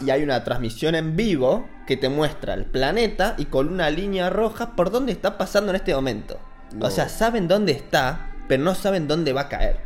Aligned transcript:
y 0.00 0.10
hay 0.10 0.24
una 0.24 0.42
transmisión 0.42 0.96
en 0.96 1.14
vivo 1.14 1.68
que 1.86 1.96
te 1.96 2.08
muestra 2.08 2.54
el 2.54 2.64
planeta 2.64 3.36
y 3.38 3.44
con 3.44 3.68
una 3.68 3.90
línea 3.90 4.28
roja 4.28 4.74
por 4.74 4.90
dónde 4.90 5.12
está 5.12 5.38
pasando 5.38 5.70
en 5.70 5.76
este 5.76 5.94
momento. 5.94 6.40
No. 6.72 6.86
O 6.86 6.90
sea, 6.90 7.08
saben 7.08 7.46
dónde 7.46 7.70
está, 7.70 8.32
pero 8.48 8.60
no 8.64 8.74
saben 8.74 9.06
dónde 9.06 9.32
va 9.32 9.42
a 9.42 9.48
caer. 9.48 9.76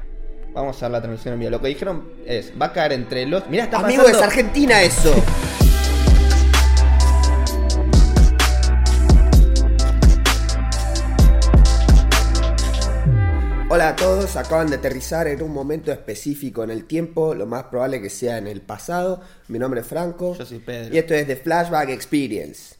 Vamos 0.54 0.82
a 0.82 0.86
ver 0.86 0.92
la 0.92 1.02
transmisión 1.02 1.34
en 1.34 1.40
vivo. 1.40 1.50
Lo 1.50 1.60
que 1.60 1.68
dijeron 1.68 2.08
es, 2.24 2.54
va 2.58 2.66
a 2.66 2.72
caer 2.72 2.92
entre 2.92 3.26
los... 3.26 3.46
Mira, 3.48 3.64
está 3.64 3.80
Amigo, 3.80 4.04
pasando... 4.04 4.18
es 4.20 4.24
Argentina 4.24 4.80
eso. 4.80 5.12
Hola 13.70 13.90
a 13.90 13.96
todos, 13.96 14.36
acaban 14.36 14.68
de 14.70 14.76
aterrizar 14.76 15.26
en 15.28 15.42
un 15.42 15.52
momento 15.52 15.92
específico 15.92 16.64
en 16.64 16.70
el 16.70 16.86
tiempo, 16.86 17.34
lo 17.34 17.46
más 17.46 17.64
probable 17.64 18.00
que 18.00 18.08
sea 18.08 18.38
en 18.38 18.46
el 18.46 18.62
pasado. 18.62 19.20
Mi 19.48 19.58
nombre 19.58 19.80
es 19.82 19.86
Franco. 19.86 20.34
Yo 20.38 20.46
soy 20.46 20.58
Pedro. 20.60 20.94
Y 20.94 20.98
esto 20.98 21.14
es 21.14 21.26
The 21.26 21.36
Flashback 21.36 21.90
Experience. 21.90 22.76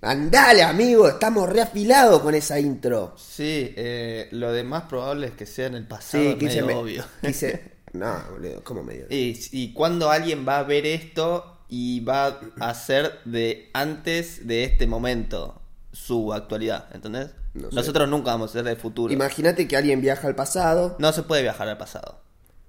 Andale, 0.00 0.62
amigo, 0.62 1.06
estamos 1.08 1.46
reafilados 1.50 2.22
con 2.22 2.34
esa 2.34 2.58
intro. 2.58 3.14
Sí, 3.18 3.74
eh, 3.76 4.28
lo 4.30 4.50
de 4.50 4.64
más 4.64 4.84
probable 4.84 5.26
es 5.26 5.32
que 5.34 5.44
sea 5.44 5.66
en 5.66 5.74
el 5.74 5.86
pasado, 5.86 6.24
Sí, 6.24 6.28
es 6.30 6.34
quise, 6.36 6.62
medio 6.62 6.66
me- 6.66 6.74
obvio. 6.82 7.04
quise- 7.22 7.60
No, 7.92 8.16
boludo, 8.30 8.62
¿cómo 8.64 8.82
medio? 8.84 9.06
Y, 9.10 9.38
y 9.52 9.74
cuando 9.74 10.10
alguien 10.10 10.46
va 10.48 10.60
a 10.60 10.62
ver 10.62 10.86
esto 10.86 11.58
y 11.68 12.00
va 12.00 12.40
a 12.60 12.72
ser 12.74 13.18
de 13.26 13.68
antes 13.74 14.46
de 14.46 14.62
este 14.64 14.86
momento 14.86 15.59
su 15.92 16.32
actualidad, 16.32 16.86
¿entendés? 16.94 17.30
No 17.54 17.68
sé. 17.70 17.74
Nosotros 17.74 18.08
nunca 18.08 18.32
vamos 18.32 18.50
a 18.50 18.52
ser 18.54 18.64
del 18.64 18.76
futuro. 18.76 19.12
Imagínate 19.12 19.66
que 19.66 19.76
alguien 19.76 20.00
viaja 20.00 20.28
al 20.28 20.34
pasado. 20.34 20.96
No 20.98 21.12
se 21.12 21.22
puede 21.22 21.42
viajar 21.42 21.68
al 21.68 21.78
pasado. 21.78 22.20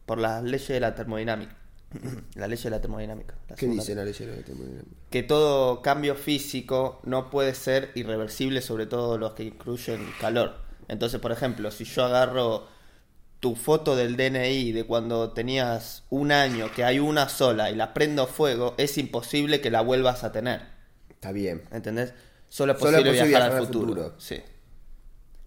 Por 0.06 0.18
las 0.18 0.44
leyes 0.44 0.68
de 0.68 0.80
la 0.80 0.96
termodinámica. 0.96 1.56
la 2.36 2.48
ley 2.48 2.58
de 2.58 2.70
la 2.70 2.82
termodinámica. 2.82 3.36
la 3.50 3.56
¿Qué 3.56 3.68
dice 3.68 3.96
la 3.96 4.04
ley 4.04 4.14
de 4.14 4.28
la 4.28 4.44
termodinámica? 4.44 4.96
Que 5.10 5.24
todo 5.24 5.82
cambio 5.82 6.16
físico 6.16 7.02
no 7.04 7.30
puede 7.30 7.54
ser 7.54 7.92
irreversible, 7.96 8.62
sobre 8.62 8.86
todo 8.86 9.18
los 9.18 9.34
que 9.34 9.44
incluyen 9.44 10.06
calor. 10.20 10.56
Entonces, 10.88 11.20
por 11.20 11.32
ejemplo, 11.32 11.72
si 11.72 11.86
yo 11.86 12.06
agarro 12.06 12.68
tu 13.40 13.56
foto 13.56 13.96
del 13.96 14.18
DNI 14.18 14.72
de 14.72 14.86
cuando 14.86 15.32
tenías 15.32 16.04
un 16.10 16.32
año, 16.32 16.72
que 16.76 16.84
hay 16.84 17.00
una 17.00 17.28
sola, 17.28 17.72
y 17.72 17.76
la 17.76 17.94
prendo 17.94 18.28
fuego, 18.28 18.76
es 18.78 18.98
imposible 18.98 19.62
que 19.62 19.72
la 19.72 19.82
vuelvas 19.82 20.24
a 20.24 20.32
tener. 20.32 20.62
Está 21.10 21.32
bien. 21.32 21.64
¿Entendés? 21.72 22.14
Solo 22.52 22.74
es 22.74 22.80
Solo 22.80 22.92
es 22.92 22.96
posible 22.98 23.12
viajar, 23.14 23.28
viajar 23.30 23.52
al 23.54 23.66
futuro. 23.66 23.88
futuro. 23.88 24.14
Sí. 24.18 24.42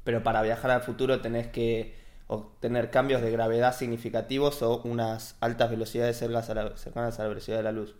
Pero 0.05 0.23
para 0.23 0.41
viajar 0.41 0.71
al 0.71 0.81
futuro 0.81 1.21
tenés 1.21 1.49
que 1.49 1.95
obtener 2.29 2.89
cambios 2.89 3.21
de 3.21 3.31
gravedad 3.31 3.77
significativos 3.77 4.63
o 4.63 4.81
unas 4.85 5.37
altas 5.41 5.69
velocidades 5.69 6.17
cercanas 6.17 6.49
a 6.49 6.55
la, 6.55 6.77
cercanas 6.79 7.21
a 7.21 7.25
la 7.25 7.29
velocidad 7.29 7.59
de 7.59 7.63
la 7.63 7.73
luz. 7.73 7.95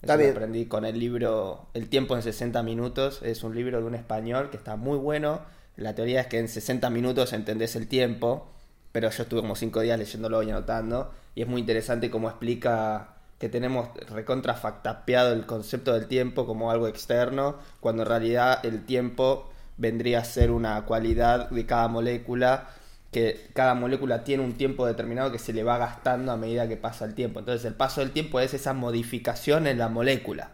Eso 0.00 0.16
lo 0.16 0.28
aprendí 0.28 0.66
con 0.66 0.84
el 0.84 0.96
libro 0.96 1.66
El 1.74 1.88
tiempo 1.88 2.14
en 2.14 2.22
60 2.22 2.62
minutos. 2.62 3.20
Es 3.24 3.42
un 3.42 3.52
libro 3.52 3.80
de 3.80 3.84
un 3.84 3.96
español 3.96 4.48
que 4.48 4.58
está 4.58 4.76
muy 4.76 4.96
bueno. 4.96 5.40
La 5.74 5.96
teoría 5.96 6.20
es 6.20 6.28
que 6.28 6.38
en 6.38 6.46
60 6.46 6.90
minutos 6.90 7.32
entendés 7.32 7.74
el 7.74 7.88
tiempo, 7.88 8.46
pero 8.92 9.10
yo 9.10 9.24
estuve 9.24 9.40
como 9.40 9.56
5 9.56 9.80
días 9.80 9.98
leyéndolo 9.98 10.40
y 10.44 10.50
anotando. 10.52 11.10
Y 11.34 11.42
es 11.42 11.48
muy 11.48 11.62
interesante 11.62 12.12
cómo 12.12 12.28
explica 12.28 13.13
que 13.44 13.50
tenemos 13.50 13.90
recontrafactapeado 14.08 15.34
el 15.34 15.44
concepto 15.44 15.92
del 15.92 16.06
tiempo 16.06 16.46
como 16.46 16.70
algo 16.70 16.88
externo, 16.88 17.56
cuando 17.80 18.02
en 18.04 18.08
realidad 18.08 18.64
el 18.64 18.86
tiempo 18.86 19.50
vendría 19.76 20.20
a 20.20 20.24
ser 20.24 20.50
una 20.50 20.82
cualidad 20.86 21.50
de 21.50 21.66
cada 21.66 21.88
molécula 21.88 22.68
que 23.10 23.50
cada 23.52 23.74
molécula 23.74 24.24
tiene 24.24 24.42
un 24.42 24.54
tiempo 24.54 24.86
determinado 24.86 25.30
que 25.30 25.38
se 25.38 25.52
le 25.52 25.62
va 25.62 25.76
gastando 25.76 26.32
a 26.32 26.38
medida 26.38 26.66
que 26.68 26.78
pasa 26.78 27.04
el 27.04 27.14
tiempo. 27.14 27.38
Entonces 27.38 27.66
el 27.66 27.74
paso 27.74 28.00
del 28.00 28.12
tiempo 28.12 28.40
es 28.40 28.54
esa 28.54 28.72
modificación 28.72 29.66
en 29.66 29.76
la 29.76 29.88
molécula. 29.90 30.52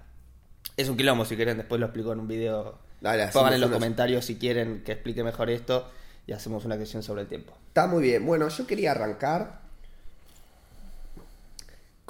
Es 0.77 0.88
un 0.88 0.96
quilombo, 0.96 1.24
si 1.24 1.36
quieren, 1.36 1.58
después 1.58 1.78
lo 1.80 1.86
explico 1.86 2.12
en 2.12 2.18
un 2.18 2.27
video. 2.27 2.77
Dale, 3.00 3.28
Pongan 3.28 3.55
en 3.55 3.61
los 3.61 3.68
unos- 3.68 3.78
comentarios 3.78 4.24
si 4.24 4.36
quieren 4.36 4.83
que 4.84 4.92
explique 4.92 5.22
mejor 5.22 5.48
esto 5.48 5.88
y 6.27 6.33
hacemos 6.33 6.64
una 6.64 6.77
cuestión 6.77 7.05
sobre 7.05 7.22
el 7.22 7.28
tiempo. 7.28 7.52
Está 7.68 7.86
muy 7.86 8.02
bien. 8.02 8.27
Bueno, 8.27 8.48
yo 8.48 8.67
quería 8.67 8.90
arrancar 8.90 9.59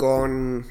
con 0.01 0.65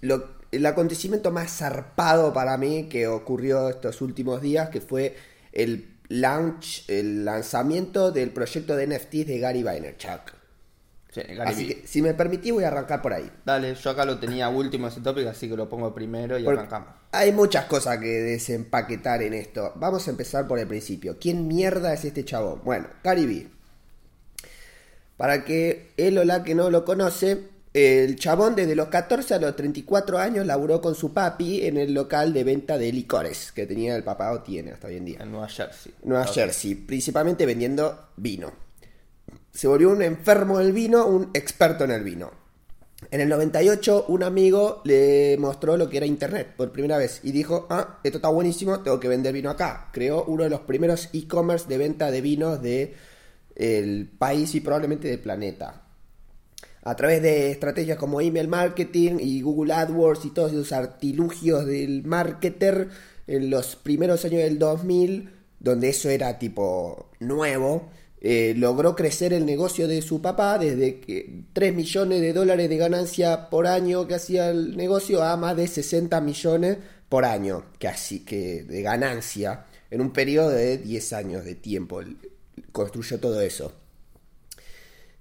lo- 0.00 0.28
el 0.50 0.66
acontecimiento 0.66 1.30
más 1.30 1.56
zarpado 1.58 2.32
para 2.32 2.56
mí 2.58 2.88
que 2.88 3.06
ocurrió 3.06 3.68
estos 3.68 4.00
últimos 4.02 4.42
días, 4.42 4.70
que 4.70 4.80
fue 4.80 5.14
el 5.52 5.88
launch, 6.08 6.84
el 6.88 7.24
lanzamiento 7.24 8.10
del 8.10 8.30
proyecto 8.30 8.74
de 8.74 8.88
NFTs 8.88 9.26
de 9.28 9.38
Gary 9.38 9.62
Vaynerchuk. 9.62 10.32
Sí, 11.12 11.20
Gary 11.20 11.50
Así 11.52 11.68
que, 11.68 11.86
si 11.86 12.02
me 12.02 12.12
permitís, 12.14 12.52
voy 12.52 12.64
a 12.64 12.68
arrancar 12.68 13.02
por 13.02 13.12
ahí. 13.12 13.30
Dale, 13.44 13.72
yo 13.76 13.90
acá 13.90 14.04
lo 14.04 14.18
tenía 14.18 14.48
último 14.48 14.88
ese 14.88 15.00
tópico, 15.00 15.28
así 15.30 15.48
que 15.48 15.56
lo 15.56 15.68
pongo 15.68 15.94
primero 15.94 16.36
y 16.36 16.42
Porque 16.42 16.58
arrancamos. 16.58 16.88
hay 17.12 17.30
muchas 17.32 17.66
cosas 17.66 17.98
que 17.98 18.06
desempaquetar 18.08 19.22
en 19.22 19.34
esto. 19.34 19.74
Vamos 19.76 20.08
a 20.08 20.10
empezar 20.10 20.48
por 20.48 20.58
el 20.58 20.66
principio. 20.66 21.18
¿Quién 21.20 21.46
mierda 21.46 21.94
es 21.94 22.04
este 22.04 22.24
chabón? 22.24 22.62
Bueno, 22.64 22.88
Gary 23.04 23.26
Vee. 23.26 23.48
Para 25.16 25.44
que 25.44 25.92
él 25.96 26.18
o 26.18 26.24
la 26.24 26.42
que 26.42 26.54
no 26.56 26.68
lo 26.70 26.84
conoce, 26.84 27.54
el 27.76 28.16
chabón 28.16 28.56
desde 28.56 28.74
los 28.74 28.88
14 28.88 29.34
a 29.34 29.38
los 29.38 29.54
34 29.54 30.16
años 30.16 30.46
laburó 30.46 30.80
con 30.80 30.94
su 30.94 31.12
papi 31.12 31.66
en 31.66 31.76
el 31.76 31.92
local 31.92 32.32
de 32.32 32.42
venta 32.42 32.78
de 32.78 32.90
licores 32.90 33.52
que 33.52 33.66
tenía 33.66 33.94
el 33.94 34.02
papá 34.02 34.32
o 34.32 34.40
tiene 34.40 34.72
hasta 34.72 34.86
hoy 34.86 34.96
en 34.96 35.04
día. 35.04 35.18
En 35.20 35.30
Nueva 35.30 35.46
Jersey. 35.46 35.92
Nueva. 36.02 36.26
Jersey, 36.26 36.74
principalmente 36.74 37.44
vendiendo 37.44 38.12
vino. 38.16 38.50
Se 39.52 39.68
volvió 39.68 39.90
un 39.90 40.00
enfermo 40.00 40.58
del 40.58 40.72
vino, 40.72 41.04
un 41.06 41.28
experto 41.34 41.84
en 41.84 41.90
el 41.90 42.02
vino. 42.02 42.30
En 43.10 43.20
el 43.20 43.28
98 43.28 44.06
un 44.08 44.22
amigo 44.22 44.80
le 44.86 45.36
mostró 45.38 45.76
lo 45.76 45.90
que 45.90 45.98
era 45.98 46.06
internet 46.06 46.54
por 46.56 46.72
primera 46.72 46.96
vez 46.96 47.20
y 47.24 47.30
dijo, 47.30 47.66
ah, 47.68 47.98
esto 48.02 48.16
está 48.16 48.28
buenísimo, 48.28 48.80
tengo 48.80 48.98
que 48.98 49.08
vender 49.08 49.34
vino 49.34 49.50
acá. 49.50 49.90
Creó 49.92 50.24
uno 50.24 50.44
de 50.44 50.50
los 50.50 50.60
primeros 50.60 51.10
e-commerce 51.12 51.68
de 51.68 51.76
venta 51.76 52.10
de 52.10 52.22
vinos 52.22 52.62
del 52.62 54.08
país 54.18 54.54
y 54.54 54.60
probablemente 54.60 55.08
del 55.08 55.18
planeta. 55.18 55.85
A 56.86 56.94
través 56.94 57.20
de 57.20 57.50
estrategias 57.50 57.98
como 57.98 58.20
email 58.20 58.46
marketing 58.46 59.16
y 59.18 59.40
Google 59.40 59.72
AdWords 59.72 60.24
y 60.24 60.30
todos 60.30 60.52
esos 60.52 60.70
artilugios 60.70 61.66
del 61.66 62.04
marketer 62.04 62.90
en 63.26 63.50
los 63.50 63.74
primeros 63.74 64.24
años 64.24 64.40
del 64.42 64.60
2000, 64.60 65.28
donde 65.58 65.88
eso 65.88 66.08
era 66.10 66.38
tipo 66.38 67.10
nuevo, 67.18 67.90
eh, 68.20 68.54
logró 68.56 68.94
crecer 68.94 69.32
el 69.32 69.44
negocio 69.46 69.88
de 69.88 70.00
su 70.00 70.22
papá 70.22 70.58
desde 70.58 71.00
que 71.00 71.42
3 71.54 71.74
millones 71.74 72.20
de 72.20 72.32
dólares 72.32 72.68
de 72.68 72.76
ganancia 72.76 73.50
por 73.50 73.66
año 73.66 74.06
que 74.06 74.14
hacía 74.14 74.50
el 74.50 74.76
negocio 74.76 75.24
a 75.24 75.36
más 75.36 75.56
de 75.56 75.66
60 75.66 76.20
millones 76.20 76.78
por 77.08 77.24
año 77.24 77.64
que 77.80 77.88
así 77.88 78.20
que 78.20 78.62
de 78.62 78.82
ganancia 78.82 79.66
en 79.90 80.00
un 80.02 80.12
periodo 80.12 80.50
de 80.50 80.78
10 80.78 81.12
años 81.14 81.44
de 81.44 81.56
tiempo 81.56 82.00
construyó 82.70 83.18
todo 83.18 83.40
eso. 83.40 83.72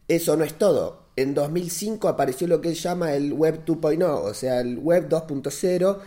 Eso 0.07 0.37
no 0.37 0.43
es 0.43 0.53
todo. 0.53 1.04
En 1.15 1.33
2005 1.33 2.07
apareció 2.07 2.47
lo 2.47 2.61
que 2.61 2.69
él 2.69 2.75
llama 2.75 3.13
el 3.13 3.33
Web 3.33 3.65
2.0, 3.65 4.03
o 4.03 4.33
sea, 4.33 4.59
el 4.59 4.79
Web 4.79 5.07
2.0, 5.09 5.99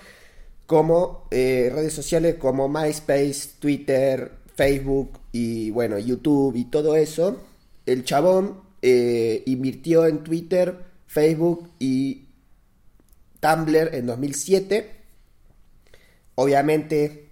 como 0.66 1.26
eh, 1.30 1.70
redes 1.74 1.94
sociales 1.94 2.36
como 2.36 2.68
MySpace, 2.68 3.50
Twitter, 3.58 4.32
Facebook 4.54 5.18
y 5.32 5.70
bueno, 5.70 5.98
YouTube 5.98 6.56
y 6.56 6.66
todo 6.66 6.94
eso. 6.96 7.40
El 7.86 8.04
chabón 8.04 8.60
eh, 8.82 9.42
invirtió 9.46 10.06
en 10.06 10.24
Twitter, 10.24 10.76
Facebook 11.06 11.70
y 11.78 12.26
Tumblr 13.40 13.94
en 13.94 14.06
2007. 14.06 14.90
Obviamente 16.34 17.28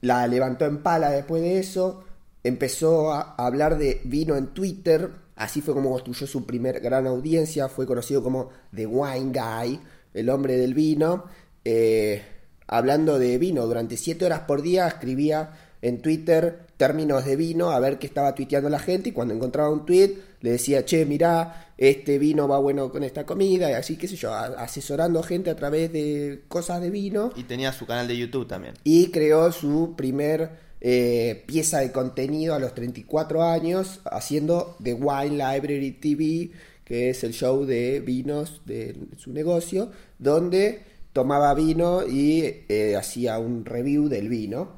la 0.00 0.26
levantó 0.26 0.66
en 0.66 0.82
pala 0.82 1.10
después 1.10 1.42
de 1.42 1.58
eso. 1.58 2.04
Empezó 2.42 3.12
a 3.12 3.34
hablar 3.36 3.78
de 3.78 4.00
vino 4.04 4.36
en 4.36 4.48
Twitter. 4.48 5.10
Así 5.36 5.60
fue 5.60 5.74
como 5.74 5.90
construyó 5.90 6.26
su 6.26 6.44
primer 6.46 6.80
gran 6.80 7.06
audiencia. 7.06 7.68
Fue 7.68 7.86
conocido 7.86 8.22
como 8.22 8.50
The 8.74 8.86
Wine 8.86 9.32
Guy, 9.32 9.80
el 10.14 10.28
hombre 10.30 10.56
del 10.56 10.74
vino. 10.74 11.24
Eh, 11.64 12.22
hablando 12.66 13.18
de 13.18 13.36
vino, 13.38 13.66
durante 13.66 13.96
7 13.96 14.24
horas 14.26 14.40
por 14.40 14.62
día 14.62 14.86
escribía 14.86 15.52
en 15.82 16.00
Twitter 16.00 16.60
términos 16.78 17.24
de 17.26 17.36
vino, 17.36 17.70
a 17.70 17.78
ver 17.78 17.98
qué 17.98 18.06
estaba 18.06 18.34
tuiteando 18.34 18.68
la 18.70 18.78
gente. 18.78 19.10
Y 19.10 19.12
cuando 19.12 19.34
encontraba 19.34 19.70
un 19.70 19.84
tweet, 19.84 20.14
le 20.40 20.50
decía, 20.52 20.84
che, 20.84 21.04
mirá, 21.04 21.72
este 21.76 22.18
vino 22.18 22.48
va 22.48 22.58
bueno 22.58 22.90
con 22.90 23.02
esta 23.04 23.26
comida. 23.26 23.70
Y 23.70 23.74
así, 23.74 23.96
qué 23.96 24.08
sé 24.08 24.16
yo, 24.16 24.32
a- 24.32 24.46
asesorando 24.62 25.22
gente 25.22 25.50
a 25.50 25.56
través 25.56 25.92
de 25.92 26.44
cosas 26.48 26.80
de 26.80 26.90
vino 26.90 27.32
Y 27.36 27.42
tenía 27.44 27.72
su 27.72 27.86
canal 27.86 28.08
de 28.08 28.16
YouTube 28.16 28.46
también. 28.48 28.74
y 28.84 29.08
creó 29.10 29.52
su 29.52 29.94
primer 29.96 30.63
eh, 30.86 31.44
pieza 31.46 31.78
de 31.78 31.92
contenido 31.92 32.54
a 32.54 32.58
los 32.58 32.74
34 32.74 33.42
años 33.42 34.00
haciendo 34.04 34.76
The 34.82 34.92
Wine 34.92 35.30
Library 35.30 35.92
TV, 35.92 36.50
que 36.84 37.08
es 37.08 37.24
el 37.24 37.32
show 37.32 37.64
de 37.64 38.00
vinos 38.00 38.60
de 38.66 38.94
su 39.16 39.32
negocio, 39.32 39.90
donde 40.18 40.82
tomaba 41.14 41.54
vino 41.54 42.06
y 42.06 42.64
eh, 42.68 42.96
hacía 42.98 43.38
un 43.38 43.64
review 43.64 44.10
del 44.10 44.28
vino. 44.28 44.72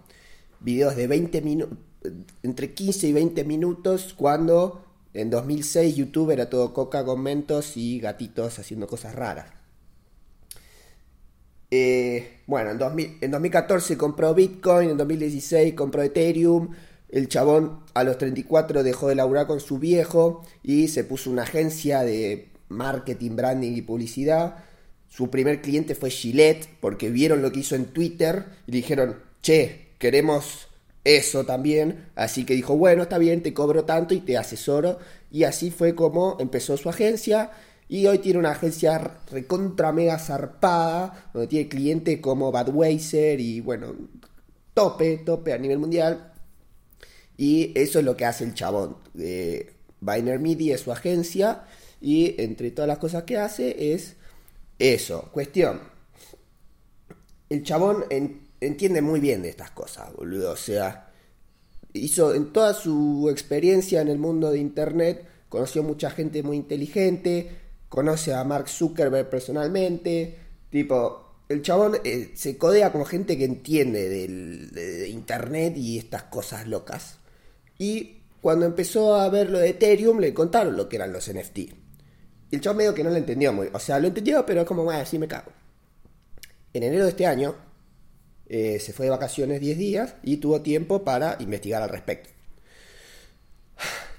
Videos 0.61 0.95
de 0.95 1.09
20 1.09 1.43
minutos, 1.43 1.79
entre 2.45 2.73
15 2.73 3.09
y 3.09 3.13
20 3.13 3.43
minutos, 3.43 4.15
cuando 4.17 4.85
en 5.13 5.29
2006 5.29 5.97
YouTube 5.97 6.31
era 6.31 6.49
todo 6.49 6.73
coca 6.73 7.05
con 7.05 7.21
mentos 7.21 7.77
y 7.77 7.99
gatitos 7.99 8.61
haciendo 8.61 8.87
cosas 8.87 9.17
raras. 9.17 9.49
Eh, 11.71 12.41
bueno, 12.47 12.71
en, 12.71 12.79
2000 12.79 13.19
en 13.21 13.31
2014 13.31 13.97
compró 13.97 14.35
Bitcoin, 14.35 14.91
en 14.91 14.97
2016 14.97 15.75
compró 15.75 16.03
Ethereum. 16.03 16.71
El 17.09 17.29
chabón 17.29 17.81
a 17.95 18.05
los 18.05 18.19
34 18.19 18.83
dejó 18.83 19.09
de 19.09 19.15
laburar 19.15 19.47
con 19.47 19.61
su 19.61 19.79
viejo 19.79 20.43
y 20.63 20.89
se 20.89 21.05
puso 21.05 21.31
una 21.31 21.43
agencia 21.43 22.03
de 22.03 22.49
marketing, 22.69 23.37
branding 23.37 23.73
y 23.73 23.83
publicidad. 23.83 24.57
Su 25.09 25.31
primer 25.31 25.63
cliente 25.63 25.95
fue 25.95 26.11
Gillette 26.11 26.69
porque 26.81 27.11
vieron 27.11 27.43
lo 27.43 27.53
que 27.53 27.61
hizo 27.61 27.75
en 27.75 27.87
Twitter 27.87 28.47
y 28.67 28.73
dijeron, 28.73 29.17
che, 29.41 29.93
queremos 29.99 30.69
eso 31.05 31.45
también. 31.47 32.09
Así 32.17 32.45
que 32.45 32.55
dijo, 32.55 32.77
bueno, 32.77 33.05
está 33.05 33.19
bien, 33.19 33.43
te 33.43 33.55
cobro 33.55 33.85
tanto 33.85 34.13
y 34.13 34.21
te 34.21 34.37
asesoro. 34.37 34.99
Y 35.31 35.45
así 35.45 35.71
fue 35.71 35.95
como 35.95 36.37
empezó 36.41 36.77
su 36.77 36.89
agencia. 36.89 37.51
Y 37.89 38.07
hoy 38.07 38.19
tiene 38.19 38.39
una 38.39 38.51
agencia 38.51 39.21
recontra 39.31 39.93
mega 39.93 40.19
zarpada, 40.19 41.31
donde 41.33 41.47
tiene 41.47 41.69
clientes 41.69 42.21
como 42.21 42.51
Budweiser 42.51 43.41
y 43.41 43.61
bueno, 43.61 43.95
tope, 44.75 45.19
tope 45.19 45.53
a 45.53 45.59
nivel 45.59 45.79
mundial. 45.79 46.33
Y 47.37 47.73
eso 47.79 47.99
es 47.99 48.05
lo 48.05 48.17
que 48.17 48.25
hace 48.25 48.45
el 48.45 48.55
chabón. 48.55 48.97
Eh, 49.19 49.73
Biner 50.01 50.39
Media 50.41 50.75
es 50.75 50.81
su 50.81 50.93
agencia 50.93 51.65
y 52.01 52.41
entre 52.41 52.71
todas 52.71 52.89
las 52.89 52.99
cosas 52.99 53.25
que 53.25 53.39
hace 53.39 53.95
es 53.95 54.17
eso. 54.79 55.31
Cuestión. 55.33 55.81
El 57.49 57.63
chabón 57.63 58.05
entiende 58.61 59.01
muy 59.03 59.21
bien 59.21 59.43
de 59.43 59.51
estas 59.51 59.71
cosas, 59.71 60.13
boludo. 60.15 60.53
O 60.53 60.57
sea, 60.57 61.13
hizo 61.93 62.35
en 62.35 62.53
toda 62.53 62.75
su 62.75 63.29
experiencia 63.31 64.01
en 64.01 64.09
el 64.09 64.19
mundo 64.19 64.51
de 64.51 64.59
Internet, 64.59 65.25
conoció 65.49 65.83
mucha 65.83 66.11
gente 66.11 66.43
muy 66.43 66.57
inteligente, 66.57 67.66
conoce 67.89 68.35
a 68.35 68.45
Mark 68.45 68.69
Zuckerberg 68.69 69.31
personalmente, 69.31 70.39
tipo, 70.71 71.27
el 71.49 71.63
chabón 71.63 71.97
eh, 72.05 72.33
se 72.35 72.59
codea 72.59 72.93
con 72.93 73.07
gente 73.07 73.39
que 73.39 73.45
entiende 73.45 74.09
de, 74.09 75.09
Internet 75.09 75.77
y 75.77 75.99
estas 75.99 76.25
cosas 76.25 76.67
locas. 76.67 77.19
Y 77.79 78.23
cuando 78.41 78.67
empezó 78.67 79.15
a 79.15 79.29
ver 79.29 79.51
lo 79.51 79.59
de 79.59 79.71
Ethereum, 79.71 80.19
le 80.19 80.35
contaron 80.35 80.77
lo 80.77 80.89
que 80.89 80.97
eran 80.97 81.13
los 81.13 81.33
NFT. 81.33 81.59
Y 81.59 81.71
el 82.51 82.61
chabón 82.61 82.79
medio 82.79 82.95
que 82.95 83.05
no 83.05 83.11
lo 83.11 83.17
entendió 83.17 83.53
muy. 83.53 83.69
O 83.73 83.79
sea, 83.79 83.99
lo 83.99 84.09
entendió, 84.09 84.45
pero 84.45 84.63
es 84.63 84.67
como, 84.67 84.85
bueno, 84.85 85.01
así 85.01 85.19
me 85.19 85.29
cago. 85.29 85.53
En 86.73 86.83
enero 86.83 87.05
de 87.05 87.11
este 87.11 87.27
año, 87.27 87.55
eh, 88.49 88.79
se 88.81 88.93
fue 88.93 89.07
de 89.07 89.11
vacaciones 89.11 89.61
10 89.61 89.79
días 89.79 90.15
y 90.23 90.37
tuvo 90.37 90.63
tiempo 90.63 91.05
para 91.05 91.37
investigar 91.41 91.83
al 91.83 91.89
respecto. 91.89 92.31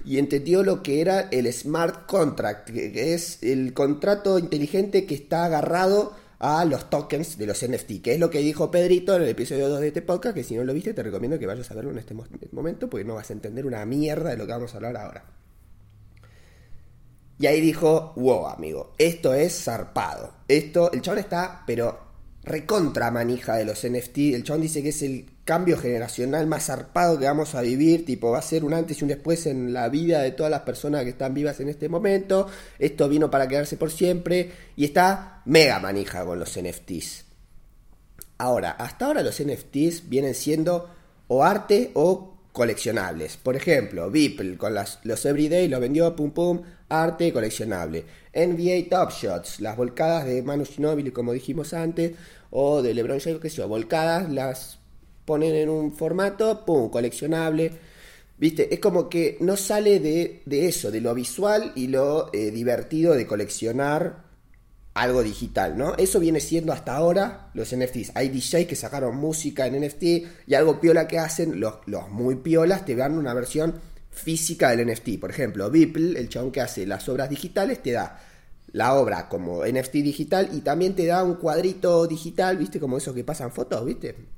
Y 0.04 0.18
entendió 0.18 0.62
lo 0.62 0.82
que 0.82 1.00
era 1.00 1.28
el 1.30 1.52
smart 1.52 2.06
contract, 2.06 2.70
que 2.70 3.14
es 3.14 3.42
el 3.42 3.74
contrato 3.74 4.38
inteligente 4.38 5.06
que 5.06 5.14
está 5.14 5.44
agarrado 5.44 6.14
a 6.38 6.64
los 6.64 6.88
tokens 6.88 7.36
de 7.36 7.46
los 7.46 7.66
NFT, 7.66 8.00
que 8.02 8.14
es 8.14 8.20
lo 8.20 8.30
que 8.30 8.38
dijo 8.38 8.70
Pedrito 8.70 9.16
en 9.16 9.22
el 9.22 9.28
episodio 9.28 9.68
2 9.68 9.80
de 9.80 9.88
este 9.88 10.02
podcast, 10.02 10.34
que 10.34 10.44
si 10.44 10.54
no 10.54 10.64
lo 10.64 10.72
viste 10.72 10.94
te 10.94 11.02
recomiendo 11.02 11.38
que 11.38 11.46
vayas 11.46 11.70
a 11.70 11.74
verlo 11.74 11.90
en 11.90 11.98
este 11.98 12.14
momento, 12.52 12.88
porque 12.88 13.04
no 13.04 13.14
vas 13.14 13.30
a 13.30 13.32
entender 13.32 13.66
una 13.66 13.84
mierda 13.84 14.30
de 14.30 14.36
lo 14.36 14.46
que 14.46 14.52
vamos 14.52 14.72
a 14.72 14.76
hablar 14.76 14.96
ahora. 14.96 15.24
Y 17.40 17.46
ahí 17.46 17.60
dijo, 17.60 18.14
wow, 18.16 18.46
amigo, 18.46 18.94
esto 18.98 19.32
es 19.32 19.62
zarpado. 19.62 20.32
Esto, 20.48 20.90
el 20.90 21.02
chabón 21.02 21.20
está, 21.20 21.62
pero 21.66 22.00
recontra 22.42 23.12
manija 23.12 23.56
de 23.56 23.64
los 23.64 23.86
NFT. 23.86 24.18
El 24.34 24.42
chabón 24.42 24.62
dice 24.62 24.82
que 24.82 24.88
es 24.88 25.02
el 25.02 25.26
cambio 25.48 25.78
generacional 25.78 26.46
más 26.46 26.66
zarpado 26.66 27.18
que 27.18 27.24
vamos 27.24 27.54
a 27.54 27.62
vivir, 27.62 28.04
tipo 28.04 28.32
va 28.32 28.38
a 28.38 28.42
ser 28.42 28.64
un 28.64 28.74
antes 28.74 29.00
y 29.00 29.04
un 29.04 29.08
después 29.08 29.46
en 29.46 29.72
la 29.72 29.88
vida 29.88 30.20
de 30.20 30.32
todas 30.32 30.50
las 30.50 30.60
personas 30.60 31.04
que 31.04 31.08
están 31.08 31.32
vivas 31.32 31.58
en 31.60 31.70
este 31.70 31.88
momento. 31.88 32.48
Esto 32.78 33.08
vino 33.08 33.30
para 33.30 33.48
quedarse 33.48 33.78
por 33.78 33.90
siempre 33.90 34.52
y 34.76 34.84
está 34.84 35.40
mega 35.46 35.78
manija 35.78 36.22
con 36.26 36.38
los 36.38 36.54
NFTs. 36.60 37.24
Ahora, 38.36 38.72
hasta 38.72 39.06
ahora 39.06 39.22
los 39.22 39.42
NFTs 39.42 40.10
vienen 40.10 40.34
siendo 40.34 40.90
o 41.28 41.42
arte 41.42 41.92
o 41.94 42.36
coleccionables. 42.52 43.38
Por 43.38 43.56
ejemplo, 43.56 44.10
Beeple 44.10 44.58
con 44.58 44.74
las, 44.74 44.98
los 45.04 45.24
Everyday 45.24 45.66
lo 45.66 45.80
vendió 45.80 46.14
pum 46.14 46.30
pum, 46.30 46.60
arte 46.90 47.32
coleccionable. 47.32 48.04
NBA 48.34 48.90
Top 48.90 49.12
Shots, 49.12 49.60
las 49.60 49.78
volcadas 49.78 50.26
de 50.26 50.42
Manu 50.42 50.66
Ginobili 50.66 51.10
como 51.10 51.32
dijimos 51.32 51.72
antes, 51.72 52.12
o 52.50 52.82
de 52.82 52.92
LeBron 52.92 53.20
James, 53.20 53.40
que 53.40 53.48
sé 53.48 53.64
volcadas, 53.64 54.30
las 54.30 54.77
ponen 55.28 55.54
en 55.54 55.68
un 55.68 55.92
formato, 55.92 56.64
pum, 56.64 56.88
coleccionable. 56.88 57.70
¿Viste? 58.38 58.72
Es 58.72 58.80
como 58.80 59.10
que 59.10 59.36
no 59.40 59.58
sale 59.58 60.00
de, 60.00 60.42
eso, 60.46 60.90
de 60.90 61.02
lo 61.02 61.14
visual 61.14 61.72
y 61.74 61.88
lo 61.88 62.30
eh, 62.32 62.50
divertido 62.50 63.12
de 63.14 63.26
coleccionar 63.26 64.24
algo 64.94 65.22
digital, 65.22 65.76
¿no? 65.76 65.94
Eso 65.96 66.18
viene 66.18 66.40
siendo 66.40 66.72
hasta 66.72 66.96
ahora 66.96 67.50
los 67.52 67.76
NFTs. 67.76 68.12
Hay 68.14 68.30
DJs 68.30 68.66
que 68.66 68.74
sacaron 68.74 69.16
música 69.16 69.66
en 69.66 69.84
NFT 69.84 70.02
y 70.46 70.54
algo 70.54 70.80
piola 70.80 71.06
que 71.06 71.18
hacen, 71.18 71.60
los, 71.60 71.74
los 71.84 72.08
muy 72.08 72.36
piolas 72.36 72.86
te 72.86 72.96
dan 72.96 73.18
una 73.18 73.34
versión 73.34 73.74
física 74.10 74.74
del 74.74 74.90
NFT. 74.90 75.20
Por 75.20 75.30
ejemplo, 75.30 75.70
Beeple, 75.70 76.18
el 76.18 76.30
chabón 76.30 76.52
que 76.52 76.62
hace 76.62 76.86
las 76.86 77.06
obras 77.08 77.28
digitales, 77.28 77.82
te 77.82 77.92
da 77.92 78.18
la 78.72 78.94
obra 78.94 79.28
como 79.28 79.64
NFT 79.66 79.94
digital 79.96 80.48
y 80.52 80.62
también 80.62 80.94
te 80.94 81.04
da 81.04 81.22
un 81.22 81.34
cuadrito 81.34 82.06
digital, 82.06 82.56
¿viste? 82.56 82.80
Como 82.80 82.96
esos 82.96 83.14
que 83.14 83.24
pasan 83.24 83.52
fotos, 83.52 83.84
¿viste? 83.84 84.37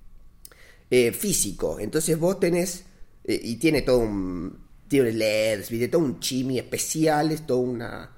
Eh, 0.91 1.13
físico. 1.13 1.79
Entonces 1.79 2.19
vos 2.19 2.41
tenés, 2.41 2.85
eh, 3.23 3.41
y 3.41 3.57
tiene 3.57 3.83
todo 3.83 3.99
un, 3.99 4.59
tiene 4.89 5.13
LEDs, 5.13 5.71
¿viste? 5.71 5.87
Todo 5.87 6.03
un 6.03 6.19
chimi 6.19 6.59
especial, 6.59 7.31
es 7.31 7.47
toda 7.47 7.61
una, 7.61 8.11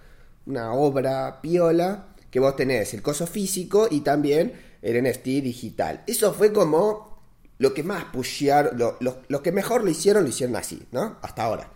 una 0.47 0.73
obra 0.73 1.43
piola, 1.43 2.15
que 2.31 2.41
vos 2.41 2.57
tenés 2.57 2.95
el 2.95 3.03
coso 3.03 3.27
físico 3.27 3.89
y 3.91 4.01
también 4.01 4.55
el 4.81 5.05
NFT 5.05 5.25
digital. 5.43 6.03
Eso 6.07 6.33
fue 6.33 6.51
como 6.51 7.21
lo 7.59 7.75
que 7.75 7.83
más 7.83 8.07
pushearon, 8.07 8.79
lo, 8.79 9.43
que 9.43 9.53
mejor 9.53 9.85
lo 9.85 9.91
hicieron, 9.91 10.25
lo 10.25 10.31
hicieron 10.31 10.57
así, 10.57 10.83
¿no? 10.93 11.19
Hasta 11.21 11.45
ahora. 11.45 11.71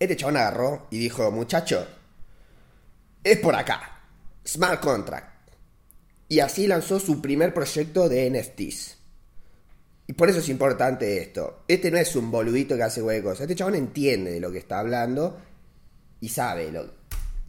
Este 0.00 0.16
chabón 0.16 0.38
agarró 0.38 0.88
y 0.90 0.98
dijo, 0.98 1.30
muchacho, 1.30 1.86
es 3.22 3.38
por 3.38 3.54
acá. 3.54 4.02
Smart 4.44 4.80
Contract. 4.80 5.52
Y 6.28 6.40
así 6.40 6.66
lanzó 6.66 6.98
su 6.98 7.22
primer 7.22 7.54
proyecto 7.54 8.08
de 8.08 8.28
NFTs. 8.28 9.01
Y 10.06 10.14
por 10.14 10.28
eso 10.28 10.40
es 10.40 10.48
importante 10.48 11.18
esto. 11.18 11.64
Este 11.68 11.90
no 11.90 11.98
es 11.98 12.14
un 12.16 12.30
boludito 12.30 12.76
que 12.76 12.82
hace 12.82 13.02
huecos. 13.02 13.40
Este 13.40 13.54
chabón 13.54 13.76
entiende 13.76 14.32
de 14.32 14.40
lo 14.40 14.50
que 14.50 14.58
está 14.58 14.80
hablando 14.80 15.38
y 16.20 16.28
sabe 16.28 16.72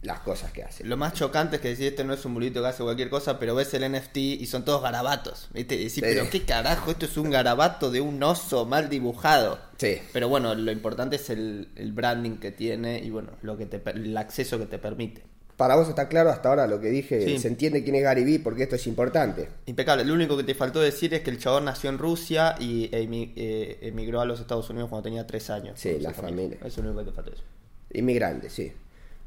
las 0.02 0.20
cosas 0.20 0.52
que 0.52 0.62
hace. 0.62 0.84
Lo 0.84 0.96
más 0.96 1.14
chocante 1.14 1.56
es 1.56 1.62
que 1.62 1.68
decir, 1.68 1.86
este 1.88 2.04
no 2.04 2.14
es 2.14 2.24
un 2.24 2.34
boludito 2.34 2.60
que 2.60 2.68
hace 2.68 2.82
cualquier 2.82 3.10
cosa, 3.10 3.38
pero 3.38 3.54
ves 3.54 3.74
el 3.74 3.90
NFT 3.90 4.16
y 4.16 4.46
son 4.46 4.64
todos 4.64 4.82
garabatos. 4.82 5.48
¿viste? 5.52 5.74
Y 5.74 5.84
decís, 5.84 6.00
pero 6.00 6.28
qué 6.30 6.42
carajo, 6.42 6.90
esto 6.90 7.06
es 7.06 7.16
un 7.16 7.30
garabato 7.30 7.90
de 7.90 8.00
un 8.00 8.22
oso 8.22 8.66
mal 8.66 8.88
dibujado. 8.88 9.58
Sí. 9.78 9.98
Pero 10.12 10.28
bueno, 10.28 10.54
lo 10.54 10.70
importante 10.70 11.16
es 11.16 11.30
el, 11.30 11.92
branding 11.92 12.36
que 12.38 12.52
tiene 12.52 12.98
y 12.98 13.10
bueno, 13.10 13.32
lo 13.42 13.56
que 13.56 13.66
te, 13.66 13.82
el 13.90 14.16
acceso 14.16 14.58
que 14.58 14.66
te 14.66 14.78
permite. 14.78 15.24
Para 15.56 15.76
vos 15.76 15.88
está 15.88 16.08
claro 16.08 16.30
hasta 16.30 16.48
ahora 16.48 16.66
lo 16.66 16.80
que 16.80 16.88
dije, 16.88 17.38
se 17.38 17.46
entiende 17.46 17.84
quién 17.84 17.94
es 17.94 18.02
Gary 18.02 18.24
Vee 18.24 18.40
porque 18.40 18.64
esto 18.64 18.74
es 18.74 18.86
importante. 18.88 19.48
Impecable, 19.66 20.04
lo 20.04 20.12
único 20.12 20.36
que 20.36 20.42
te 20.42 20.54
faltó 20.54 20.80
decir 20.80 21.14
es 21.14 21.22
que 21.22 21.30
el 21.30 21.38
chabón 21.38 21.66
nació 21.66 21.90
en 21.90 21.98
Rusia 21.98 22.56
y 22.58 22.88
eh, 22.90 23.78
emigró 23.82 24.20
a 24.20 24.24
los 24.24 24.40
Estados 24.40 24.68
Unidos 24.70 24.88
cuando 24.88 25.04
tenía 25.04 25.26
tres 25.26 25.50
años. 25.50 25.78
Sí, 25.78 25.98
la 26.00 26.12
familia. 26.12 26.56
Eso 26.58 26.66
es 26.66 26.76
lo 26.78 26.90
único 26.90 27.04
que 27.04 27.10
te 27.10 27.14
faltó 27.14 27.32
eso. 27.32 27.44
Inmigrante, 27.92 28.50
sí. 28.50 28.72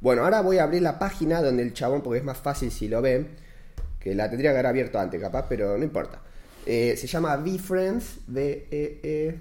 Bueno, 0.01 0.23
ahora 0.23 0.41
voy 0.41 0.57
a 0.57 0.63
abrir 0.63 0.81
la 0.81 0.99
página 0.99 1.41
donde 1.41 1.63
el 1.63 1.73
chabón, 1.73 2.01
porque 2.01 2.19
es 2.19 2.25
más 2.25 2.37
fácil 2.37 2.71
si 2.71 2.89
lo 2.89 3.01
ven, 3.01 3.29
que 4.01 4.13
la 4.13 4.29
tendría 4.29 4.51
que 4.51 4.57
haber 4.57 4.67
abierto 4.67 4.99
antes 4.99 5.21
capaz, 5.21 5.47
pero 5.47 5.77
no 5.77 5.83
importa. 5.83 6.19
Eh, 6.65 6.95
se 6.97 7.07
llama 7.07 7.37
VFriends, 7.37 8.19
V-E-E, 8.27 9.39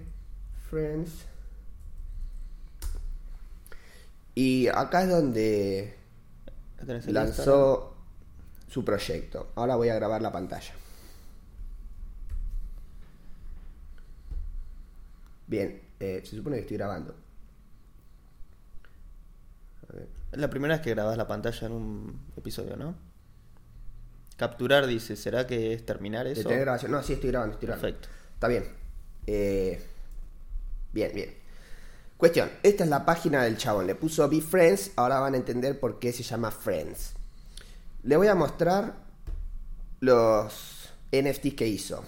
Friends. 0.71 1.11
Y 4.37 4.69
acá 4.69 5.02
es 5.02 5.09
donde 5.09 5.96
lanzó 7.06 7.95
su 8.68 8.85
proyecto. 8.85 9.52
Ahora 9.54 9.76
voy 9.76 9.88
a 9.88 9.95
grabar 9.95 10.23
la 10.23 10.33
pantalla. 10.33 10.75
Bien, 15.47 15.80
eh, 16.00 16.23
se 16.25 16.37
supone 16.37 16.56
que 16.56 16.62
estoy 16.62 16.76
grabando. 16.76 17.14
Es 20.33 20.38
la 20.38 20.50
primera 20.50 20.75
vez 20.75 20.83
que 20.83 20.90
grabas 20.90 21.16
la 21.16 21.26
pantalla 21.26 21.66
en 21.66 21.73
un 21.73 22.21
episodio, 22.37 22.76
¿no? 22.76 22.95
Capturar 24.37 24.87
dice, 24.87 25.16
¿será 25.16 25.47
que 25.47 25.73
es 25.73 25.87
terminar 25.87 26.26
eso? 26.26 26.49
No, 26.88 27.02
sí, 27.02 27.14
estoy 27.14 27.30
grabando, 27.30 27.54
estoy 27.54 27.68
grabando. 27.68 27.88
Perfecto. 27.88 28.09
Está 28.35 28.49
bien. 28.49 28.64
Eh, 29.26 29.80
bien, 30.92 31.12
bien. 31.14 31.46
Cuestión, 32.17 32.51
esta 32.63 32.85
es 32.85 32.91
la 32.91 33.05
página 33.05 33.43
del 33.43 33.59
chabón. 33.59 33.87
Le 33.87 33.95
puso 33.95 34.27
Be 34.29 34.41
Friends, 34.41 34.93
ahora 34.97 35.21
van 35.21 35.35
a 35.35 35.37
entender 35.37 35.79
por 35.79 35.99
qué 35.99 36.13
se 36.13 36.23
llama 36.23 36.51
Friends. 36.51 37.13
Le 38.05 38.17
voy 38.17 38.29
a 38.29 38.35
mostrar 38.35 38.95
los 40.01 40.89
NFTs 41.13 41.55
que 41.55 41.69
hizo. 41.69 42.03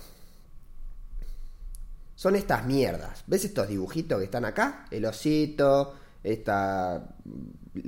Son 2.15 2.37
estas 2.37 2.65
mierdas. 2.65 3.23
¿Ves 3.27 3.45
estos 3.45 3.69
dibujitos 3.69 4.19
que 4.19 4.25
están 4.25 4.45
acá? 4.45 4.87
El 4.91 5.05
osito, 5.05 5.95
esta 6.23 7.07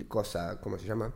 cosa, 0.07 0.61
¿cómo 0.61 0.79
se 0.79 0.87
llama? 0.87 1.12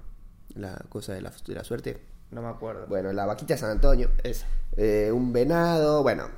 La 0.54 0.74
cosa 0.88 1.12
de 1.12 1.20
la, 1.20 1.64
suerte. 1.64 2.00
No 2.30 2.40
me 2.40 2.48
acuerdo. 2.48 2.86
Bueno, 2.86 3.12
la 3.12 3.26
vaquita 3.26 3.54
de 3.54 3.60
San 3.60 3.70
Antonio. 3.70 4.10
Esa. 4.22 4.46
eh, 4.76 5.12
un 5.12 5.32
venado, 5.32 6.02
bueno. 6.02 6.28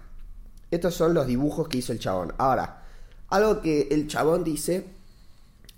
Estos 0.70 0.94
son 0.94 1.14
los 1.14 1.26
dibujos 1.26 1.68
que 1.68 1.78
hizo 1.78 1.92
el 1.92 2.00
chabón. 2.00 2.34
Ahora, 2.36 2.85
algo 3.28 3.60
que 3.60 3.88
el 3.90 4.06
chabón 4.06 4.44
dice 4.44 4.84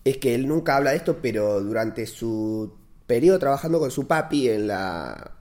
es 0.05 0.19
que 0.19 0.35
él 0.35 0.47
nunca 0.47 0.77
habla 0.77 0.91
de 0.91 0.97
esto, 0.97 1.19
pero 1.21 1.61
durante 1.61 2.07
su 2.07 2.73
periodo 3.07 3.39
trabajando 3.39 3.79
con 3.79 3.91
su 3.91 4.07
papi 4.07 4.49
en 4.49 4.67
la 4.69 5.33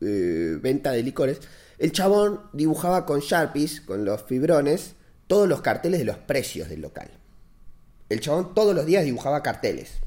eh, 0.00 0.58
venta 0.60 0.92
de 0.92 1.02
licores, 1.02 1.40
el 1.78 1.92
chabón 1.92 2.40
dibujaba 2.52 3.04
con 3.04 3.20
Sharpies, 3.20 3.80
con 3.80 4.04
los 4.04 4.22
fibrones, 4.22 4.94
todos 5.26 5.48
los 5.48 5.60
carteles 5.60 6.00
de 6.00 6.06
los 6.06 6.18
precios 6.18 6.68
del 6.68 6.80
local. 6.80 7.10
El 8.08 8.20
chabón 8.20 8.54
todos 8.54 8.74
los 8.74 8.86
días 8.86 9.04
dibujaba 9.04 9.42
carteles. 9.42 9.98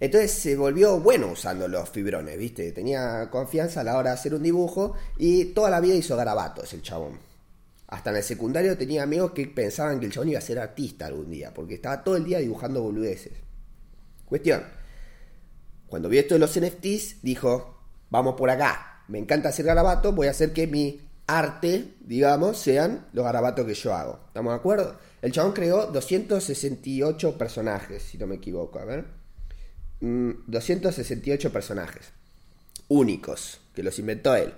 Entonces 0.00 0.32
se 0.32 0.56
volvió 0.56 0.98
bueno 0.98 1.28
usando 1.28 1.68
los 1.68 1.88
fibrones, 1.88 2.36
¿viste? 2.38 2.72
Tenía 2.72 3.28
confianza 3.30 3.82
a 3.82 3.84
la 3.84 3.96
hora 3.96 4.10
de 4.10 4.14
hacer 4.14 4.34
un 4.34 4.42
dibujo 4.42 4.94
y 5.16 5.46
toda 5.46 5.70
la 5.70 5.80
vida 5.80 5.94
hizo 5.94 6.16
garabatos 6.16 6.72
el 6.72 6.82
chabón. 6.82 7.31
Hasta 7.92 8.08
en 8.08 8.16
el 8.16 8.22
secundario 8.22 8.78
tenía 8.78 9.02
amigos 9.02 9.32
que 9.32 9.46
pensaban 9.46 10.00
que 10.00 10.06
el 10.06 10.12
chabón 10.12 10.30
iba 10.30 10.38
a 10.38 10.42
ser 10.42 10.58
artista 10.58 11.04
algún 11.04 11.30
día, 11.30 11.52
porque 11.52 11.74
estaba 11.74 12.02
todo 12.02 12.16
el 12.16 12.24
día 12.24 12.38
dibujando 12.38 12.80
boludeces. 12.80 13.34
Cuestión, 14.24 14.62
cuando 15.88 16.08
vio 16.08 16.22
esto 16.22 16.32
de 16.32 16.40
los 16.40 16.58
NFTs, 16.58 17.20
dijo, 17.20 17.82
vamos 18.08 18.34
por 18.34 18.48
acá, 18.48 19.04
me 19.08 19.18
encanta 19.18 19.50
hacer 19.50 19.66
garabatos, 19.66 20.14
voy 20.14 20.26
a 20.26 20.30
hacer 20.30 20.54
que 20.54 20.66
mi 20.66 21.02
arte, 21.26 21.92
digamos, 22.00 22.56
sean 22.56 23.08
los 23.12 23.26
garabatos 23.26 23.66
que 23.66 23.74
yo 23.74 23.92
hago. 23.92 24.20
¿Estamos 24.28 24.54
de 24.54 24.56
acuerdo? 24.56 24.98
El 25.20 25.32
chabón 25.32 25.52
creó 25.52 25.88
268 25.88 27.36
personajes, 27.36 28.02
si 28.02 28.16
no 28.16 28.26
me 28.26 28.36
equivoco, 28.36 28.78
a 28.78 28.86
ver. 28.86 29.04
Mm, 30.00 30.30
268 30.46 31.52
personajes 31.52 32.10
únicos, 32.88 33.60
que 33.74 33.82
los 33.82 33.98
inventó 33.98 34.34
él. 34.34 34.54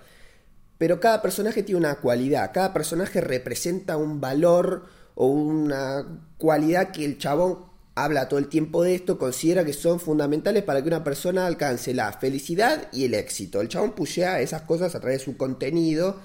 Pero 0.78 1.00
cada 1.00 1.22
personaje 1.22 1.62
tiene 1.62 1.78
una 1.78 1.96
cualidad, 1.96 2.50
cada 2.52 2.72
personaje 2.72 3.20
representa 3.20 3.96
un 3.96 4.20
valor 4.20 4.86
o 5.14 5.26
una 5.26 6.04
cualidad 6.36 6.90
que 6.90 7.04
el 7.04 7.18
chabón 7.18 7.72
habla 7.94 8.28
todo 8.28 8.40
el 8.40 8.48
tiempo 8.48 8.82
de 8.82 8.96
esto, 8.96 9.18
considera 9.18 9.64
que 9.64 9.72
son 9.72 10.00
fundamentales 10.00 10.64
para 10.64 10.82
que 10.82 10.88
una 10.88 11.04
persona 11.04 11.46
alcance 11.46 11.94
la 11.94 12.12
felicidad 12.12 12.88
y 12.92 13.04
el 13.04 13.14
éxito. 13.14 13.60
El 13.60 13.68
chabón 13.68 13.92
pushea 13.92 14.40
esas 14.40 14.62
cosas 14.62 14.94
a 14.94 15.00
través 15.00 15.20
de 15.20 15.24
su 15.24 15.36
contenido, 15.36 16.18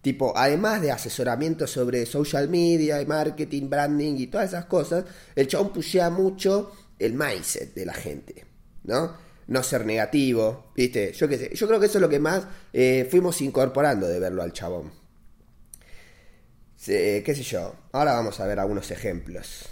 tipo, 0.00 0.36
además 0.36 0.82
de 0.82 0.90
asesoramiento 0.90 1.68
sobre 1.68 2.06
social 2.06 2.48
media, 2.48 3.00
y 3.00 3.06
marketing, 3.06 3.70
branding 3.70 4.16
y 4.18 4.26
todas 4.26 4.48
esas 4.48 4.64
cosas, 4.64 5.04
el 5.36 5.46
chabón 5.46 5.72
pushea 5.72 6.10
mucho 6.10 6.72
el 6.98 7.14
mindset 7.14 7.72
de 7.74 7.86
la 7.86 7.94
gente, 7.94 8.44
¿no? 8.82 9.21
No 9.48 9.62
ser 9.62 9.86
negativo, 9.86 10.72
¿viste? 10.76 11.12
Yo 11.12 11.28
qué 11.28 11.38
sé, 11.38 11.54
yo 11.54 11.66
creo 11.68 11.80
que 11.80 11.86
eso 11.86 11.98
es 11.98 12.02
lo 12.02 12.08
que 12.08 12.18
más 12.20 12.46
eh, 12.72 13.06
fuimos 13.10 13.40
incorporando 13.42 14.06
de 14.08 14.18
verlo 14.20 14.42
al 14.42 14.52
chabón. 14.52 14.92
Se- 16.76 17.22
¿Qué 17.24 17.34
sé 17.34 17.42
yo? 17.42 17.74
Ahora 17.92 18.14
vamos 18.14 18.40
a 18.40 18.46
ver 18.46 18.58
algunos 18.58 18.90
ejemplos. 18.90 19.68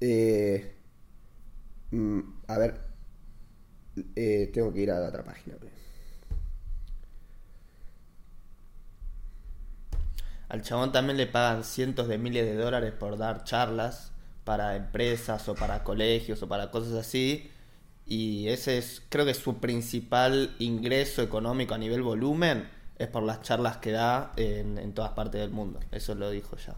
Eh, 0.00 0.74
mm, 1.90 2.20
a 2.48 2.58
ver, 2.58 2.74
eh, 4.16 4.50
tengo 4.52 4.72
que 4.72 4.80
ir 4.80 4.90
a 4.90 4.98
la 5.00 5.08
otra 5.08 5.24
página. 5.24 5.56
Al 10.48 10.62
chabón 10.62 10.92
también 10.92 11.16
le 11.16 11.26
pagan 11.26 11.64
cientos 11.64 12.08
de 12.08 12.18
miles 12.18 12.44
de 12.46 12.54
dólares 12.56 12.92
por 12.98 13.16
dar 13.18 13.44
charlas 13.44 14.12
para 14.44 14.76
empresas 14.76 15.48
o 15.48 15.54
para 15.54 15.82
colegios 15.84 16.42
o 16.42 16.48
para 16.48 16.70
cosas 16.70 16.94
así. 16.94 17.50
Y 18.06 18.48
ese 18.48 18.78
es, 18.78 19.02
creo 19.08 19.24
que 19.24 19.34
su 19.34 19.58
principal 19.58 20.54
ingreso 20.58 21.22
económico 21.22 21.74
a 21.74 21.78
nivel 21.78 22.02
volumen 22.02 22.68
es 22.98 23.08
por 23.08 23.22
las 23.22 23.40
charlas 23.42 23.78
que 23.78 23.92
da 23.92 24.32
en, 24.36 24.78
en 24.78 24.92
todas 24.92 25.12
partes 25.12 25.40
del 25.40 25.50
mundo. 25.50 25.80
Eso 25.90 26.14
lo 26.14 26.30
dijo 26.30 26.56
ya. 26.56 26.74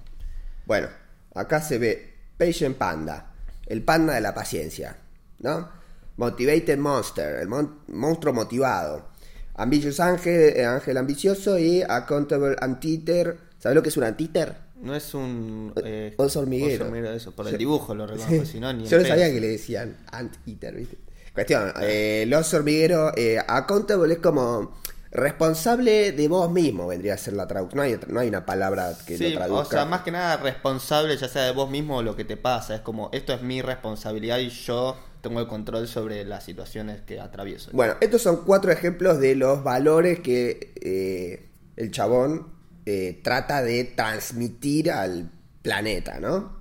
Bueno, 0.66 0.88
acá 1.34 1.60
se 1.60 1.78
ve 1.78 2.14
Patient 2.38 2.76
Panda, 2.76 3.32
el 3.66 3.82
panda 3.82 4.14
de 4.14 4.20
la 4.20 4.34
paciencia, 4.34 4.96
¿no? 5.40 5.68
Motivated 6.16 6.78
Monster, 6.78 7.40
el 7.40 7.48
mon- 7.48 7.80
monstruo 7.88 8.32
motivado. 8.32 9.08
Ambitious 9.56 10.00
Ángel, 10.00 10.56
eh, 10.56 10.64
Ángel 10.64 10.96
ambicioso 10.96 11.58
y 11.58 11.82
Accountable 11.82 12.56
Antiter. 12.60 13.38
¿Sabes 13.58 13.74
lo 13.74 13.82
que 13.82 13.88
es 13.88 13.96
un 13.96 14.04
antiter? 14.04 14.54
No 14.80 14.94
es 14.94 15.14
un... 15.14 15.72
eh, 15.82 16.14
Oso 16.18 16.40
hormiguero. 16.40 16.74
oso 16.74 16.84
hormiguero, 16.84 17.14
eso, 17.14 17.32
por 17.32 17.48
el 17.48 17.56
dibujo 17.56 17.94
lo 17.94 18.06
reconozco, 18.06 18.44
si 18.44 18.60
no, 18.60 18.72
ni 18.72 18.86
Yo 18.86 18.98
no 18.98 19.06
sabía 19.06 19.30
que 19.32 19.40
le 19.40 19.48
decían 19.48 19.96
anteater, 20.12 20.74
¿viste? 20.76 20.98
Cuestión, 21.36 21.72
eh, 21.82 22.22
el 22.22 22.34
oso 22.34 22.56
hormiguero, 22.56 23.12
eh, 23.16 23.38
accountable 23.46 24.14
es 24.14 24.20
como 24.20 24.74
responsable 25.10 26.12
de 26.12 26.28
vos 26.28 26.50
mismo, 26.50 26.86
vendría 26.88 27.14
a 27.14 27.18
ser 27.18 27.34
la 27.34 27.46
traducción. 27.46 27.76
No 27.76 27.82
hay, 27.82 28.00
no 28.08 28.20
hay 28.20 28.28
una 28.28 28.44
palabra 28.44 28.92
que 29.06 29.16
Sí, 29.16 29.28
lo 29.30 29.36
traduzca. 29.36 29.62
o 29.62 29.70
sea, 29.70 29.84
más 29.84 30.00
que 30.00 30.10
nada 30.10 30.38
responsable 30.38 31.16
ya 31.16 31.28
sea 31.28 31.44
de 31.44 31.52
vos 31.52 31.70
mismo 31.70 31.98
o 31.98 32.02
lo 32.02 32.16
que 32.16 32.24
te 32.24 32.36
pasa. 32.36 32.74
Es 32.74 32.80
como, 32.80 33.10
esto 33.12 33.32
es 33.34 33.42
mi 33.42 33.60
responsabilidad 33.62 34.38
y 34.38 34.48
yo 34.48 34.96
tengo 35.20 35.40
el 35.40 35.46
control 35.46 35.86
sobre 35.88 36.24
las 36.24 36.42
situaciones 36.44 37.02
que 37.02 37.20
atravieso. 37.20 37.70
Bueno, 37.72 37.96
estos 38.00 38.22
son 38.22 38.44
cuatro 38.44 38.72
ejemplos 38.72 39.20
de 39.20 39.34
los 39.36 39.62
valores 39.62 40.20
que 40.20 40.72
eh, 40.80 41.50
el 41.76 41.90
chabón 41.90 42.48
eh, 42.86 43.20
trata 43.22 43.62
de 43.62 43.84
transmitir 43.84 44.90
al 44.90 45.30
planeta, 45.60 46.18
¿no? 46.18 46.56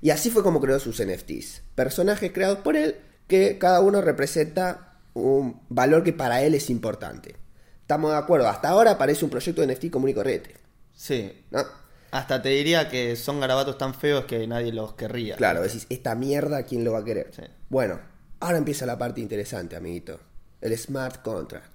Y 0.00 0.10
así 0.10 0.30
fue 0.30 0.42
como 0.42 0.60
creó 0.60 0.80
sus 0.80 1.00
NFTs. 1.00 1.62
Personajes 1.76 2.32
creados 2.32 2.58
por 2.58 2.76
él 2.76 2.96
que 3.26 3.58
cada 3.58 3.80
uno 3.80 4.00
representa 4.00 4.98
un 5.14 5.60
valor 5.68 6.02
que 6.02 6.12
para 6.12 6.42
él 6.42 6.54
es 6.54 6.70
importante. 6.70 7.36
Estamos 7.80 8.10
de 8.12 8.16
acuerdo, 8.16 8.48
hasta 8.48 8.68
ahora 8.68 8.96
parece 8.98 9.24
un 9.24 9.30
proyecto 9.30 9.60
de 9.60 9.74
NFT 9.74 9.90
común 9.90 10.10
y 10.10 10.14
corriente, 10.14 10.54
Sí, 10.94 11.44
¿no? 11.50 11.62
hasta 12.10 12.40
te 12.42 12.50
diría 12.50 12.88
que 12.88 13.16
son 13.16 13.40
garabatos 13.40 13.78
tan 13.78 13.94
feos 13.94 14.26
que 14.26 14.46
nadie 14.46 14.72
los 14.72 14.94
querría. 14.94 15.36
Claro, 15.36 15.62
decís, 15.62 15.86
esta 15.88 16.14
mierda, 16.14 16.62
¿quién 16.64 16.84
lo 16.84 16.92
va 16.92 17.00
a 17.00 17.04
querer? 17.04 17.30
Sí. 17.34 17.42
Bueno, 17.70 17.98
ahora 18.40 18.58
empieza 18.58 18.84
la 18.86 18.98
parte 18.98 19.20
interesante, 19.20 19.76
amiguito. 19.76 20.20
El 20.60 20.76
smart 20.76 21.22
contract. 21.22 21.72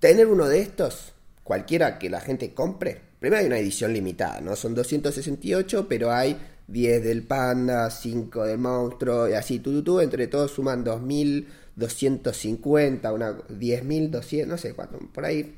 Tener 0.00 0.26
uno 0.26 0.46
de 0.46 0.60
estos, 0.60 1.12
cualquiera 1.42 1.98
que 1.98 2.10
la 2.10 2.20
gente 2.20 2.52
compre, 2.52 3.00
primero 3.18 3.40
hay 3.40 3.46
una 3.46 3.58
edición 3.58 3.92
limitada, 3.92 4.40
¿no? 4.40 4.54
Son 4.54 4.74
268, 4.74 5.86
pero 5.88 6.12
hay 6.12 6.38
10 6.68 7.04
del 7.04 7.22
panda, 7.22 7.90
5 7.90 8.44
del 8.44 8.58
monstruo, 8.58 9.28
y 9.28 9.34
así, 9.34 9.58
tú, 9.60 9.72
tú, 9.72 9.82
tú, 9.82 10.00
entre 10.00 10.26
todos 10.26 10.50
suman 10.52 10.84
2250, 10.84 13.12
una 13.12 13.32
10200, 13.48 14.48
no 14.48 14.58
sé 14.58 14.74
cuánto, 14.74 14.98
por 15.12 15.24
ahí 15.24 15.54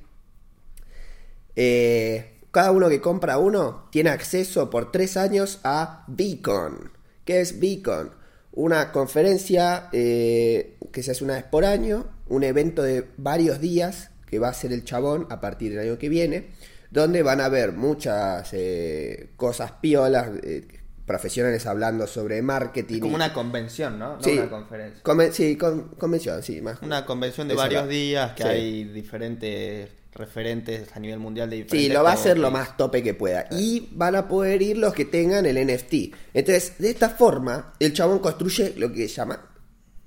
eh, 1.61 2.39
cada 2.53 2.71
uno 2.71 2.89
que 2.89 3.01
compra 3.01 3.39
uno 3.39 3.89
tiene 3.91 4.11
acceso 4.11 4.71
por 4.71 4.93
tres 4.93 5.17
años 5.17 5.59
a 5.65 6.05
Beacon. 6.07 6.93
¿Qué 7.25 7.41
es 7.41 7.59
Beacon? 7.59 8.13
Una 8.53 8.93
conferencia 8.93 9.89
eh, 9.91 10.77
que 10.93 11.03
se 11.03 11.11
hace 11.11 11.25
una 11.25 11.35
vez 11.35 11.43
por 11.43 11.65
año, 11.65 12.07
un 12.29 12.45
evento 12.45 12.85
de 12.85 13.07
varios 13.17 13.61
días 13.61 14.11
que 14.25 14.39
va 14.39 14.51
a 14.51 14.55
ser 14.55 14.73
el 14.73 14.85
chabón 14.85 15.27
a 15.31 15.41
partir 15.41 15.73
del 15.73 15.81
año 15.81 15.99
que 15.99 16.09
viene, 16.09 16.51
donde 16.93 17.25
van 17.25 17.41
a 17.41 17.47
haber 17.47 17.73
muchas 17.73 18.51
eh, 18.53 19.31
cosas 19.37 19.73
piolas, 19.81 20.31
profesionales 21.09 21.67
hablando 21.67 22.07
sobre 22.07 22.41
marketing. 22.43 22.95
Es 22.97 23.01
como 23.01 23.13
y- 23.13 23.17
una 23.17 23.33
convención, 23.33 23.99
¿no? 23.99 24.17
No 24.19 24.23
Sí. 24.23 24.39
una 24.39 24.49
conferencia. 24.49 25.03
Conven- 25.03 25.33
sí, 25.33 25.57
con- 25.57 25.89
convención, 25.99 26.41
sí, 26.45 26.63
más. 26.63 26.81
Una 26.83 27.05
convención 27.05 27.49
de 27.49 27.55
varios 27.57 27.89
días 27.89 28.33
que 28.35 28.45
sí. 28.45 28.49
hay 28.49 28.85
diferentes 28.85 29.91
referentes 30.15 30.95
a 30.97 31.01
nivel 31.01 31.19
mundial 31.19 31.49
de 31.51 31.57
diferentes 31.57 31.89
Sí, 31.89 31.93
lo 31.93 32.03
va 32.03 32.11
a 32.11 32.15
hacer 32.15 32.39
lo 32.39 32.51
más 32.51 32.77
tope 32.77 33.03
que 33.03 33.15
pueda. 33.15 33.47
Y 33.51 33.89
van 33.93 34.15
a 34.17 34.29
poder 34.29 34.63
ir 34.63 34.77
los 34.79 34.93
que 34.95 35.05
tengan 35.05 35.47
el 35.47 35.57
NFT. 35.59 36.13
Entonces, 36.35 36.75
de 36.79 36.91
esta 36.91 37.09
forma, 37.11 37.73
el 37.81 37.93
chabón 37.93 38.19
construye 38.21 38.75
lo 38.77 38.93
que 38.93 39.09
se 39.09 39.15
llama 39.17 39.51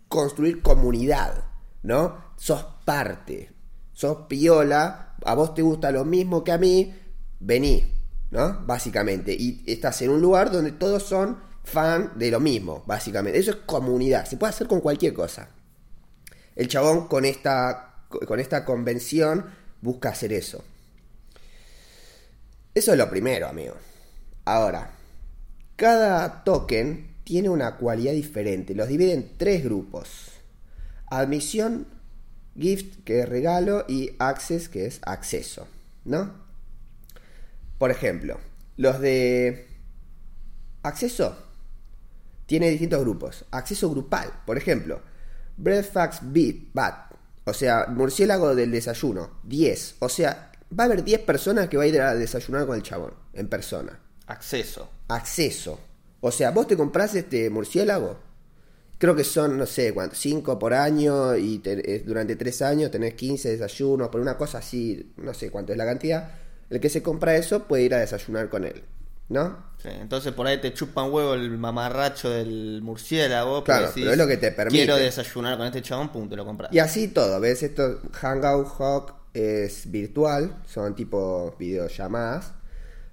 construir 0.08 0.62
comunidad, 0.62 1.46
¿no? 1.84 2.18
Sos 2.38 2.66
parte, 2.86 3.52
sos 3.94 4.26
piola, 4.28 5.16
a 5.24 5.34
vos 5.36 5.54
te 5.54 5.62
gusta 5.62 5.92
lo 5.92 6.04
mismo 6.04 6.44
que 6.44 6.52
a 6.52 6.58
mí, 6.58 6.94
vení, 7.40 7.94
¿no? 8.32 8.64
Básicamente. 8.66 9.34
Y 9.38 9.64
estás 9.68 10.02
en 10.02 10.10
un 10.10 10.22
lugar 10.22 10.52
donde 10.52 10.72
todos 10.72 11.04
son 11.04 11.38
fan 11.64 12.14
de 12.16 12.32
lo 12.32 12.40
mismo, 12.40 12.84
básicamente. 12.88 13.38
Eso 13.38 13.52
es 13.52 13.58
comunidad, 13.58 14.26
se 14.26 14.38
puede 14.38 14.52
hacer 14.52 14.68
con 14.68 14.82
cualquier 14.82 15.14
cosa. 15.14 15.50
El 16.56 16.68
chabón 16.68 17.08
con 17.08 17.26
esta, 17.26 18.06
con 18.10 18.40
esta 18.40 18.66
convención 18.66 19.46
busca 19.82 20.10
hacer 20.10 20.34
eso. 20.34 20.64
Eso 22.74 22.92
es 22.94 22.98
lo 22.98 23.10
primero, 23.10 23.48
amigo. 23.48 23.76
Ahora, 24.46 24.92
cada 25.76 26.44
token 26.44 27.16
tiene 27.24 27.50
una 27.50 27.78
cualidad 27.78 28.14
diferente. 28.14 28.76
Los 28.76 28.88
divide 28.88 29.14
en 29.14 29.38
tres 29.38 29.64
grupos. 29.64 30.32
Admisión, 31.08 31.88
gift, 32.58 33.04
que 33.04 33.22
es 33.22 33.30
regalo, 33.30 33.86
y 33.88 34.12
access, 34.20 34.70
que 34.70 34.86
es 34.86 35.00
acceso. 35.04 35.68
¿No? 36.06 36.41
Por 37.82 37.90
ejemplo, 37.90 38.38
los 38.78 39.00
de 39.00 39.66
acceso 40.84 41.36
tiene 42.46 42.70
distintos 42.70 43.02
grupos. 43.02 43.44
Acceso 43.50 43.90
grupal, 43.90 44.32
por 44.46 44.56
ejemplo. 44.56 45.02
Breakfast 45.58 46.22
Beat, 46.26 46.56
Bat. 46.74 47.12
O 47.46 47.54
sea, 47.56 47.88
murciélago 47.90 48.54
del 48.54 48.70
desayuno, 48.70 49.40
10. 49.46 49.96
O 49.98 50.10
sea, 50.10 50.52
va 50.80 50.84
a 50.84 50.86
haber 50.86 51.04
10 51.04 51.22
personas 51.22 51.70
que 51.70 51.78
va 51.78 51.82
a 51.86 51.88
ir 51.88 52.00
a 52.00 52.14
desayunar 52.14 52.68
con 52.68 52.76
el 52.76 52.84
chabón, 52.84 53.16
en 53.34 53.48
persona. 53.48 54.00
Acceso. 54.28 54.88
Acceso. 55.08 55.80
O 56.20 56.30
sea, 56.30 56.52
vos 56.52 56.68
te 56.68 56.78
compras 56.78 57.16
este 57.16 57.50
murciélago, 57.50 58.20
creo 59.00 59.16
que 59.16 59.24
son, 59.24 59.58
no 59.58 59.66
sé, 59.66 59.92
cuánto, 59.92 60.16
5 60.16 60.60
por 60.60 60.76
año 60.76 61.36
y 61.36 61.58
te- 61.58 61.96
eh, 61.96 62.04
durante 62.06 62.36
3 62.36 62.62
años 62.62 62.92
tenés 62.92 63.16
15 63.16 63.50
desayunos, 63.50 64.10
por 64.10 64.22
una 64.22 64.38
cosa 64.38 64.60
así, 64.60 65.14
no 65.18 65.34
sé 65.34 65.50
cuánto 65.50 65.72
es 65.72 65.80
la 65.80 65.86
cantidad. 65.86 66.32
El 66.72 66.80
que 66.80 66.90
se 66.90 67.04
compra 67.04 67.36
eso 67.36 67.66
puede 67.66 67.84
ir 67.84 67.94
a 67.94 68.00
desayunar 68.00 68.50
con 68.50 68.64
él, 68.64 68.84
¿no? 69.28 69.72
Sí, 69.78 69.90
entonces 69.92 70.32
por 70.32 70.48
ahí 70.48 70.60
te 70.62 70.74
chupan 70.74 71.12
huevo 71.12 71.34
el 71.34 71.52
mamarracho 71.58 72.30
del 72.30 72.82
murciélago. 72.82 73.64
Claro, 73.64 73.88
decís, 73.88 74.04
pero 74.04 74.12
es 74.12 74.18
lo 74.18 74.26
que 74.26 74.38
te 74.38 74.52
permite. 74.52 74.86
Quiero 74.86 74.96
desayunar 74.96 75.58
con 75.58 75.68
este 75.68 75.82
chabón, 75.82 76.10
pum, 76.14 76.30
te 76.30 76.38
lo 76.38 76.46
compras. 76.46 76.74
Y 76.74 76.80
así 76.80 77.10
todo, 77.10 77.40
¿ves? 77.42 77.62
Esto, 77.62 78.00
Hangout 78.14 78.68
Hawk 78.80 79.14
es 79.34 79.92
virtual, 79.92 80.62
son 80.66 80.96
tipo 80.96 81.56
videollamadas, 81.60 82.54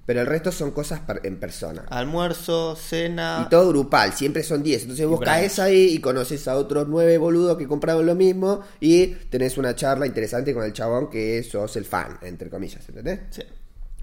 pero 0.08 0.22
el 0.22 0.26
resto 0.26 0.50
son 0.50 0.70
cosas 0.70 1.02
en 1.22 1.38
persona. 1.38 1.84
Almuerzo, 1.90 2.74
cena. 2.76 3.42
Y 3.44 3.50
todo 3.50 3.68
grupal, 3.68 4.14
siempre 4.14 4.42
son 4.42 4.62
10. 4.62 4.80
Entonces 4.84 5.06
vos 5.06 5.18
brunch. 5.20 5.28
caes 5.34 5.58
ahí 5.58 5.88
y 5.92 5.98
conoces 6.00 6.48
a 6.48 6.56
otros 6.56 6.88
9 6.88 7.18
boludos 7.18 7.58
que 7.58 7.68
compraron 7.68 8.06
lo 8.06 8.14
mismo 8.14 8.62
y 8.80 9.08
tenés 9.28 9.58
una 9.58 9.74
charla 9.76 10.06
interesante 10.06 10.54
con 10.54 10.64
el 10.64 10.72
chabón 10.72 11.10
que 11.10 11.42
sos 11.42 11.76
el 11.76 11.84
fan, 11.84 12.16
entre 12.22 12.48
comillas, 12.48 12.88
¿entendés? 12.88 13.20
Sí. 13.28 13.42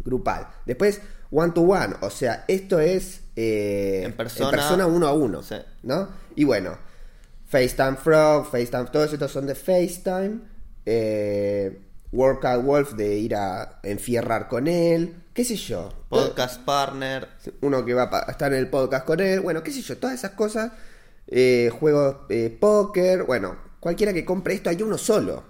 Grupal. 0.04 0.48
Después, 0.64 1.02
one 1.32 1.54
to 1.54 1.62
one, 1.62 1.96
o 2.02 2.12
sea, 2.12 2.46
esto 2.48 2.80
es 2.80 3.22
eh, 3.36 4.04
En 4.06 4.14
persona. 4.14 4.86
uno 4.86 5.08
a 5.08 5.14
uno, 5.14 5.42
Sí. 5.42 5.56
¿no? 5.82 6.08
Y 6.36 6.44
bueno, 6.44 6.78
FaceTime 7.48 7.96
Frog, 7.96 8.46
FaceTime, 8.52 8.86
todos 8.92 9.12
estos 9.12 9.32
son 9.32 9.48
de 9.48 9.56
FaceTime. 9.56 10.40
Eh, 10.86 11.82
Workout 12.12 12.64
Wolf 12.64 12.94
de 12.94 13.18
ir 13.18 13.36
a 13.36 13.80
enfierrar 13.84 14.48
con 14.48 14.68
él, 14.68 15.16
qué 15.34 15.44
sé 15.44 15.56
yo. 15.56 15.90
Podcast 16.10 16.62
partner. 16.62 17.28
Uno 17.62 17.84
que 17.86 17.94
va 17.94 18.10
a 18.12 18.32
estar 18.32 18.54
en 18.54 18.60
el 18.60 18.70
podcast 18.70 19.06
con 19.06 19.20
él, 19.20 19.42
bueno, 19.42 19.64
qué 19.64 19.72
sé 19.72 19.82
yo, 19.82 19.98
todas 19.98 20.16
esas 20.16 20.32
cosas. 20.32 20.72
Eh, 21.28 21.72
juegos 21.80 22.18
eh, 22.30 22.56
póker, 22.60 23.24
bueno, 23.24 23.58
cualquiera 23.80 24.14
que 24.14 24.24
compre 24.24 24.54
esto 24.54 24.70
hay 24.70 24.82
uno 24.82 24.98
solo. 24.98 25.44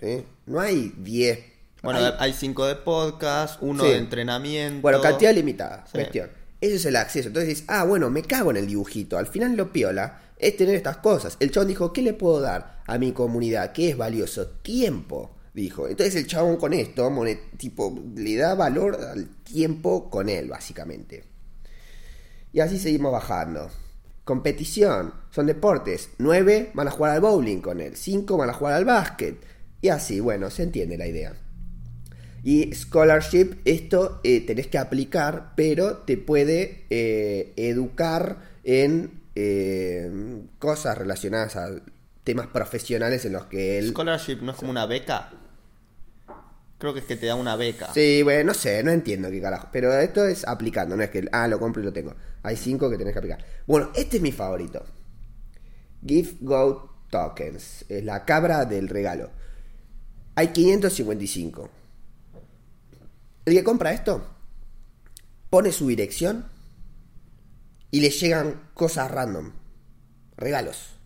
¿sí? 0.00 0.24
No 0.46 0.60
hay 0.60 0.92
10. 0.98 1.38
Bueno, 1.82 1.98
hay- 2.00 2.14
hay 2.18 2.32
cinco 2.32 2.66
de 2.66 2.74
podcast, 2.76 3.58
uno 3.62 3.82
Sí. 3.84 3.90
de 3.90 3.96
entrenamiento. 3.98 4.80
bueno, 4.82 5.00
cantidad 5.00 5.32
limitada, 5.32 5.84
Sí. 5.86 5.92
cuestión. 5.92 6.30
Ese 6.60 6.76
es 6.76 6.84
el 6.84 6.94
acceso. 6.96 7.28
Entonces 7.28 7.48
dices, 7.48 7.64
ah, 7.68 7.84
bueno, 7.84 8.08
me 8.10 8.22
cago 8.22 8.50
en 8.52 8.56
el 8.56 8.66
dibujito. 8.68 9.18
Al 9.18 9.26
final 9.26 9.56
lo 9.56 9.72
piola 9.72 10.20
es 10.38 10.56
tener 10.56 10.74
estas 10.76 10.98
cosas. 10.98 11.36
El 11.40 11.50
chabón 11.50 11.68
dijo, 11.68 11.92
¿qué 11.92 12.02
le 12.02 12.12
puedo 12.14 12.40
dar 12.40 12.80
a 12.86 12.98
mi 12.98 13.10
comunidad? 13.12 13.72
¿Qué 13.72 13.90
es 13.90 13.96
valioso? 13.96 14.46
Tiempo, 14.46 15.34
dijo. 15.54 15.88
Entonces 15.88 16.14
el 16.16 16.26
chabón 16.26 16.56
con 16.56 16.72
esto, 16.72 17.10
tipo, 17.56 17.98
le 18.14 18.36
da 18.36 18.54
valor 18.54 18.96
al 18.96 19.28
tiempo 19.42 20.10
con 20.10 20.28
él, 20.28 20.48
básicamente. 20.48 21.24
Y 22.52 22.60
así 22.60 22.78
seguimos 22.78 23.12
bajando. 23.12 23.70
Competición, 24.24 25.14
son 25.30 25.46
deportes. 25.46 26.10
9 26.18 26.70
van 26.74 26.88
a 26.88 26.90
jugar 26.90 27.12
al 27.12 27.20
bowling 27.20 27.60
con 27.60 27.80
él. 27.80 27.96
5 27.96 28.36
van 28.36 28.50
a 28.50 28.54
jugar 28.54 28.74
al 28.74 28.84
básquet. 28.84 29.36
Y 29.80 29.88
así, 29.88 30.20
bueno, 30.20 30.50
se 30.50 30.62
entiende 30.62 30.96
la 30.96 31.06
idea. 31.06 31.34
Y 32.44 32.74
scholarship, 32.74 33.60
esto 33.64 34.20
eh, 34.24 34.40
tenés 34.40 34.66
que 34.66 34.78
aplicar, 34.78 35.52
pero 35.56 35.98
te 35.98 36.16
puede 36.16 36.86
eh, 36.90 37.52
educar 37.56 38.38
en 38.64 39.22
eh, 39.34 40.10
cosas 40.58 40.98
relacionadas 40.98 41.56
a 41.56 41.70
temas 42.24 42.48
profesionales 42.48 43.24
en 43.24 43.32
los 43.32 43.46
que 43.46 43.78
él... 43.78 43.90
Scholarship 43.90 44.38
no 44.42 44.52
es 44.52 44.58
como 44.58 44.70
una 44.70 44.86
beca. 44.86 45.30
Creo 46.82 46.92
que 46.92 46.98
es 46.98 47.06
que 47.06 47.14
te 47.14 47.26
da 47.26 47.36
una 47.36 47.54
beca. 47.54 47.94
Sí, 47.94 48.24
bueno, 48.24 48.42
no 48.42 48.54
sé, 48.54 48.82
no 48.82 48.90
entiendo 48.90 49.30
qué 49.30 49.40
carajo. 49.40 49.68
Pero 49.70 49.96
esto 50.00 50.26
es 50.26 50.44
aplicando, 50.44 50.96
no 50.96 51.04
es 51.04 51.10
que, 51.10 51.28
ah, 51.30 51.46
lo 51.46 51.60
compro 51.60 51.80
y 51.80 51.84
lo 51.84 51.92
tengo. 51.92 52.12
Hay 52.42 52.56
cinco 52.56 52.90
que 52.90 52.98
tenés 52.98 53.12
que 53.12 53.20
aplicar. 53.20 53.44
Bueno, 53.68 53.92
este 53.94 54.16
es 54.16 54.22
mi 54.24 54.32
favorito. 54.32 54.84
Give 56.04 56.38
Go 56.40 57.04
Tokens. 57.08 57.84
Es 57.88 58.02
la 58.02 58.24
cabra 58.24 58.64
del 58.64 58.88
regalo. 58.88 59.30
Hay 60.34 60.48
555. 60.48 61.70
El 63.44 63.54
que 63.54 63.62
compra 63.62 63.92
esto 63.92 64.26
pone 65.50 65.70
su 65.70 65.86
dirección 65.86 66.46
y 67.92 68.00
le 68.00 68.10
llegan 68.10 68.70
cosas 68.74 69.08
random. 69.08 69.52
Regalos. 70.36 70.96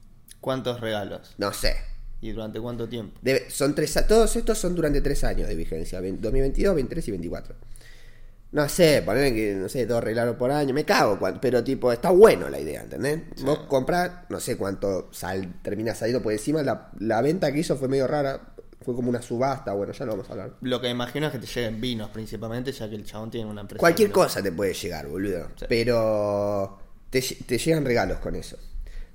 ¿Cuántos 0.41 0.81
regalos? 0.81 1.35
No 1.37 1.53
sé. 1.53 1.96
¿Y 2.27 2.33
durante 2.33 2.61
cuánto 2.61 2.89
tiempo? 2.89 3.19
Debe- 3.23 3.49
son 3.51 3.75
tres, 3.75 3.95
todos 4.09 4.35
estos 4.37 4.59
son 4.59 4.75
durante 4.75 5.01
tres 5.01 5.23
años 5.25 5.49
de 5.49 5.55
vigencia, 5.55 6.01
ve- 6.01 6.13
2022, 6.19 6.75
23 6.75 7.09
y 7.09 7.11
24. 7.13 7.55
No 8.53 8.69
sé, 8.69 9.03
poner 9.05 9.35
que, 9.35 9.55
no 9.55 9.69
sé, 9.69 9.87
dos 9.87 10.03
regalos 10.03 10.37
por 10.37 10.51
año, 10.51 10.73
me 10.73 10.85
cago, 10.85 11.19
pero 11.41 11.63
tipo, 11.63 11.93
está 11.93 12.11
bueno 12.11 12.49
la 12.49 12.59
idea, 12.59 12.83
¿entendés? 12.83 13.21
Vos 13.45 13.61
comprás, 13.69 14.11
no 14.29 14.41
sé 14.41 14.57
cuánto 14.57 15.09
sal, 15.13 15.55
termina 15.63 15.95
saliendo 15.95 16.23
por 16.23 16.33
encima, 16.33 16.63
la, 16.63 16.91
la 17.01 17.21
venta 17.23 17.53
que 17.53 17.59
hizo 17.61 17.77
fue 17.77 17.89
medio 17.89 18.07
rara, 18.07 18.41
fue 18.83 18.95
como 18.95 19.11
una 19.11 19.21
subasta, 19.21 19.73
bueno, 19.75 19.93
ya 19.93 20.05
lo 20.07 20.13
vamos 20.13 20.29
a 20.29 20.33
hablar. 20.33 20.53
Lo 20.63 20.81
que 20.81 20.89
imagino 20.89 21.27
es 21.27 21.33
que 21.33 21.39
te 21.41 21.47
lleguen 21.47 21.81
vinos 21.81 22.09
principalmente, 22.11 22.73
ya 22.73 22.89
que 22.89 22.95
el 22.95 23.05
chabón 23.05 23.31
tiene 23.31 23.51
una 23.51 23.61
empresa. 23.63 23.81
Cualquier 23.81 24.11
cosa 24.11 24.43
te 24.43 24.53
puede 24.53 24.73
llegar, 24.75 25.07
boludo. 25.09 25.49
Sí. 25.57 25.67
Pero 25.69 26.79
te 27.11 27.21
llegan 27.59 27.85
regalos 27.85 28.19
con 28.21 28.37
eso. 28.37 28.57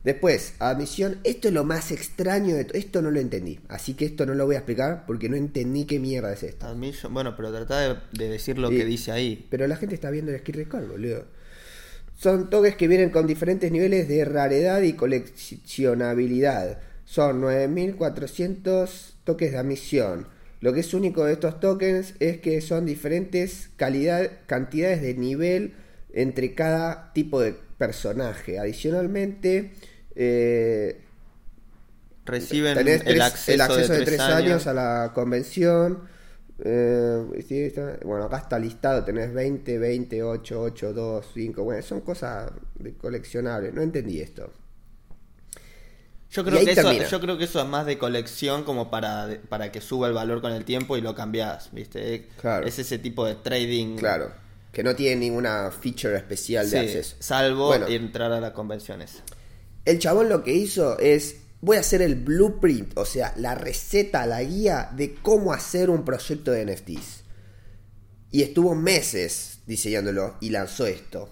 Después, 0.04 0.56
admisión, 0.60 1.20
esto 1.24 1.48
es 1.50 1.54
lo 1.54 1.64
más 1.64 1.92
extraño 1.92 2.56
de 2.56 2.66
todo. 2.66 2.78
Esto 2.78 3.02
no 3.04 3.12
lo 3.12 3.20
entendí. 3.20 3.60
Así 3.68 3.94
que 3.94 4.06
esto 4.06 4.26
no 4.26 4.34
lo 4.34 4.46
voy 4.48 4.56
a 4.56 4.60
explicar 4.60 5.04
porque 5.06 5.30
no 5.30 5.36
entendí 5.36 5.86
qué 5.86 6.00
mierda 6.00 6.34
es 6.34 6.42
esto. 6.44 6.66
Admission- 6.66 7.14
Bueno, 7.14 7.36
pero 7.36 7.52
trata 7.52 7.80
de, 7.82 7.96
de 8.12 8.30
decir 8.30 8.58
lo 8.58 8.70
Sí. 8.70 8.78
que 8.78 8.86
dice 8.86 9.12
ahí. 9.12 9.46
Pero 9.52 9.68
la 9.68 9.76
gente 9.76 9.94
está 9.94 10.10
viendo 10.10 10.32
el 10.32 10.40
skill 10.40 10.56
record, 10.56 10.88
boludo. 10.88 11.26
Son 12.18 12.50
toques 12.50 12.76
que 12.76 12.88
vienen 12.88 13.10
con 13.12 13.28
diferentes 13.28 13.72
niveles 13.72 14.08
de 14.08 14.26
raridad 14.26 14.82
y 14.82 14.94
coleccionabilidad. 14.94 16.80
Son 17.06 17.42
9400 17.42 19.18
toques 19.24 19.52
de 19.52 19.58
admisión. 19.58 20.28
Lo 20.62 20.74
que 20.74 20.82
es 20.82 20.94
único 20.94 21.26
de 21.26 21.34
estos 21.34 21.60
tokens 21.60 22.14
es 22.20 22.38
que 22.40 22.62
son 22.62 22.86
diferentes 22.86 23.70
calidad, 23.76 24.30
cantidades 24.46 25.02
de 25.02 25.16
nivel 25.16 25.74
entre 26.14 26.54
cada 26.54 27.12
tipo 27.14 27.42
de 27.42 27.56
personaje. 27.78 28.60
Adicionalmente, 28.60 29.72
eh, 30.15 31.02
Reciben 32.26 32.78
tenés 32.78 33.02
el, 33.06 33.21
acceso 33.21 33.52
el 33.52 33.62
acceso 33.62 33.93
de 33.93 34.00
de 34.00 34.06
tres, 34.06 34.17
tres 34.17 34.19
años 34.21 34.67
a 34.67 34.74
la 34.74 35.12
convención. 35.13 36.04
Eh, 36.63 37.43
sí, 37.47 37.60
está- 37.62 37.97
bueno, 38.06 38.26
acá 38.26 38.38
está 38.38 38.60
listado, 38.60 39.04
tenés 39.04 39.34
20, 39.34 39.80
20, 39.80 40.21
8, 40.24 40.62
8, 40.62 40.93
2, 40.93 41.26
5. 41.34 41.63
Bueno, 41.63 41.82
son 41.82 42.02
cosas 42.02 42.52
coleccionables. 43.00 43.74
No 43.74 43.82
entendí 43.82 44.21
esto. 44.21 44.52
Yo 46.30 46.45
creo, 46.45 46.63
que 46.63 46.71
eso, 46.71 46.93
yo 46.93 47.19
creo 47.19 47.38
que 47.38 47.43
eso 47.43 47.60
es 47.60 47.67
más 47.67 47.86
de 47.86 47.97
colección 47.97 48.63
como 48.63 48.89
para, 48.89 49.28
para 49.50 49.69
que 49.69 49.82
suba 49.82 50.08
el 50.08 50.13
valor 50.13 50.39
con 50.39 50.54
el 50.54 50.63
tiempo 50.63 50.95
y 50.95 51.02
lo 51.02 51.13
cambiás, 51.13 51.74
¿viste? 51.74 52.30
Claro. 52.39 52.65
Es 52.65 52.80
ese 52.80 53.00
tipo 53.00 53.26
de 53.26 53.36
trading. 53.36 53.97
Claro, 53.97 54.32
que 54.71 54.82
no 54.82 54.95
tiene 54.95 55.17
ninguna 55.17 55.69
feature 55.71 56.15
especial 56.15 56.69
de 56.69 56.80
acceso. 56.80 57.17
salvo 57.19 57.67
Bueno. 57.67 57.88
entrar 57.88 58.32
a 58.32 58.39
las 58.39 58.52
convenciones. 58.52 59.21
El 59.86 60.00
chabón 60.00 60.30
lo 60.30 60.44
que 60.44 60.54
hizo 60.54 60.98
es, 61.00 61.38
voy 61.62 61.78
a 61.78 61.82
hacer 61.82 62.02
el 62.02 62.15
blueprint, 62.15 62.98
o 62.98 63.06
sea, 63.06 63.34
la 63.38 63.56
receta, 63.56 64.26
la 64.26 64.44
guía 64.44 64.91
de 64.96 65.15
cómo 65.15 65.54
hacer 65.54 65.89
un 65.89 66.04
proyecto 66.06 66.52
de 66.52 66.65
NFTs. 66.65 67.22
Y 68.32 68.44
estuvo 68.44 68.76
meses 68.76 69.60
diseñándolo 69.65 70.36
y 70.39 70.50
lanzó 70.52 70.86
esto. 70.86 71.30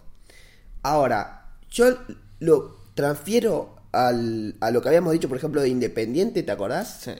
Ahora, 0.82 1.56
yo 1.70 1.98
lo 2.40 2.78
transfiero 2.94 3.76
al- 3.92 4.56
a 4.60 4.72
lo 4.72 4.82
que 4.82 4.90
habíamos 4.90 5.14
dicho, 5.14 5.30
por 5.30 5.38
ejemplo, 5.38 5.62
de 5.62 5.70
Independiente, 5.70 6.44
¿te 6.44 6.52
acordás? 6.52 7.02
Sí. 7.04 7.12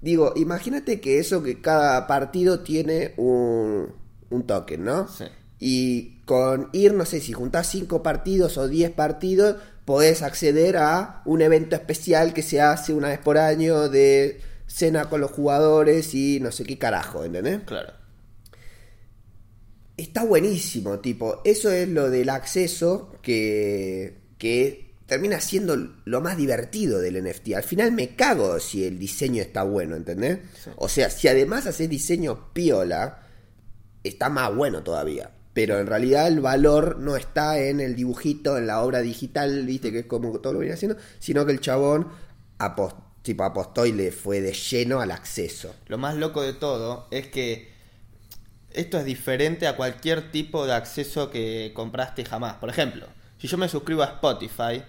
Digo, 0.00 0.32
imagínate 0.36 1.00
que 1.00 1.18
eso 1.18 1.42
que 1.42 1.60
cada 1.60 2.06
partido 2.06 2.60
tiene 2.60 3.14
un, 3.18 3.92
un 4.30 4.46
token, 4.46 4.82
¿no? 4.84 5.08
Sí. 5.08 5.24
Y 5.58 6.20
con 6.24 6.70
ir, 6.72 6.94
no 6.94 7.04
sé, 7.04 7.20
si 7.20 7.32
juntás 7.32 7.68
5 7.68 8.02
partidos 8.02 8.56
o 8.56 8.66
10 8.66 8.90
partidos, 8.92 9.56
podés 9.90 10.22
acceder 10.22 10.76
a 10.76 11.20
un 11.24 11.42
evento 11.42 11.74
especial 11.74 12.32
que 12.32 12.42
se 12.42 12.60
hace 12.60 12.94
una 12.94 13.08
vez 13.08 13.18
por 13.18 13.38
año 13.38 13.88
de 13.88 14.40
cena 14.68 15.08
con 15.08 15.20
los 15.20 15.32
jugadores 15.32 16.14
y 16.14 16.38
no 16.38 16.52
sé 16.52 16.62
qué 16.62 16.78
carajo, 16.78 17.24
¿entendés? 17.24 17.62
Claro. 17.66 17.92
Está 19.96 20.22
buenísimo, 20.22 21.00
tipo, 21.00 21.40
eso 21.44 21.72
es 21.72 21.88
lo 21.88 22.08
del 22.08 22.28
acceso 22.28 23.16
que, 23.20 24.18
que 24.38 24.94
termina 25.06 25.40
siendo 25.40 25.76
lo 26.04 26.20
más 26.20 26.36
divertido 26.36 27.00
del 27.00 27.24
NFT. 27.24 27.54
Al 27.56 27.64
final 27.64 27.90
me 27.90 28.14
cago 28.14 28.60
si 28.60 28.84
el 28.84 28.96
diseño 28.96 29.42
está 29.42 29.64
bueno, 29.64 29.96
¿entendés? 29.96 30.38
Sí. 30.54 30.70
O 30.76 30.88
sea, 30.88 31.10
si 31.10 31.26
además 31.26 31.66
haces 31.66 31.90
diseño 31.90 32.52
piola, 32.52 33.26
está 34.04 34.28
más 34.28 34.54
bueno 34.54 34.84
todavía. 34.84 35.32
Pero 35.60 35.78
en 35.78 35.86
realidad 35.86 36.26
el 36.26 36.40
valor 36.40 37.00
no 37.00 37.16
está 37.16 37.58
en 37.58 37.80
el 37.80 37.94
dibujito, 37.94 38.56
en 38.56 38.66
la 38.66 38.80
obra 38.80 39.00
digital, 39.00 39.66
viste, 39.66 39.92
que 39.92 39.98
es 39.98 40.06
como 40.06 40.40
todo 40.40 40.54
lo 40.54 40.60
viene 40.60 40.72
haciendo, 40.72 40.96
sino 41.18 41.44
que 41.44 41.52
el 41.52 41.60
chabón 41.60 42.08
tipo 43.20 43.44
apostó 43.44 43.84
y 43.84 43.92
le 43.92 44.10
fue 44.10 44.40
de 44.40 44.54
lleno 44.54 45.02
al 45.02 45.10
acceso. 45.10 45.74
Lo 45.86 45.98
más 45.98 46.16
loco 46.16 46.40
de 46.40 46.54
todo 46.54 47.08
es 47.10 47.26
que 47.26 47.70
esto 48.70 48.96
es 48.96 49.04
diferente 49.04 49.66
a 49.66 49.76
cualquier 49.76 50.32
tipo 50.32 50.66
de 50.66 50.72
acceso 50.72 51.30
que 51.30 51.72
compraste 51.74 52.24
jamás. 52.24 52.54
Por 52.54 52.70
ejemplo, 52.70 53.06
si 53.36 53.46
yo 53.46 53.58
me 53.58 53.68
suscribo 53.68 54.02
a 54.02 54.06
Spotify, 54.06 54.82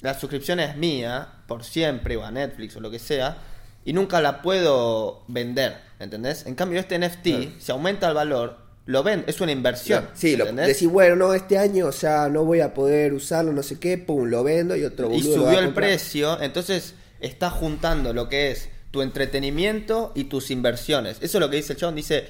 la 0.00 0.18
suscripción 0.18 0.58
es 0.58 0.76
mía 0.76 1.44
por 1.46 1.62
siempre, 1.62 2.16
o 2.16 2.24
a 2.24 2.32
Netflix 2.32 2.74
o 2.74 2.80
lo 2.80 2.90
que 2.90 2.98
sea, 2.98 3.38
y 3.84 3.92
nunca 3.92 4.20
la 4.20 4.42
puedo 4.42 5.22
vender, 5.28 5.76
¿entendés? 6.00 6.44
En 6.44 6.56
cambio, 6.56 6.80
este 6.80 6.98
NFT, 6.98 7.60
si 7.60 7.70
aumenta 7.70 8.08
el 8.08 8.14
valor, 8.14 8.66
lo 8.88 9.02
ven, 9.02 9.22
es 9.26 9.42
una 9.42 9.52
inversión. 9.52 10.08
Sí, 10.14 10.34
lo, 10.34 10.46
decís, 10.50 10.88
bueno, 10.88 11.14
no, 11.14 11.34
este 11.34 11.58
año, 11.58 11.88
o 11.88 11.92
sea, 11.92 12.30
no 12.30 12.46
voy 12.46 12.60
a 12.60 12.72
poder 12.72 13.12
usarlo, 13.12 13.52
no 13.52 13.62
sé 13.62 13.78
qué, 13.78 13.98
pum, 13.98 14.24
lo 14.24 14.42
vendo 14.42 14.74
y 14.76 14.84
otro 14.84 15.08
y 15.08 15.20
boludo 15.20 15.36
lo 15.36 15.42
va 15.42 15.50
a 15.50 15.54
subió 15.54 15.68
el 15.68 15.74
precio, 15.74 16.40
entonces 16.40 16.94
estás 17.20 17.52
juntando 17.52 18.14
lo 18.14 18.30
que 18.30 18.50
es 18.50 18.70
tu 18.90 19.02
entretenimiento 19.02 20.12
y 20.14 20.24
tus 20.24 20.50
inversiones. 20.50 21.18
Eso 21.20 21.36
es 21.36 21.40
lo 21.42 21.50
que 21.50 21.56
dice 21.56 21.74
el 21.74 21.78
chabón, 21.78 21.96
dice, 21.96 22.28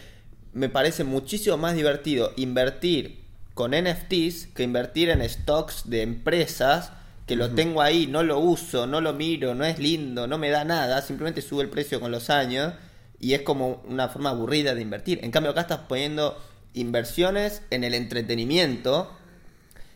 me 0.53 0.69
parece 0.69 1.05
muchísimo 1.05 1.57
más 1.59 1.77
divertido 1.77 2.33
invertir 2.35 3.21
con 3.55 3.71
NFTs 3.71 4.49
que 4.53 4.65
invertir 4.65 5.11
en 5.11 5.29
stocks 5.29 5.89
de 5.89 6.03
empresas 6.03 6.91
que 7.29 7.37
lo 7.37 7.51
tengo 7.51 7.83
ahí, 7.83 8.09
no 8.09 8.25
lo 8.25 8.41
uso, 8.41 8.89
no 8.89 9.01
lo 9.01 9.13
miro, 9.13 9.55
no 9.55 9.65
es 9.65 9.79
lindo, 9.79 10.27
no 10.27 10.39
me 10.39 10.51
da 10.51 10.65
nada, 10.65 11.03
simplemente 11.03 11.41
sube 11.41 11.63
el 11.63 11.71
precio 11.71 12.01
con 12.01 12.11
los 12.11 12.31
años 12.31 12.75
y 13.21 13.35
es 13.35 13.43
como 13.43 13.83
una 13.87 14.09
forma 14.09 14.31
aburrida 14.31 14.75
de 14.75 14.83
invertir. 14.83 15.21
En 15.23 15.31
cambio 15.31 15.53
acá 15.53 15.63
estás 15.63 15.81
poniendo 15.89 16.37
inversiones 16.75 17.63
en 17.71 17.85
el 17.85 17.95
entretenimiento 17.95 19.15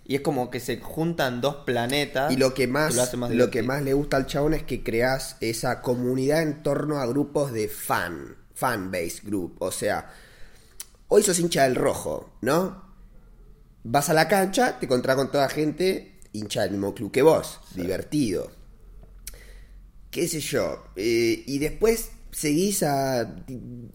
y 0.04 0.16
es 0.16 0.20
como 0.20 0.50
que 0.50 0.61
se 0.61 0.80
juntan 0.80 1.40
dos 1.40 1.56
planetas. 1.64 2.32
Y 2.32 2.37
lo 2.37 2.54
que 2.54 2.66
más, 2.66 2.94
lo 2.94 3.02
hace 3.02 3.16
más 3.16 3.30
lo 3.30 3.50
que 3.50 3.62
más 3.62 3.82
le 3.82 3.94
gusta 3.94 4.16
al 4.16 4.26
chabón 4.26 4.54
es 4.54 4.62
que 4.62 4.82
creas 4.82 5.37
esa 5.40 5.80
comunidad 5.80 6.42
en 6.42 6.62
torno 6.62 6.98
a 6.98 7.06
grupos 7.06 7.52
de 7.52 7.68
fan, 7.68 8.37
fan 8.54 8.90
base 8.90 9.20
group. 9.22 9.56
O 9.61 9.70
sea, 9.70 10.12
hoy 11.08 11.22
sos 11.22 11.38
hincha 11.38 11.64
del 11.64 11.76
rojo, 11.76 12.32
¿no? 12.40 12.82
Vas 13.85 14.11
a 14.11 14.14
la 14.14 14.28
cancha, 14.28 14.78
te 14.78 14.87
encontrás 14.87 15.16
con 15.16 15.30
toda 15.30 15.48
gente 15.48 16.20
hincha 16.32 16.62
del 16.62 16.72
mismo 16.72 16.94
club 16.94 17.12
que 17.12 17.22
vos, 17.22 17.61
divertido. 17.74 18.50
Qué 20.11 20.28
sé 20.28 20.40
yo. 20.40 20.85
eh, 20.96 21.42
y 21.46 21.58
después 21.58 22.11
seguís 22.33 22.83
a 22.83 23.35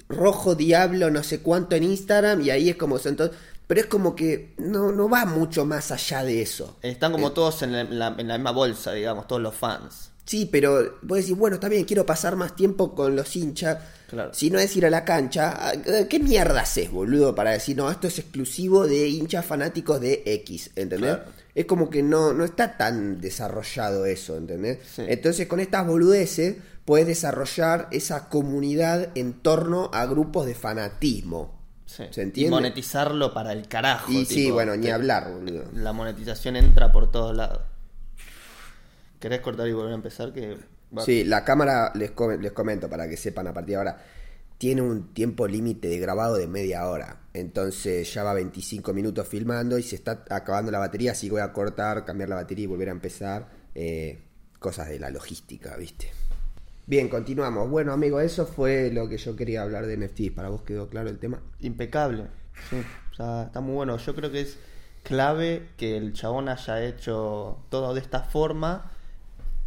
Rojo 0.08 0.56
Diablo 0.56 1.10
no 1.10 1.24
sé 1.24 1.42
cuánto 1.42 1.76
en 1.76 1.84
Instagram 1.84 2.42
y 2.42 2.50
ahí 2.52 2.70
es 2.70 2.76
como 2.78 2.98
todos- 2.98 3.32
Pero 3.68 3.82
es 3.82 3.88
como 3.88 4.16
que 4.16 4.54
no, 4.60 4.94
no 4.94 5.10
va 5.10 5.26
mucho 5.26 5.66
más 5.66 5.92
allá 5.92 6.24
de 6.24 6.42
eso. 6.42 6.78
Están 6.82 7.12
como 7.12 7.34
todos 7.34 7.62
en 7.64 7.74
la, 7.74 7.82
en 7.82 8.00
la- 8.00 8.16
en 8.18 8.28
la 8.30 8.38
misma 8.38 8.52
bolsa, 8.52 8.94
digamos, 8.94 9.28
todos 9.28 9.42
los 9.42 9.54
fans. 9.56 10.12
Sí, 10.28 10.48
pero 10.52 10.98
vos 11.04 11.18
decís, 11.20 11.36
bueno, 11.36 11.56
está 11.56 11.70
bien, 11.70 11.86
quiero 11.86 12.06
pasar 12.06 12.36
más 12.36 12.54
tiempo 12.56 12.94
con 12.94 13.16
los 13.16 13.34
hinchas. 13.36 13.78
Claro. 14.10 14.32
Si 14.34 14.50
no 14.52 14.60
es 14.60 14.76
ir 14.76 14.86
a 14.86 14.90
la 14.90 15.04
cancha, 15.06 15.70
¿a- 15.70 15.74
¿qué 16.10 16.20
mierda 16.20 16.62
haces, 16.62 16.92
boludo? 16.92 17.34
Para 17.34 17.52
decir, 17.52 17.76
no, 17.78 17.90
esto 17.90 18.08
es 18.08 18.20
exclusivo 18.20 18.86
de 18.88 19.08
hinchas 19.08 19.46
fanáticos 19.46 20.00
de 20.02 20.24
X, 20.26 20.72
¿entendés? 20.76 21.16
Claro. 21.16 21.32
Es 21.56 21.66
como 21.66 21.90
que 21.90 22.04
no, 22.04 22.34
no 22.34 22.44
está 22.46 22.78
tan 22.78 23.20
desarrollado 23.22 24.06
eso, 24.06 24.38
¿entendés? 24.38 24.80
Sí. 24.96 25.04
Entonces, 25.08 25.48
con 25.48 25.60
estas 25.62 25.88
boludeces, 25.88 26.58
puedes 26.86 27.08
desarrollar 27.08 27.88
esa 27.92 28.28
comunidad 28.30 29.10
en 29.16 29.34
torno 29.34 29.90
a 29.94 30.06
grupos 30.06 30.46
de 30.46 30.56
fanatismo. 30.56 31.58
Sí. 31.86 32.04
¿Se 32.12 32.20
Y 32.22 32.24
entiende? 32.26 32.52
monetizarlo 32.52 33.34
para 33.34 33.54
el 33.54 33.68
carajo. 33.70 34.12
Y 34.12 34.26
sí, 34.26 34.52
bueno, 34.52 34.76
ni 34.76 34.90
hablar, 34.90 35.32
boludo. 35.32 35.64
La 35.74 35.94
monetización 35.94 36.58
entra 36.58 36.92
por 36.92 37.10
todos 37.12 37.36
lados. 37.36 37.62
¿Querés 39.20 39.42
cortar 39.42 39.68
y 39.68 39.74
volver 39.74 39.92
a 39.92 39.96
empezar? 39.96 40.34
Que 40.34 40.58
va- 40.96 41.04
Sí, 41.04 41.24
la 41.24 41.44
cámara, 41.44 41.92
les, 41.96 42.12
com- 42.12 42.40
les 42.40 42.52
comento 42.52 42.90
para 42.90 43.08
que 43.10 43.18
sepan 43.18 43.48
a 43.48 43.54
partir 43.54 43.72
de 43.72 43.76
ahora, 43.78 43.98
tiene 44.58 44.82
un 44.82 45.14
tiempo 45.14 45.48
límite 45.48 45.88
de 45.88 46.00
grabado 46.00 46.36
de 46.36 46.48
media 46.48 46.88
hora. 46.88 47.22
Entonces 47.34 48.12
ya 48.14 48.24
va 48.24 48.34
25 48.34 48.94
minutos 48.94 49.28
filmando 49.28 49.78
y 49.78 49.84
se 49.84 49.96
está 49.96 50.24
acabando 50.30 50.72
la 50.72 50.80
batería, 50.80 51.12
así 51.12 51.28
que 51.28 51.34
voy 51.34 51.42
a 51.42 51.54
cortar, 51.54 52.06
cambiar 52.06 52.30
la 52.30 52.36
batería 52.36 52.64
y 52.64 52.68
volver 52.68 52.90
a 52.90 52.92
empezar. 52.92 53.48
eh, 53.76 54.24
cosas 54.60 54.90
de 54.90 54.98
la 55.00 55.12
logística, 55.12 55.76
¿viste? 55.78 56.10
Bien, 56.88 57.10
continuamos. 57.10 57.70
Bueno, 57.70 57.94
amigo, 57.94 58.20
eso 58.20 58.48
fue 58.48 58.90
lo 58.92 59.08
que 59.08 59.18
yo 59.20 59.36
quería 59.36 59.62
hablar 59.62 59.86
de 59.86 59.98
NFTs. 59.98 60.32
¿Para 60.32 60.50
vos 60.50 60.64
quedó 60.64 60.90
claro 60.90 61.10
el 61.10 61.20
tema? 61.20 61.44
Impecable. 61.60 62.24
Sí, 62.72 62.78
o 63.12 63.16
sea, 63.16 63.44
está 63.44 63.62
muy 63.62 63.76
bueno. 63.76 63.98
Yo 63.98 64.16
creo 64.16 64.32
que 64.32 64.42
es 64.42 64.58
clave 65.04 65.70
que 65.78 65.96
el 65.96 66.14
chabón 66.14 66.50
haya 66.50 66.84
hecho 66.84 67.60
todo 67.70 67.94
de 67.94 68.00
esta 68.02 68.22
forma 68.24 68.92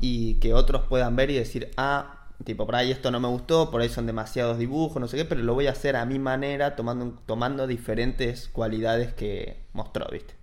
y 0.01 0.35
que 0.41 0.55
otros 0.55 0.83
puedan 0.89 1.17
ver 1.17 1.31
y 1.31 1.35
decir, 1.35 1.71
ah, 1.77 2.29
tipo, 2.45 2.67
por 2.67 2.77
ahí 2.77 2.91
esto 2.91 3.11
no 3.11 3.21
me 3.21 3.29
gustó, 3.29 3.71
por 3.71 3.81
ahí 3.81 3.89
son 3.89 4.07
demasiados 4.07 4.59
dibujos, 4.59 5.01
no 5.01 5.09
sé 5.09 5.17
qué, 5.17 5.25
pero 5.25 5.43
lo 5.43 5.55
voy 5.55 5.67
a 5.67 5.73
hacer 5.73 5.97
a 5.97 6.07
mi 6.07 6.19
manera, 6.19 6.77
tomando, 6.77 7.19
tomando 7.27 7.67
diferentes 7.67 8.49
cualidades 8.49 9.13
que 9.15 9.59
mostró, 9.73 10.07
¿viste? 10.11 10.35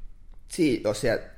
Sí, 0.47 0.83
o 0.85 0.93
sea, 0.93 1.33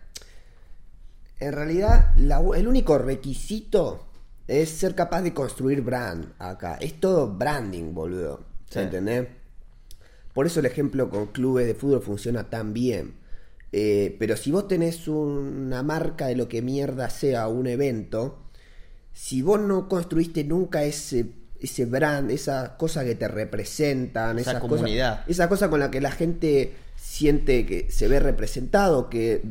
en 1.40 1.54
realidad 1.54 2.14
la- 2.18 2.42
el 2.56 2.68
único 2.68 2.98
requisito 2.98 4.06
es 4.48 4.70
ser 4.70 4.96
capaz 4.96 5.22
de 5.22 5.34
construir 5.34 5.82
brand 5.82 6.34
acá. 6.40 6.76
Es 6.82 7.00
todo 7.00 7.28
branding, 7.28 7.94
boludo. 7.94 8.46
Sí. 8.70 8.80
¿Entendés? 8.80 9.28
Por 10.34 10.46
eso 10.46 10.60
el 10.60 10.66
ejemplo 10.66 11.10
con 11.10 11.28
clubes 11.28 11.68
de 11.68 11.76
fútbol 11.76 12.02
funciona 12.02 12.50
tan 12.50 12.74
bien. 12.74 13.16
Eh, 13.72 14.16
pero 14.20 14.36
si 14.36 14.52
vos 14.52 14.68
tenés 14.68 15.08
una 15.08 15.84
marca 15.84 16.28
de 16.28 16.36
lo 16.36 16.48
que 16.50 16.62
mierda 16.62 17.10
sea 17.10 17.48
un 17.48 17.68
evento, 17.68 18.40
si 19.14 19.42
vos 19.42 19.60
no 19.60 19.88
construiste 19.88 20.44
nunca 20.44 20.84
ese, 20.84 21.28
ese 21.60 21.86
brand, 21.86 22.32
esa 22.32 22.78
cosa 22.78 23.04
que 23.04 23.16
te 23.16 23.28
representan, 23.28 24.40
Esa 24.40 24.52
esas 24.52 24.62
comunidad. 24.62 25.18
cosas, 25.18 25.30
esa 25.30 25.50
cosa 25.50 25.70
con 25.70 25.80
la 25.80 25.92
que 25.92 26.02
la 26.02 26.12
gente 26.12 26.74
siente 26.96 27.66
que 27.66 27.92
se 27.92 28.08
ve 28.08 28.20
representado, 28.20 29.10
que 29.10 29.42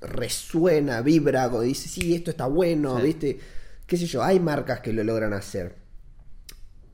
resuena, 0.00 1.00
vibra, 1.02 1.48
dice, 1.60 1.88
sí, 1.88 2.14
esto 2.14 2.30
está 2.30 2.46
bueno, 2.46 2.98
Sí. 2.98 3.04
¿viste? 3.06 3.38
Qué 3.86 3.96
sé 3.96 4.06
yo, 4.06 4.22
hay 4.22 4.40
marcas 4.40 4.80
que 4.80 4.92
lo 4.92 5.04
logran 5.04 5.32
hacer. 5.34 5.76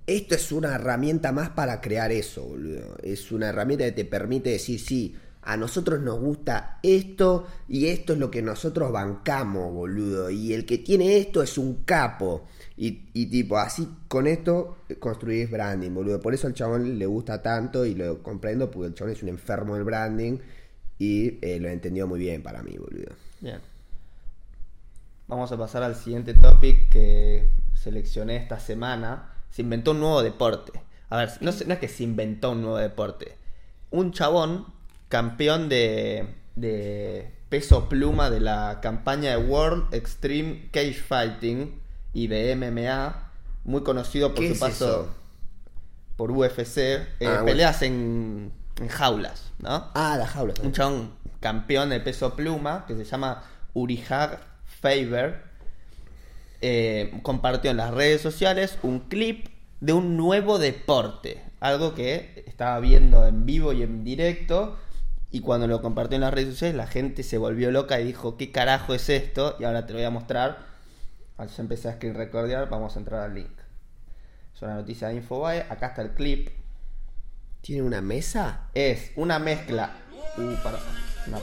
Esto 0.07 0.35
es 0.35 0.51
una 0.51 0.75
herramienta 0.75 1.31
más 1.31 1.51
para 1.51 1.81
crear 1.81 2.11
eso, 2.11 2.45
boludo. 2.45 2.97
Es 3.03 3.31
una 3.31 3.49
herramienta 3.51 3.85
que 3.85 3.93
te 3.93 4.05
permite 4.05 4.51
decir, 4.51 4.81
sí, 4.81 5.15
a 5.43 5.57
nosotros 5.57 6.01
nos 6.01 6.19
gusta 6.21 6.79
esto 6.83 7.47
y 7.69 7.87
esto 7.87 8.13
es 8.13 8.19
lo 8.19 8.31
que 8.31 8.43
nosotros 8.43 8.93
bancamos, 8.93 9.73
boludo. 9.73 10.31
Y 10.31 10.53
el 10.53 10.67
que 10.67 10.79
tiene 10.79 11.17
esto 11.17 11.43
es 11.43 11.57
un 11.57 11.85
capo. 11.85 12.47
Y, 12.77 13.27
tipo, 13.27 13.59
así 13.59 13.89
con 14.09 14.27
esto 14.27 14.79
construís 14.99 15.51
branding, 15.51 15.93
boludo. 15.93 16.21
Por 16.21 16.35
eso 16.35 16.47
al 16.47 16.55
chabón 16.55 16.99
le 16.99 17.07
gusta 17.07 17.43
tanto 17.43 17.85
y 17.85 17.95
lo 17.95 18.23
comprendo 18.23 18.71
porque 18.71 18.89
el 18.89 18.95
chabón 18.95 19.13
es 19.13 19.23
un 19.23 19.29
enfermo 19.29 19.75
del 19.75 19.85
branding 19.85 20.39
y 20.99 21.39
eh, 21.43 21.59
lo 21.61 21.69
entendió 21.69 22.07
muy 22.07 22.19
bien 22.21 22.43
para 22.43 22.63
mí, 22.63 22.77
boludo. 22.79 23.15
Bien. 23.41 23.61
Vamos 25.29 25.53
a 25.53 25.59
pasar 25.59 25.83
al 25.83 25.95
siguiente 25.95 26.35
topic 26.35 26.89
que 26.91 27.51
seleccioné 27.75 28.37
esta 28.37 28.59
semana. 28.59 29.33
Se 29.51 29.63
inventó 29.63 29.93
un 29.93 30.01
nuevo 30.01 30.23
deporte. 30.23 30.73
A 31.09 31.19
ver, 31.19 31.31
no, 31.41 31.53
no 31.67 31.75
es 31.75 31.79
que 31.79 31.89
se 31.89 32.03
inventó 32.03 32.53
un 32.53 32.63
nuevo 32.63 32.79
deporte. 32.79 33.37
Un 33.91 34.13
chabón, 34.13 34.67
campeón 35.11 35.69
de, 35.69 36.37
de 36.57 37.31
peso 37.51 37.91
pluma 37.91 38.31
de 38.31 38.41
la 38.41 38.79
campaña 38.81 39.33
de 39.33 39.37
World 39.37 39.93
Extreme 39.93 40.71
Cage 40.73 40.95
Fighting 40.95 41.79
y 42.15 42.29
de 42.29 42.57
MMA, 42.57 43.31
muy 43.65 43.83
conocido 43.83 44.35
por 44.35 44.45
¿Qué 44.45 44.49
su 44.49 44.55
es 44.55 44.61
paso 44.61 44.85
eso? 44.87 45.15
por 46.17 46.31
UFC, 46.31 46.79
eh, 46.79 47.07
bueno. 47.21 47.45
peleas 47.45 47.83
en, 47.83 48.53
en 48.81 48.89
jaulas, 48.89 49.53
¿no? 49.59 49.89
Ah, 49.95 50.17
la 50.19 50.27
jaula. 50.27 50.55
un 50.63 50.73
chabón 50.73 51.13
campeón 51.41 51.91
de 51.91 52.01
peso 52.01 52.35
pluma 52.37 52.85
que 52.87 52.95
se 52.97 53.05
llama 53.05 53.43
Urihag 53.75 54.41
Faber 54.81 55.43
eh, 56.61 57.19
compartió 57.23 57.71
en 57.71 57.79
las 57.79 57.93
redes 57.93 58.21
sociales 58.21 58.79
un 58.83 59.01
clip 59.01 59.49
de 59.81 59.93
un 59.95 60.17
nuevo 60.17 60.59
deporte, 60.59 61.43
algo 61.61 61.95
que 61.95 62.45
estaba 62.47 62.79
viendo 62.81 63.27
en 63.27 63.47
vivo 63.47 63.73
y 63.73 63.83
en 63.83 64.05
directo 64.05 64.77
y 65.31 65.41
cuando 65.41 65.67
lo 65.67 65.81
compartió 65.81 66.17
en 66.17 66.23
las 66.23 66.35
redes 66.35 66.51
sociales 66.55 66.77
la 66.77 66.87
gente 66.87 67.23
se 67.23 67.39
volvió 67.39 67.71
loca 67.71 68.01
y 68.01 68.05
dijo 68.05 68.37
¿qué 68.37 68.51
carajo 68.51 68.95
es 68.95 69.09
esto? 69.09 69.57
y 69.61 69.65
ahora 69.65 69.87
te 69.87 69.93
lo 69.93 69.99
voy 69.99 70.07
a 70.07 70.11
mostrar. 70.11 70.59
Ah, 71.39 71.47
Ya 71.47 71.63
empecé 71.63 71.89
a 71.89 71.95
screen 71.95 72.15
recordear, 72.15 72.69
vamos 72.69 72.97
a 72.97 72.99
entrar 72.99 73.23
al 73.23 73.35
link. 73.35 73.51
Es 74.55 74.63
una 74.63 74.75
noticia 74.75 75.09
de 75.09 75.15
Infobae, 75.15 75.67
acá 75.71 75.89
está 75.89 76.03
el 76.03 76.11
clip 76.11 76.51
¿Tiene 77.63 77.83
una 77.83 78.01
mesa? 78.01 78.69
es 78.75 79.13
una 79.17 79.39
mezcla. 79.39 79.93
Uh, 80.37 80.55
para. 80.63 80.79
no. 81.27 81.41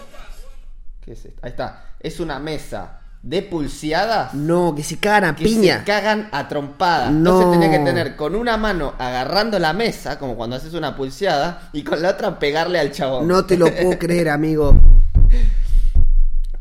¿Qué 1.02 1.14
es 1.14 1.26
esto? 1.26 1.40
Ahí 1.44 1.52
está. 1.52 1.96
Es 2.00 2.20
una 2.20 2.40
mesa 2.40 3.02
de 3.24 3.42
pulseadas 3.42 4.34
No, 4.34 4.74
que 4.76 4.84
se 4.84 4.98
cagan 5.00 5.26
a 5.32 5.36
que 5.36 5.44
piña. 5.44 5.80
se 5.80 5.84
cagan 5.86 6.30
a 6.32 6.48
trompadas. 6.48 7.12
No. 7.12 7.42
Entonces 7.42 7.60
tenés 7.60 7.78
que 7.78 7.84
tener 7.84 8.16
con 8.16 8.36
una 8.36 8.58
mano 8.58 8.94
agarrando 8.98 9.60
la 9.60 9.74
mesa, 9.74 10.18
como 10.20 10.36
cuando 10.38 10.56
haces 10.56 10.74
una 10.74 10.96
pulseada, 10.96 11.70
y 11.74 11.84
con 11.84 12.02
la 12.02 12.12
otra 12.12 12.40
pegarle 12.40 12.80
al 12.80 12.92
chabón. 12.92 13.28
No 13.28 13.46
te 13.46 13.58
lo 13.58 13.66
puedo 13.74 13.98
creer, 14.00 14.30
amigo. 14.30 14.74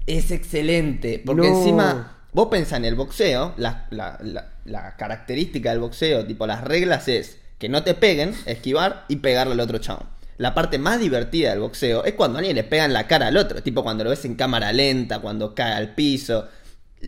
Es 0.06 0.30
excelente. 0.30 1.22
Porque 1.24 1.48
No. 1.48 1.56
encima 1.58 2.12
vos 2.32 2.48
pensás 2.50 2.78
en 2.78 2.84
el 2.84 2.94
boxeo, 2.94 3.54
la, 3.56 3.86
la- 3.90 4.18
la- 4.22 4.46
la 4.64 4.96
característica 4.96 5.70
del 5.70 5.78
boxeo, 5.80 6.26
tipo 6.26 6.46
las 6.46 6.62
reglas 6.64 7.06
es 7.08 7.38
que 7.58 7.68
no 7.68 7.82
te 7.84 7.94
peguen, 7.94 8.34
esquivar 8.46 9.04
y 9.08 9.16
pegarle 9.16 9.54
al 9.54 9.60
otro 9.60 9.78
chabón. 9.78 10.06
La 10.38 10.54
parte 10.54 10.78
más 10.78 11.00
divertida 11.00 11.50
del 11.50 11.60
boxeo 11.60 12.04
es 12.04 12.12
cuando 12.14 12.38
alguien 12.38 12.56
le 12.56 12.64
pega 12.64 12.84
en 12.84 12.92
la 12.92 13.06
cara 13.06 13.28
al 13.28 13.36
otro, 13.36 13.62
tipo 13.62 13.82
cuando 13.82 14.04
lo 14.04 14.10
ves 14.10 14.24
en 14.24 14.34
cámara 14.34 14.72
lenta, 14.72 15.20
cuando 15.20 15.54
cae 15.54 15.72
al 15.72 15.94
piso. 15.94 16.46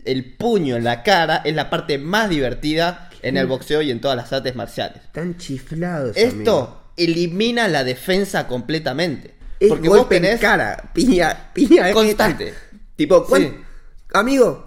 El 0.05 0.33
puño 0.35 0.75
en 0.77 0.83
la 0.83 1.03
cara 1.03 1.41
es 1.45 1.53
la 1.55 1.69
parte 1.69 1.97
más 1.97 2.29
divertida 2.29 3.09
en 3.21 3.37
el 3.37 3.47
boxeo 3.47 3.81
y 3.81 3.91
en 3.91 3.99
todas 4.01 4.17
las 4.17 4.31
artes 4.33 4.55
marciales. 4.55 5.01
Tan 5.11 5.37
chiflados. 5.37 6.15
Esto 6.15 6.57
amigo. 6.57 6.83
elimina 6.97 7.67
la 7.67 7.83
defensa 7.83 8.47
completamente. 8.47 9.35
Es 9.59 9.69
porque 9.69 9.89
vos 9.89 9.97
golpe 9.99 10.17
en 10.17 10.21
tenés 10.23 10.39
cara, 10.39 10.89
piña, 10.93 11.51
piña 11.53 11.91
constante. 11.91 12.53
Tipo, 12.95 13.25
¿cuál- 13.25 13.41
Sí. 13.43 13.53
Amigo, 14.13 14.65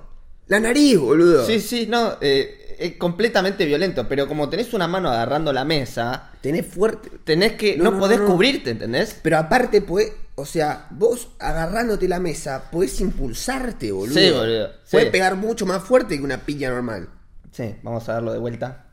la 0.48 0.61
nariz, 0.61 0.98
boludo. 0.98 1.46
Sí, 1.46 1.61
sí, 1.61 1.87
no, 1.88 2.16
eh, 2.20 2.62
es 2.83 2.97
completamente 2.97 3.64
violento, 3.64 4.09
pero 4.09 4.27
como 4.27 4.49
tenés 4.49 4.75
una 4.75 4.88
mano 4.88 5.11
agarrando 5.11 5.53
la 5.53 5.64
mesa, 5.64 6.31
Tenés 6.40 6.66
fuerte. 6.66 7.11
tenés 7.25 7.53
que, 7.53 7.77
No, 7.77 7.85
no, 7.85 7.90
no, 7.92 7.99
podés 8.01 8.18
no, 8.18 8.27
cubrirte, 8.27 8.71
¿entendés? 8.71 9.18
Pero 9.23 9.38
aparte, 9.38 9.83
pues, 9.83 10.12
o 10.35 10.45
sea, 10.45 10.87
vos 10.90 11.29
agarrándote 11.38 12.09
la 12.09 12.18
mesa, 12.18 12.71
podés 12.71 13.01
impulsarte, 13.01 13.92
boludo. 13.92 14.18
Sí, 14.18 14.31
boludo, 14.31 14.68
sí. 14.85 14.90
Podés 14.97 15.11
pegar 15.11 15.37
mucho 15.37 15.64
más 15.66 15.83
fuerte 15.85 16.16
que 16.16 16.25
una 16.25 16.38
piña 16.38 16.71
normal. 16.71 17.09
Sí, 17.53 17.77
vamos 17.83 18.09
a 18.09 18.14
darlo 18.14 18.33
de 18.33 18.38
vuelta. 18.38 18.87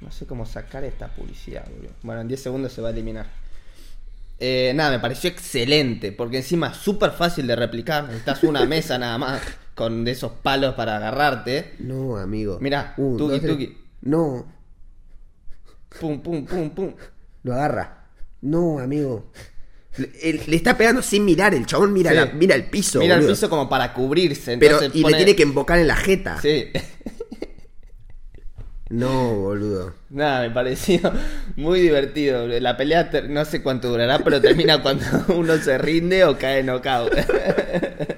No 0.00 0.12
sé 0.12 0.26
cómo 0.26 0.46
sacar 0.46 0.84
esta 0.84 1.08
publicidad, 1.08 1.64
boludo. 1.68 1.92
Bueno, 2.02 2.20
en 2.20 2.28
10 2.28 2.42
segundos 2.42 2.72
se 2.72 2.80
va 2.82 2.88
a 2.88 2.92
eliminar. 2.92 3.26
Eh, 4.40 4.72
nada, 4.74 4.90
me 4.92 5.00
pareció 5.00 5.28
excelente, 5.30 6.12
porque 6.12 6.36
encima 6.38 6.68
es 6.68 6.76
súper 6.76 7.10
fácil 7.10 7.46
de 7.46 7.56
replicar. 7.56 8.04
Necesitas 8.04 8.44
una 8.44 8.64
mesa 8.66 8.96
nada 8.98 9.18
más, 9.18 9.40
con 9.78 10.04
de 10.04 10.10
esos 10.10 10.32
palos 10.32 10.74
para 10.74 10.96
agarrarte. 10.96 11.74
No, 11.78 12.16
amigo. 12.18 12.58
Mirá, 12.60 12.92
tuki, 12.96 13.16
dos, 13.16 13.40
tuki. 13.40 13.78
No, 14.02 14.46
Pum, 16.00 16.20
pum, 16.20 16.44
pum, 16.44 16.70
pum. 16.70 16.92
lo 17.44 17.54
agarra. 17.54 18.04
No, 18.42 18.78
amigo. 18.78 19.30
Le, 19.96 20.54
está 20.56 20.76
pegando 20.76 21.00
sin 21.02 21.24
mirar, 21.24 21.54
el 21.54 21.64
chabón 21.66 21.92
mira, 21.92 22.10
Sí. 22.10 22.16
la- 22.16 22.26
mira 22.26 22.54
el 22.54 22.64
piso. 22.64 22.98
Mira 23.00 23.16
el 23.16 23.26
piso 23.26 23.48
como 23.48 23.68
para 23.68 23.92
cubrirse. 23.94 24.58
Pero, 24.58 24.78
y 24.92 25.02
pone- 25.02 25.12
le 25.12 25.16
tiene 25.16 25.34
que 25.36 25.42
embocar 25.44 25.78
en 25.78 25.86
la 25.88 25.96
jeta. 25.96 26.40
Sí. 26.42 26.66
No, 28.90 29.34
boludo. 29.34 29.92
Nada, 30.08 30.48
me 30.48 30.50
pareció 30.50 30.98
muy 31.56 31.80
divertido. 31.80 32.46
La 32.46 32.74
pelea 32.78 33.10
no 33.28 33.44
sé 33.44 33.62
cuánto 33.62 33.88
durará, 33.90 34.20
pero 34.20 34.40
termina 34.40 34.80
cuando 34.80 35.04
uno 35.36 35.58
se 35.58 35.76
rinde 35.76 36.24
o 36.24 36.38
cae 36.38 36.62
knockout. 36.62 37.12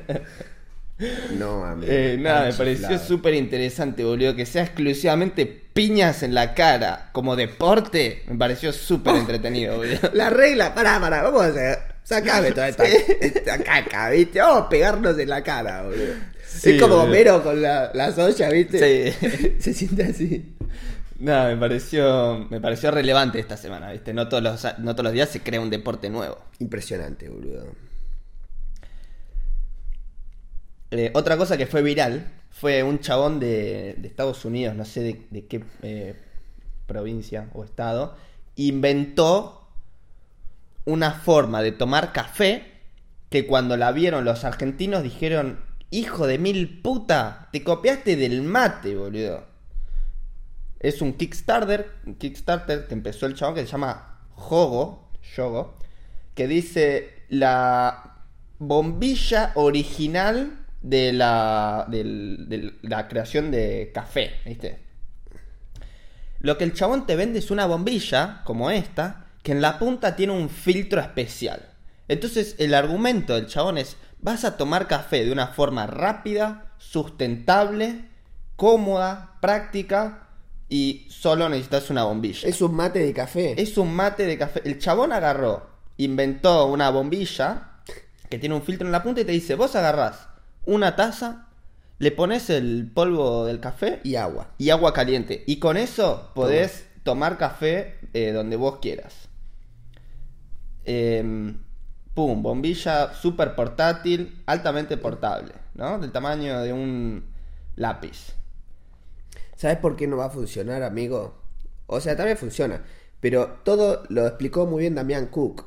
No, 1.38 1.64
amigo. 1.64 1.90
Eh, 1.90 2.16
nada, 2.18 2.46
me 2.46 2.52
pareció 2.52 2.98
súper 2.98 3.34
interesante, 3.34 4.04
boludo. 4.04 4.34
Que 4.36 4.46
sea 4.46 4.64
exclusivamente 4.64 5.46
piñas 5.46 6.22
en 6.22 6.34
la 6.34 6.54
cara 6.54 7.10
como 7.12 7.36
deporte, 7.36 8.22
me 8.28 8.36
pareció 8.36 8.72
súper 8.72 9.16
entretenido, 9.16 9.76
boludo. 9.78 10.10
La 10.12 10.30
regla, 10.30 10.74
pará, 10.74 11.00
pará, 11.00 11.22
vamos 11.22 11.42
a 11.42 11.46
hacer. 11.46 11.78
Sacame 12.02 12.50
toda 12.52 12.68
esta, 12.68 12.84
esta 12.84 13.58
caca, 13.58 14.10
¿viste? 14.10 14.40
Vamos 14.40 14.62
a 14.62 14.68
pegarnos 14.68 15.18
en 15.18 15.28
la 15.28 15.42
cara, 15.42 15.82
boludo. 15.84 16.14
Sí, 16.46 16.72
es 16.72 16.82
como 16.82 16.96
boludo. 16.96 17.08
Homero 17.08 17.42
con 17.42 17.62
la, 17.62 17.90
la 17.94 18.12
soya, 18.12 18.50
¿viste? 18.50 19.12
Sí. 19.12 19.54
Se 19.58 19.72
siente 19.72 20.04
así. 20.04 20.56
Nada, 21.18 21.48
me 21.54 21.56
pareció, 21.60 22.46
me 22.50 22.60
pareció 22.60 22.90
relevante 22.90 23.38
esta 23.38 23.56
semana, 23.56 23.92
¿viste? 23.92 24.14
No 24.14 24.28
todos, 24.28 24.42
los, 24.42 24.66
no 24.78 24.94
todos 24.94 25.04
los 25.04 25.12
días 25.12 25.28
se 25.28 25.40
crea 25.40 25.60
un 25.60 25.70
deporte 25.70 26.08
nuevo. 26.08 26.38
Impresionante, 26.58 27.28
boludo. 27.28 27.89
Eh, 30.90 31.10
otra 31.14 31.36
cosa 31.36 31.56
que 31.56 31.66
fue 31.66 31.82
viral 31.82 32.32
fue 32.50 32.82
un 32.82 32.98
chabón 32.98 33.38
de, 33.38 33.90
Estados 34.02 34.44
Unidos, 34.44 34.74
no 34.74 34.84
sé 34.84 35.26
de, 35.30 35.46
qué 35.46 35.64
eh, 35.82 36.16
provincia 36.86 37.48
o 37.54 37.64
estado, 37.64 38.16
inventó 38.56 39.68
una 40.84 41.12
forma 41.12 41.62
de 41.62 41.72
tomar 41.72 42.12
café 42.12 42.64
que 43.28 43.46
cuando 43.46 43.76
la 43.76 43.92
vieron 43.92 44.24
los 44.24 44.44
argentinos 44.44 45.04
dijeron, 45.04 45.60
hijo 45.90 46.26
de 46.26 46.38
mil 46.38 46.82
puta, 46.82 47.48
te 47.52 47.62
copiaste 47.62 48.16
del 48.16 48.42
mate, 48.42 48.96
boludo. 48.96 49.46
Es 50.80 51.00
un 51.02 51.12
Kickstarter, 51.12 51.90
un 52.06 52.16
Kickstarter 52.16 52.88
que 52.88 52.94
empezó 52.94 53.26
el 53.26 53.34
chabón 53.34 53.54
que 53.54 53.60
se 53.60 53.68
llama 53.68 54.18
Jogo, 54.30 55.12
Yogo, 55.36 55.76
que 56.34 56.48
dice 56.48 57.22
la 57.28 58.24
bombilla 58.58 59.52
original 59.54 60.59
de 60.82 61.12
la, 61.12 61.86
del- 61.88 62.46
del- 62.48 62.78
la 62.82 63.08
creación 63.08 63.50
de 63.50 63.90
café, 63.94 64.32
¿viste? 64.44 64.78
Lo 66.40 66.56
que 66.56 66.64
el 66.64 66.72
chabón 66.72 67.06
te 67.06 67.16
vende 67.16 67.38
es 67.38 67.50
una 67.50 67.66
bombilla, 67.66 68.40
como 68.44 68.70
esta, 68.70 69.26
que 69.42 69.52
en 69.52 69.60
la 69.60 69.78
punta 69.78 70.16
tiene 70.16 70.32
un 70.32 70.48
filtro 70.48 71.00
especial. 71.00 71.68
Entonces 72.08 72.56
el 72.58 72.74
argumento 72.74 73.34
del 73.34 73.46
chabón 73.46 73.78
es, 73.78 73.96
vas 74.20 74.44
a 74.44 74.56
tomar 74.56 74.86
café 74.88 75.24
de 75.24 75.32
una 75.32 75.48
forma 75.48 75.86
rápida, 75.86 76.72
sustentable, 76.78 78.06
cómoda, 78.56 79.36
práctica 79.40 80.28
y 80.68 81.06
solo 81.10 81.48
necesitas 81.48 81.90
una 81.90 82.04
bombilla. 82.04 82.48
Es 82.48 82.62
un 82.62 82.74
mate 82.74 83.00
de 83.00 83.12
café. 83.12 83.60
Es 83.60 83.76
un 83.76 83.94
mate 83.94 84.24
de 84.24 84.38
café. 84.38 84.62
El 84.64 84.78
chabón 84.78 85.12
agarró, 85.12 85.68
inventó 85.98 86.66
una 86.66 86.90
bombilla 86.90 87.66
que 88.30 88.38
tiene 88.38 88.54
un 88.54 88.62
filtro 88.62 88.86
en 88.86 88.92
la 88.92 89.02
punta 89.02 89.20
y 89.20 89.24
te 89.24 89.32
dice, 89.32 89.56
vos 89.56 89.76
agarrás 89.76 90.29
una 90.64 90.96
taza, 90.96 91.48
le 91.98 92.10
pones 92.12 92.50
el 92.50 92.90
polvo 92.92 93.44
del 93.44 93.60
café 93.60 94.00
Y 94.04 94.16
agua. 94.16 94.54
y 94.58 94.70
agua 94.70 94.92
caliente. 94.92 95.44
Y 95.46 95.58
con 95.58 95.76
eso 95.76 96.30
podés 96.34 96.86
tomar 97.02 97.38
café 97.38 97.98
eh, 98.14 98.32
donde 98.32 98.56
vos 98.56 98.78
quieras. 98.80 99.28
Em, 100.84 101.58
pum, 102.14 102.42
bombilla 102.42 103.12
súper 103.14 103.54
portátil, 103.54 104.42
altamente 104.46 104.96
portable, 104.96 105.52
¿no? 105.74 105.98
Del 105.98 106.10
tamaño 106.12 106.60
de 106.60 106.72
un 106.72 107.24
lápiz. 107.76 108.34
¿Sabes 109.56 109.76
por 109.76 109.96
qué 109.96 110.06
no 110.06 110.16
va 110.16 110.26
a 110.26 110.30
funcionar, 110.30 110.82
amigo? 110.82 111.34
O 111.86 112.00
sea, 112.00 112.16
también 112.16 112.38
funciona. 112.38 112.82
Pero 113.20 113.58
todo 113.64 114.04
lo 114.08 114.26
explicó 114.26 114.66
muy 114.66 114.80
bien 114.80 114.94
Damián 114.94 115.26
Cook. 115.26 115.64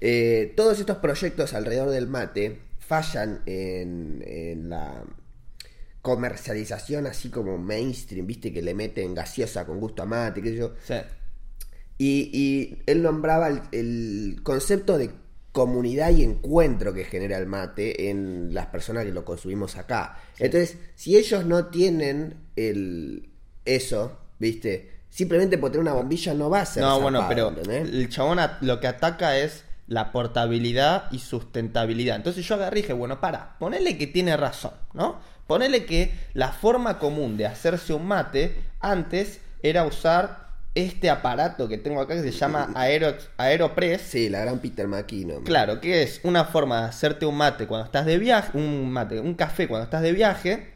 Eh, 0.00 0.54
todos 0.56 0.80
estos 0.80 0.98
proyectos 0.98 1.54
alrededor 1.54 1.90
del 1.90 2.08
mate 2.08 2.60
fallan 2.88 3.42
en, 3.46 4.24
en 4.26 4.70
la 4.70 5.04
comercialización 6.02 7.06
así 7.06 7.28
como 7.28 7.58
mainstream, 7.58 8.26
viste 8.26 8.52
que 8.52 8.62
le 8.62 8.74
meten 8.74 9.14
gaseosa 9.14 9.66
con 9.66 9.78
gusto 9.78 10.02
a 10.02 10.06
mate, 10.06 10.40
qué 10.42 10.50
sé 10.50 10.56
yo. 10.56 10.74
Sí. 10.82 10.94
Y, 11.98 12.30
y 12.32 12.82
él 12.86 13.02
nombraba 13.02 13.48
el, 13.48 13.60
el 13.72 14.40
concepto 14.42 14.96
de 14.96 15.10
comunidad 15.52 16.10
y 16.10 16.22
encuentro 16.22 16.94
que 16.94 17.04
genera 17.04 17.36
el 17.36 17.46
mate 17.46 18.08
en 18.10 18.54
las 18.54 18.66
personas 18.66 19.04
que 19.04 19.12
lo 19.12 19.24
consumimos 19.24 19.76
acá. 19.76 20.18
Entonces, 20.38 20.78
si 20.94 21.16
ellos 21.16 21.44
no 21.44 21.66
tienen 21.66 22.36
el 22.56 23.30
eso, 23.64 24.18
¿viste? 24.38 24.92
Simplemente 25.10 25.58
por 25.58 25.70
tener 25.70 25.82
una 25.82 25.94
bombilla 25.94 26.32
no 26.32 26.48
va 26.48 26.60
a 26.62 26.66
ser 26.66 26.82
No, 26.82 27.00
bueno, 27.00 27.26
pero 27.28 27.48
¿entendés? 27.48 27.88
el 27.88 28.08
chabón 28.08 28.38
lo 28.60 28.80
que 28.80 28.86
ataca 28.86 29.36
es 29.38 29.64
la 29.88 30.12
portabilidad 30.12 31.10
y 31.10 31.18
sustentabilidad. 31.18 32.16
Entonces 32.16 32.46
yo 32.46 32.54
agarré 32.54 32.80
y 32.80 32.82
dije, 32.82 32.92
bueno, 32.92 33.20
para, 33.20 33.58
ponele 33.58 33.96
que 33.98 34.06
tiene 34.06 34.36
razón, 34.36 34.72
¿no? 34.92 35.18
Ponele 35.46 35.86
que 35.86 36.12
la 36.34 36.52
forma 36.52 36.98
común 36.98 37.36
de 37.38 37.46
hacerse 37.46 37.94
un 37.94 38.06
mate 38.06 38.62
antes 38.80 39.40
era 39.62 39.84
usar 39.84 40.48
este 40.74 41.10
aparato 41.10 41.66
que 41.68 41.78
tengo 41.78 42.00
acá 42.00 42.14
que 42.14 42.22
se 42.22 42.30
llama 42.30 42.70
Aero, 42.76 43.14
Aeropress. 43.38 44.02
Sí, 44.02 44.28
la 44.28 44.40
gran 44.40 44.58
Peter 44.58 44.86
McKinnon. 44.86 45.42
Claro, 45.42 45.80
que 45.80 46.02
es 46.02 46.20
una 46.22 46.44
forma 46.44 46.82
de 46.82 46.88
hacerte 46.88 47.24
un 47.24 47.36
mate 47.36 47.66
cuando 47.66 47.86
estás 47.86 48.04
de 48.04 48.18
viaje, 48.18 48.56
un 48.56 48.90
mate, 48.90 49.18
un 49.20 49.34
café 49.34 49.66
cuando 49.66 49.84
estás 49.84 50.02
de 50.02 50.12
viaje, 50.12 50.74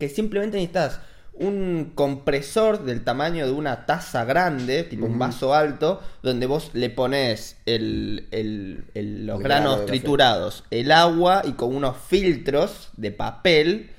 que 0.00 0.08
simplemente 0.08 0.56
necesitas 0.56 1.00
un 1.40 1.92
compresor 1.94 2.84
del 2.84 3.04
tamaño 3.04 3.46
de 3.46 3.52
una 3.52 3.86
taza 3.86 4.24
grande, 4.24 4.82
tipo 4.84 5.06
un 5.06 5.18
vaso 5.18 5.54
alto, 5.54 6.00
donde 6.22 6.46
vos 6.46 6.70
le 6.74 6.90
pones 6.90 7.56
el, 7.66 8.26
el- 8.32 8.84
el- 8.94 9.26
los 9.26 9.38
grano 9.40 9.70
granos 9.70 9.86
triturados, 9.86 10.64
el 10.70 10.90
agua 10.92 11.42
y 11.44 11.52
con 11.52 11.74
unos 11.74 11.96
filtros 11.96 12.90
de 12.96 13.12
papel. 13.12 13.90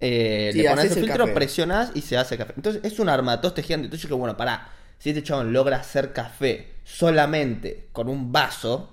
eh, 0.00 0.50
Sí, 0.52 0.58
le 0.58 0.64
pones 0.68 0.84
el 0.86 1.04
filtro, 1.04 1.24
café. 1.24 1.34
presionás 1.34 1.92
y 1.94 2.02
se 2.02 2.16
hace 2.18 2.36
café. 2.36 2.52
Entonces 2.56 2.82
es 2.84 2.98
un 2.98 3.08
armatoste 3.08 3.62
gigante. 3.62 3.86
Entonces 3.86 4.02
yo 4.02 4.08
digo, 4.08 4.18
bueno, 4.18 4.36
pará, 4.36 4.68
si 4.98 5.10
este 5.10 5.22
chabón 5.22 5.52
logra 5.52 5.78
hacer 5.78 6.12
café 6.12 6.68
solamente 6.84 7.88
con 7.92 8.08
un 8.08 8.32
vaso, 8.32 8.90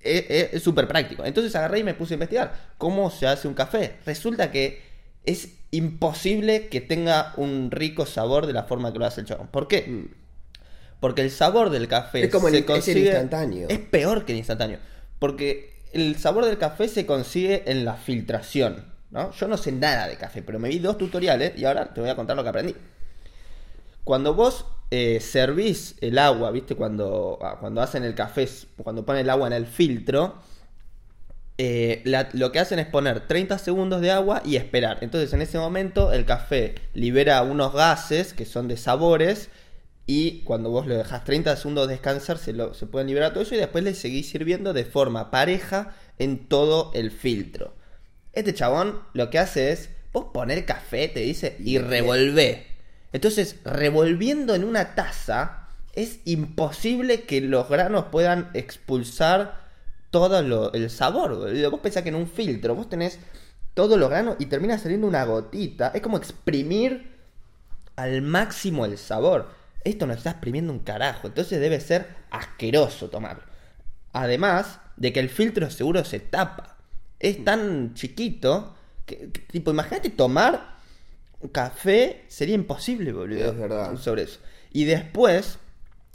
es- 0.00 0.24
es 0.28 0.54
es 0.54 0.62
súper 0.62 0.88
práctico. 0.88 1.24
Entonces 1.24 1.54
agarré 1.54 1.80
y 1.80 1.84
me 1.84 1.94
puse 1.94 2.14
a 2.14 2.16
investigar 2.16 2.54
cómo 2.78 3.10
se 3.10 3.26
hace 3.26 3.48
un 3.48 3.54
café. 3.54 3.96
Resulta 4.06 4.50
que 4.50 4.82
es 5.24 5.48
imposible 5.74 6.68
que 6.68 6.80
tenga 6.80 7.32
un 7.36 7.70
rico 7.70 8.06
sabor 8.06 8.46
de 8.46 8.52
la 8.52 8.64
forma 8.64 8.92
que 8.92 8.98
lo 8.98 9.06
hace 9.06 9.20
el 9.22 9.26
chabón. 9.26 9.48
¿Por 9.48 9.68
qué? 9.68 10.08
Porque 11.00 11.22
el 11.22 11.30
sabor 11.30 11.70
del 11.70 11.88
café 11.88 12.20
Mm. 12.20 12.24
Es 12.24 12.30
como 12.30 12.48
el- 12.48 12.54
se 12.54 12.58
es 12.58 12.64
el 12.64 12.66
consigue... 12.72 13.00
instantáneo. 13.10 13.68
Es 13.68 13.78
peor 13.78 14.24
que 14.24 14.32
el 14.32 14.38
instantáneo. 14.38 14.78
Porque 15.18 15.74
el 15.92 16.16
sabor 16.16 16.44
del 16.46 16.58
café 16.58 16.88
se 16.88 17.06
consigue 17.06 17.70
en 17.70 17.84
la 17.84 17.94
filtración. 17.94 18.92
¿no? 19.10 19.30
Yo 19.32 19.46
no 19.46 19.56
sé 19.56 19.70
nada 19.70 20.08
de 20.08 20.16
café, 20.16 20.42
pero 20.42 20.58
me 20.58 20.68
vi 20.68 20.78
dos 20.80 20.98
tutoriales 20.98 21.56
y 21.56 21.64
ahora 21.66 21.92
te 21.94 22.00
voy 22.00 22.10
a 22.10 22.16
contar 22.16 22.36
lo 22.36 22.42
que 22.42 22.48
aprendí. 22.48 22.74
Cuando 24.02 24.34
vos 24.34 24.66
eh, 24.90 25.20
servís 25.20 25.96
el 26.00 26.18
agua, 26.18 26.50
¿viste? 26.50 26.74
Cuando, 26.74 27.38
ah, 27.42 27.56
cuando 27.60 27.80
hacen 27.80 28.04
el 28.04 28.14
café, 28.14 28.48
cuando 28.82 29.04
ponen 29.06 29.22
el 29.22 29.30
agua 29.30 29.46
en 29.46 29.52
el 29.54 29.66
filtro, 29.66 30.36
eh, 31.58 32.02
la- 32.04 32.28
lo 32.32 32.52
que 32.52 32.58
hacen 32.58 32.78
es 32.78 32.86
poner 32.86 33.26
30 33.26 33.58
segundos 33.58 34.00
de 34.00 34.10
agua 34.10 34.42
y 34.44 34.56
esperar. 34.56 34.98
Entonces 35.02 35.32
en 35.32 35.42
ese 35.42 35.58
momento 35.58 36.12
el 36.12 36.24
café 36.24 36.74
libera 36.94 37.42
unos 37.42 37.72
gases 37.72 38.32
que 38.34 38.44
son 38.44 38.68
de 38.68 38.76
sabores 38.76 39.50
y 40.06 40.40
cuando 40.42 40.70
vos 40.70 40.86
lo 40.86 40.96
dejas 40.96 41.24
30 41.24 41.56
segundos 41.56 41.88
descansar 41.88 42.38
se, 42.38 42.52
lo, 42.52 42.74
se 42.74 42.86
pueden 42.86 43.08
liberar 43.08 43.32
todo 43.32 43.42
eso 43.44 43.54
y 43.54 43.58
después 43.58 43.84
le 43.84 43.94
seguís 43.94 44.28
sirviendo 44.28 44.72
de 44.72 44.84
forma 44.84 45.30
pareja 45.30 45.94
en 46.18 46.46
todo 46.48 46.90
el 46.94 47.10
filtro. 47.10 47.74
Este 48.32 48.52
chabón 48.52 49.00
lo 49.14 49.30
que 49.30 49.38
hace 49.38 49.70
es, 49.72 49.90
vos 50.12 50.26
poner 50.34 50.64
café, 50.66 51.08
te 51.08 51.20
dice, 51.20 51.56
y 51.60 51.78
revolvé. 51.78 52.66
Entonces, 53.12 53.56
revolviendo 53.64 54.54
en 54.54 54.64
una 54.64 54.94
taza, 54.96 55.68
es 55.94 56.18
imposible 56.24 57.22
que 57.22 57.40
los 57.40 57.68
granos 57.68 58.06
puedan 58.10 58.50
expulsar 58.54 59.63
todo 60.14 60.40
lo- 60.42 60.72
el 60.74 60.88
sabor. 60.90 61.34
boludo. 61.36 61.70
Vos 61.72 61.80
pensás 61.80 62.04
que 62.04 62.10
en 62.10 62.14
un 62.14 62.28
filtro 62.28 62.76
vos 62.76 62.88
tenés 62.88 63.18
todos 63.74 63.98
los 63.98 64.08
granos 64.08 64.36
y 64.38 64.46
termina 64.46 64.78
saliendo 64.78 65.08
una 65.08 65.24
gotita. 65.24 65.90
Es 65.92 66.02
como 66.02 66.16
exprimir 66.18 67.16
al 67.96 68.22
máximo 68.22 68.84
el 68.84 68.96
sabor. 68.96 69.48
Esto 69.82 70.06
no 70.06 70.12
está 70.12 70.30
exprimiendo 70.30 70.72
un 70.72 70.78
carajo. 70.78 71.26
Entonces 71.26 71.58
debe 71.60 71.80
ser 71.80 72.06
asqueroso 72.30 73.10
tomarlo. 73.10 73.42
Además 74.12 74.78
de 74.96 75.12
que 75.12 75.18
el 75.18 75.28
filtro 75.30 75.68
seguro 75.68 76.04
se 76.04 76.20
tapa. 76.20 76.76
Es 77.18 77.44
tan 77.44 77.94
chiquito 77.94 78.72
que, 79.06 79.30
que, 79.32 79.40
tipo, 79.40 79.72
imagínate 79.72 80.10
tomar 80.10 80.76
café, 81.50 82.24
sería 82.28 82.54
imposible, 82.54 83.12
boludo. 83.12 83.50
Es 83.50 83.58
verdad. 83.58 83.96
Sobre 83.96 84.22
eso. 84.22 84.38
Y 84.72 84.84
después, 84.84 85.58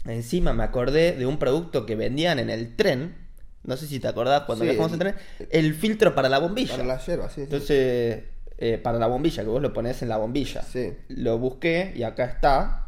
encima 0.05 0.53
me 0.53 0.63
acordé 0.63 1.11
de 1.17 1.25
un 1.25 1.37
producto 1.37 1.85
que 1.85 1.97
vendían 1.97 2.39
en 2.39 2.49
el 2.49 2.77
tren. 2.77 3.18
No 3.63 3.75
sé 3.77 3.87
si 3.87 3.99
te 3.99 4.07
acordás 4.07 4.43
cuando 4.43 4.63
Sí, 4.63 4.69
viajamos 4.71 4.93
en 4.93 5.01
el- 5.07 5.13
tren. 5.13 5.47
El 5.49 5.73
filtro 5.75 6.15
para 6.15 6.29
la 6.29 6.39
bombilla. 6.39 6.71
Para 6.71 6.85
la 6.85 6.99
yerba, 6.99 7.29
sí. 7.29 7.41
Entonces, 7.41 8.23
eh, 8.57 8.79
para 8.81 8.97
la 8.99 9.07
bombilla, 9.07 9.43
que 9.43 9.49
vos 9.49 9.61
lo 9.61 9.73
pones 9.73 10.01
en 10.01 10.09
la 10.09 10.17
bombilla. 10.17 10.61
Sí. 10.63 10.93
Lo 11.09 11.37
busqué 11.37 11.93
y 11.95 12.03
acá 12.03 12.25
está. 12.25 12.85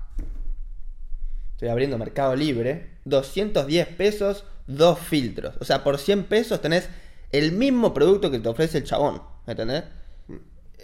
Estoy 1.54 1.70
abriendo 1.70 1.98
Mercado 1.98 2.36
Libre. 2.36 2.90
210 3.06 3.88
pesos, 3.88 4.46
dos 4.68 5.00
filtros. 5.00 5.56
O 5.60 5.66
sea, 5.66 5.84
por 5.84 5.98
100 6.00 6.24
pesos 6.26 6.62
tenés 6.62 6.90
el 7.32 7.52
mismo 7.52 7.94
producto 7.94 8.32
que 8.32 8.40
te 8.40 8.50
ofrece 8.50 8.80
el 8.80 8.84
chabón. 8.84 9.22
¿Me 9.46 9.52
entendés? 9.54 9.84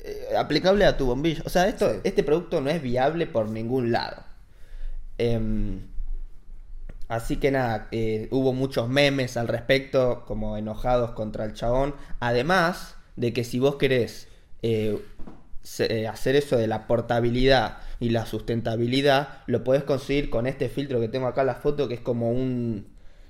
Eh, 0.04 0.36
aplicable 0.38 0.86
a 0.86 0.98
tu 0.98 1.06
bombilla. 1.06 1.42
O 1.46 1.50
sea, 1.50 1.68
esto, 1.68 1.92
Sí. 1.92 2.00
este 2.04 2.24
producto 2.24 2.62
no 2.62 2.70
es 2.70 2.82
viable 2.82 3.26
por 3.28 3.50
ningún 3.50 3.92
lado. 3.92 4.24
Em, 5.18 5.82
Así 7.08 7.38
que 7.38 7.52
nada, 7.52 7.88
eh, 7.92 8.28
hubo 8.32 8.54
muchos 8.54 8.90
memes 8.90 9.38
al 9.38 9.48
respecto, 9.48 10.24
como 10.28 10.58
enojados 10.58 11.12
contra 11.12 11.46
el 11.46 11.54
chabón. 11.54 11.96
Además 12.20 12.96
de 13.16 13.34
que 13.34 13.44
si 13.44 13.60
vos 13.60 13.76
querés 13.78 14.28
eh, 14.62 15.00
eh, 15.80 16.08
hacer 16.08 16.36
eso 16.36 16.58
de 16.58 16.68
la 16.68 16.88
portabilidad 16.88 17.78
y 18.00 18.10
la 18.10 18.26
sustentabilidad, 18.26 19.40
lo 19.48 19.64
podés 19.64 19.84
conseguir 19.84 20.30
con 20.30 20.48
este 20.48 20.70
filtro 20.70 21.00
que 21.00 21.08
tengo 21.08 21.28
acá 21.28 21.42
en 21.42 21.48
la 21.48 21.56
foto, 21.56 21.88
que 21.88 21.96
es 21.96 22.02
como 22.02 22.32
un... 22.32 22.88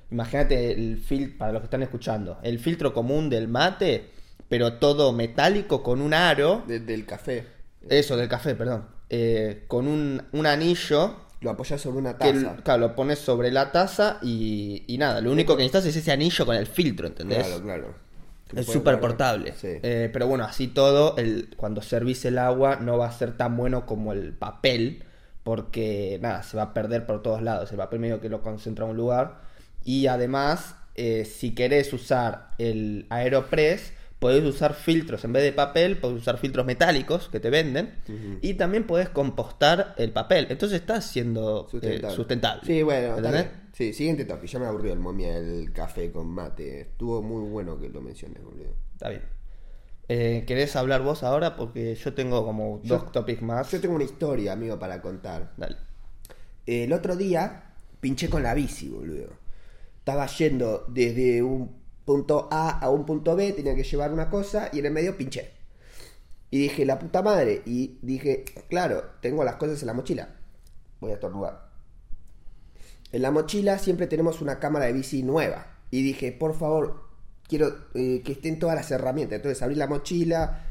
Imagínate 0.09 0.71
el 0.71 0.97
filtro, 0.97 1.37
para 1.37 1.51
los 1.51 1.61
que 1.61 1.65
están 1.65 1.83
escuchando, 1.83 2.39
el 2.41 2.59
filtro 2.59 2.93
común 2.93 3.29
del 3.29 3.47
mate, 3.47 4.09
pero 4.47 4.73
todo 4.73 5.11
metálico 5.13 5.83
con 5.83 6.01
un 6.01 6.13
aro. 6.13 6.63
De- 6.65 6.79
del 6.79 7.05
café. 7.05 7.45
Eso, 7.89 8.15
del 8.17 8.29
café, 8.29 8.55
perdón. 8.55 8.85
eh, 9.09 9.65
con 9.67 9.87
un, 9.87 10.23
un 10.31 10.45
anillo 10.45 11.15
Lo 11.47 11.53
apoyas 11.53 11.79
sobre 11.79 11.99
una 11.99 12.17
que 12.17 12.33
taza. 12.33 12.57
claro, 12.57 12.81
lo 12.81 12.95
pones 12.95 13.19
sobre 13.19 13.51
la 13.51 13.71
taza 13.71 14.19
y, 14.21 14.83
y 14.86 14.97
nada, 14.97 15.21
lo 15.21 15.31
único 15.31 15.55
que 15.55 15.63
necesitas 15.63 15.86
es 15.86 15.95
ese 15.95 16.12
anillo 16.12 16.45
con 16.45 16.57
el 16.57 16.67
filtro, 16.67 17.07
¿entendés? 17.07 17.47
Claro, 17.47 17.63
claro. 17.63 17.95
Que 18.49 18.60
Es 18.60 18.65
súper 18.67 18.99
portable. 18.99 19.53
Sí. 19.53 19.79
Eh, 19.81 20.10
pero 20.12 20.27
bueno, 20.27 20.43
así 20.43 20.67
todo, 20.67 21.15
el, 21.15 21.49
cuando 21.55 21.81
servís 21.81 22.25
el 22.25 22.38
agua 22.38 22.77
no 22.81 22.97
va 22.97 23.07
a 23.07 23.12
ser 23.13 23.38
tan 23.38 23.55
bueno 23.55 23.86
como 23.86 24.12
el 24.12 24.33
papel, 24.33 25.03
porque 25.43 26.19
nada, 26.21 26.43
se 26.43 26.57
va 26.57 26.63
a 26.63 26.73
perder 26.73 27.05
por 27.05 27.23
todos 27.23 27.41
lados. 27.41 27.71
El 27.71 27.77
papel 27.77 27.99
medio 27.99 28.19
que 28.19 28.27
lo 28.27 28.41
concentra 28.41 28.83
en 28.83 28.91
un 28.91 28.97
lugar. 28.97 29.39
Y 29.86 30.07
además, 30.07 30.75
eh, 30.95 31.23
si 31.23 31.55
querés 31.55 31.93
usar 31.93 32.49
el 32.57 33.05
Aeropress, 33.10 33.93
podés 34.19 34.43
usar 34.43 34.73
filtros 34.73 35.23
en 35.25 35.34
vez 35.34 35.43
de 35.43 35.53
papel, 35.53 35.97
podés 35.99 36.17
usar 36.21 36.38
filtros 36.39 36.65
metálicos 36.65 37.30
que 37.30 37.39
te 37.39 37.49
venden. 37.49 37.93
Y 38.41 38.56
también 38.56 38.86
podés 38.88 39.10
compostar 39.10 39.93
el 39.97 40.12
papel. 40.12 40.47
Entonces 40.49 40.80
estás 40.82 41.06
siendo 41.06 41.67
sustentable. 41.69 42.15
sustentable. 42.15 42.62
Sí, 42.65 42.82
bueno. 42.84 43.15
Sí, 43.73 43.93
siguiente 43.93 44.25
topic. 44.25 44.49
Ya 44.49 44.60
me 44.60 44.65
aburrió 44.65 44.91
el 44.93 44.99
momia 44.99 45.39
del 45.39 45.71
café 45.71 46.12
con 46.12 46.27
mate. 46.27 46.82
Estuvo 46.82 47.21
muy 47.21 47.47
bueno 47.49 47.80
que 47.80 47.89
lo 47.89 48.01
menciones, 48.01 48.43
boludo. 48.43 48.73
Está 48.93 49.10
bien. 49.10 49.21
Eh, 50.10 50.45
¿Querés 50.47 50.75
hablar 50.75 51.03
vos 51.03 51.21
ahora? 51.21 51.56
Porque 51.56 51.93
yo 51.93 52.13
tengo 52.13 52.43
como 52.45 52.82
Yo- 52.84 52.97
dos 52.97 53.12
topics 53.12 53.41
más. 53.43 53.69
Yo 53.71 53.80
tengo 53.80 53.93
una 53.95 54.06
historia, 54.06 54.53
amigo, 54.53 54.80
para 54.80 55.01
contar. 55.01 55.53
Dale. 55.58 55.75
El 56.65 56.91
otro 56.93 57.15
día 57.15 57.73
pinché 57.99 58.30
con 58.30 58.41
la 58.41 58.53
bici, 58.53 58.89
boludo. 58.89 59.30
Estaba 59.99 60.25
yendo 60.27 60.86
desde 60.88 61.43
un 61.43 61.76
punto 62.07 62.47
A 62.49 62.69
a 62.79 62.89
un 62.89 63.05
punto 63.05 63.35
B, 63.35 63.51
tenía 63.51 63.75
que 63.75 63.83
llevar 63.83 64.13
una 64.13 64.29
cosa 64.29 64.69
y 64.71 64.79
en 64.79 64.85
el 64.85 64.93
medio 64.93 65.17
pinché. 65.17 65.51
Y 66.49 66.57
dije, 66.57 66.85
la 66.85 66.99
puta 66.99 67.21
madre. 67.21 67.61
Y 67.65 67.99
dije, 68.01 68.45
claro, 68.69 69.03
tengo 69.21 69.43
las 69.43 69.57
cosas 69.57 69.81
en 69.81 69.87
la 69.87 69.93
mochila. 69.93 70.29
Voy 71.01 71.11
a 71.11 71.15
estornudar. 71.15 71.69
En 73.11 73.21
la 73.21 73.31
mochila 73.31 73.77
siempre 73.77 74.07
tenemos 74.07 74.41
una 74.41 74.57
cámara 74.57 74.85
de 74.85 74.93
bici 74.93 75.21
nueva. 75.21 75.67
Y 75.91 76.01
dije, 76.01 76.31
por 76.31 76.57
favor, 76.57 77.03
quiero 77.45 77.75
eh, 77.93 78.21
que 78.23 78.31
estén 78.31 78.57
todas 78.57 78.77
las 78.77 78.89
herramientas. 78.89 79.35
Entonces 79.35 79.61
abrí 79.61 79.75
la 79.75 79.87
mochila, 79.87 80.63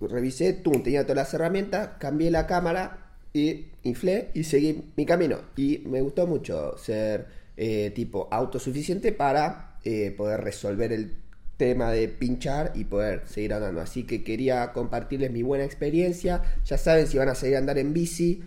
revisé, 0.00 0.52
tum, 0.52 0.84
tenía 0.84 1.02
todas 1.02 1.16
las 1.16 1.34
herramientas, 1.34 1.90
cambié 1.98 2.30
la 2.30 2.46
cámara 2.46 3.16
y 3.32 3.72
inflé 3.82 4.30
y 4.32 4.44
seguí 4.44 4.92
mi 4.96 5.06
camino. 5.06 5.38
Y 5.56 5.78
me 5.86 6.00
gustó 6.02 6.28
mucho 6.28 6.78
ser 6.78 7.26
eh, 7.56 7.90
tipo 7.96 8.28
autosuficiente 8.30 9.10
para 9.10 9.73
eh, 9.84 10.14
poder 10.16 10.40
resolver 10.40 10.92
el 10.92 11.24
tema 11.56 11.90
de 11.90 12.08
pinchar 12.08 12.72
y 12.74 12.84
poder 12.84 13.22
seguir 13.26 13.54
andando. 13.54 13.80
Así 13.80 14.04
que 14.04 14.24
quería 14.24 14.72
compartirles 14.72 15.30
mi 15.30 15.42
buena 15.42 15.64
experiencia. 15.64 16.42
Ya 16.64 16.78
saben 16.78 17.06
si 17.06 17.18
van 17.18 17.28
a 17.28 17.34
seguir 17.34 17.56
a 17.56 17.58
andar 17.58 17.78
en 17.78 17.92
bici. 17.92 18.42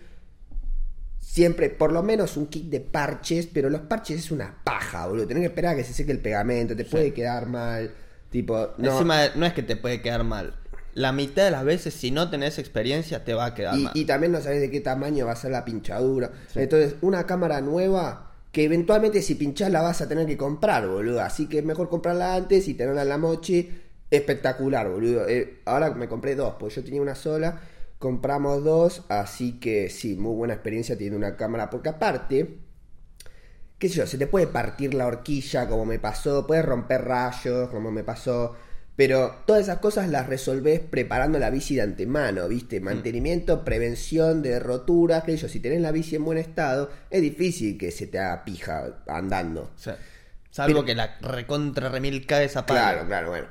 Siempre, 1.20 1.70
por 1.70 1.92
lo 1.92 2.04
menos 2.04 2.38
un 2.38 2.48
kit 2.48 2.70
de 2.70 2.80
parches, 2.80 3.48
pero 3.48 3.70
los 3.70 3.82
parches 3.82 4.20
es 4.20 4.32
una 4.32 4.64
paja, 4.64 5.08
boludo. 5.08 5.28
Tenés 5.28 5.42
que 5.42 5.48
esperar 5.48 5.74
a 5.74 5.78
que 5.78 5.84
se 5.84 5.94
seque 5.94 6.12
el 6.12 6.20
pegamento, 6.20 6.76
te 6.76 6.86
puede 6.86 7.14
quedar 7.14 7.48
mal. 7.48 7.92
Tipo, 8.32 8.74
no. 8.78 8.92
Encima, 8.92 9.30
no 9.36 9.46
es 9.46 9.54
que 9.54 9.64
te 9.64 9.76
puede 9.76 10.02
quedar 10.02 10.24
mal. 10.24 10.56
La 10.96 11.12
mitad 11.12 11.46
de 11.46 11.52
las 11.52 11.64
veces, 11.64 11.94
si 11.94 12.10
no 12.10 12.32
tenés 12.32 12.58
experiencia, 12.58 13.24
te 13.24 13.36
va 13.36 13.46
a 13.46 13.54
quedar 13.54 13.78
y, 13.78 13.84
mal. 13.84 13.92
y 13.94 14.06
también 14.06 14.32
no 14.32 14.42
sabes 14.42 14.62
de 14.62 14.72
qué 14.72 14.82
tamaño 14.82 15.28
va 15.28 15.34
a 15.34 15.36
ser 15.36 15.52
la 15.52 15.64
pinchadura. 15.64 16.32
Entonces, 16.56 16.96
una 17.02 17.28
cámara 17.28 17.62
nueva 17.62 18.27
que 18.58 18.64
eventualmente 18.64 19.22
si 19.22 19.36
pinchás 19.36 19.72
la 19.72 19.84
vas 19.84 20.02
a 20.02 20.08
tener 20.08 20.26
que 20.26 20.36
comprar, 20.36 20.88
boludo. 20.88 21.22
Así 21.22 21.48
que 21.48 21.60
es 21.60 21.64
mejor 21.64 21.90
comprarla 21.90 22.34
antes 22.34 22.68
y 22.68 22.74
tenerla 22.74 23.04
en 23.04 23.10
la 23.10 23.20
mochi. 23.20 23.70
Espectacular, 24.10 24.90
boludo. 24.90 25.28
Eh, 25.28 25.60
ahora 25.66 25.92
me 25.92 26.08
compré 26.08 26.34
dos, 26.34 26.56
pues 26.60 26.74
yo 26.74 26.84
tenía 26.84 27.00
una 27.00 27.14
sola. 27.14 27.62
Compramos 28.00 28.64
dos, 28.64 29.04
así 29.10 29.60
que 29.60 29.92
sí, 29.92 30.16
muy 30.16 30.34
buena 30.34 30.56
experiencia 30.56 30.98
tiene 30.98 31.16
una 31.16 31.36
cámara. 31.38 31.70
Porque 31.70 31.90
aparte, 31.90 32.58
qué 33.78 33.90
sé 33.90 33.98
yo, 33.98 34.08
se 34.08 34.18
te 34.18 34.26
puede 34.26 34.48
partir 34.48 34.96
la 34.96 35.06
horquilla 35.06 35.70
como 35.70 35.86
me 35.86 36.00
pasó, 36.00 36.48
puedes 36.48 36.66
romper 36.66 37.06
rayos 37.06 37.70
como 37.70 37.92
me 37.92 38.04
pasó, 38.04 38.56
pero 38.98 39.36
todas 39.46 39.62
esas 39.62 39.78
cosas 39.78 40.10
las 40.10 40.28
resolvés 40.28 40.82
preparando 40.82 41.38
la 41.40 41.50
bici 41.52 41.76
de 41.76 41.84
antemano, 41.84 42.48
¿viste? 42.50 42.82
Mantenimiento, 42.82 43.64
prevención 43.64 44.42
de 44.42 44.60
roturas, 44.60 45.24
sé 45.26 45.38
yo, 45.38 45.48
si 45.48 45.60
tenés 45.62 45.80
la 45.82 45.92
bici 45.94 46.16
en 46.18 46.26
buen 46.26 46.40
estado, 46.40 46.90
es 47.10 47.22
difícil 47.22 47.78
que 47.78 47.92
se 47.92 48.08
te 48.08 48.18
haga 48.20 48.44
pija 48.44 49.04
andando. 49.08 49.72
Sea, 49.78 49.98
salvo 50.50 50.84
que 50.84 50.96
la 50.96 51.16
recontra 51.22 51.88
remil 51.90 52.26
cae. 52.26 52.50
Claro, 52.50 53.06
claro, 53.08 53.30
bueno. 53.30 53.48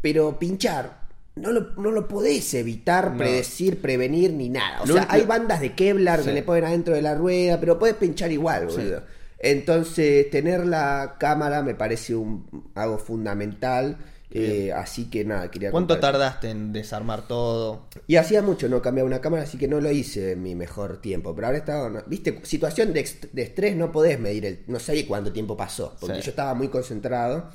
Pero 0.00 0.38
pinchar, 0.38 1.00
no 1.36 1.52
lo, 1.52 1.72
no 1.76 1.90
lo 1.90 2.08
podés 2.08 2.54
evitar, 2.54 3.10
No. 3.10 3.18
predecir, 3.18 3.82
prevenir 3.82 4.32
ni 4.32 4.48
nada. 4.48 4.80
O 4.82 4.86
Lo 4.86 4.94
sea, 4.94 5.02
único- 5.02 5.14
hay 5.14 5.22
bandas 5.26 5.60
de 5.60 5.74
Kevlar 5.74 6.20
que 6.20 6.30
Sí. 6.30 6.32
le 6.32 6.42
ponen 6.42 6.64
adentro 6.64 6.94
de 6.94 7.02
la 7.02 7.14
rueda, 7.14 7.60
pero 7.60 7.78
podés 7.78 7.94
pinchar 7.96 8.32
igual, 8.32 8.66
boludo. 8.66 9.02
Entonces, 9.38 10.30
tener 10.30 10.66
la 10.66 11.16
cámara 11.20 11.62
me 11.62 11.74
parece 11.74 12.14
un 12.14 12.70
algo 12.74 12.98
fundamental. 12.98 13.98
Eh, 14.30 14.72
así 14.74 15.08
que 15.08 15.24
nada, 15.24 15.50
quería 15.50 15.70
¿Cuánto 15.70 15.98
tardaste 15.98 16.50
en 16.50 16.72
desarmar 16.72 17.26
todo? 17.26 17.86
Y 18.06 18.16
hacía 18.16 18.42
mucho 18.42 18.68
no 18.68 18.82
cambiaba 18.82 19.06
una 19.06 19.20
cámara, 19.20 19.44
así 19.44 19.56
que 19.58 19.68
no 19.68 19.80
lo 19.80 19.90
hice 19.90 20.32
en 20.32 20.42
mi 20.42 20.54
mejor 20.54 21.00
tiempo. 21.00 21.34
Pero 21.34 21.46
ahora 21.46 21.58
estaba, 21.58 21.88
no- 21.88 22.02
viste, 22.06 22.40
situación 22.44 22.92
de, 22.92 23.00
estrés 23.00 23.74
no 23.76 23.90
podés 23.90 24.20
medir, 24.20 24.44
el, 24.44 24.60
no 24.66 24.78
sé 24.78 25.06
cuánto 25.06 25.32
tiempo 25.32 25.56
pasó, 25.56 25.94
porque 26.00 26.16
Sí. 26.16 26.22
yo 26.22 26.30
estaba 26.30 26.52
muy 26.54 26.68
concentrado. 26.68 27.50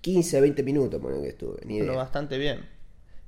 15, 0.00 0.40
20 0.40 0.62
minutos, 0.64 1.00
bueno, 1.00 1.22
que 1.22 1.28
estuve, 1.28 1.60
ni 1.64 1.78
Pero 1.78 1.94
bastante 1.94 2.36
bien. 2.36 2.66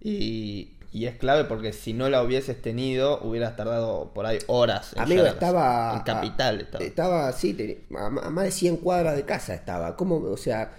Y, 0.01 0.73
y 0.93 1.07
es 1.07 1.15
clave 1.17 1.45
porque 1.45 1.73
si 1.73 1.93
no 1.93 2.09
la 2.09 2.23
hubieses 2.23 2.61
tenido, 2.61 3.21
hubieras 3.23 3.55
tardado 3.57 4.13
por 4.13 4.27
ahí 4.27 4.39
horas. 4.49 4.93
en 4.95 5.03
Amigo, 5.03 5.21
llegar. 5.23 5.35
estaba. 5.35 5.95
En 5.97 6.01
Capital. 6.03 6.61
estaba. 6.63 6.85
Estaba, 6.85 7.33
sí, 7.33 7.85
a, 7.97 8.07
a 8.07 8.11
más 8.31 8.45
de 8.47 8.51
100 8.51 8.77
cuadras 8.79 9.15
de 9.15 9.25
casa 9.25 9.55
estaba. 9.55 9.95
¿Cómo? 9.97 10.17
O 10.17 10.37
sea, 10.37 10.73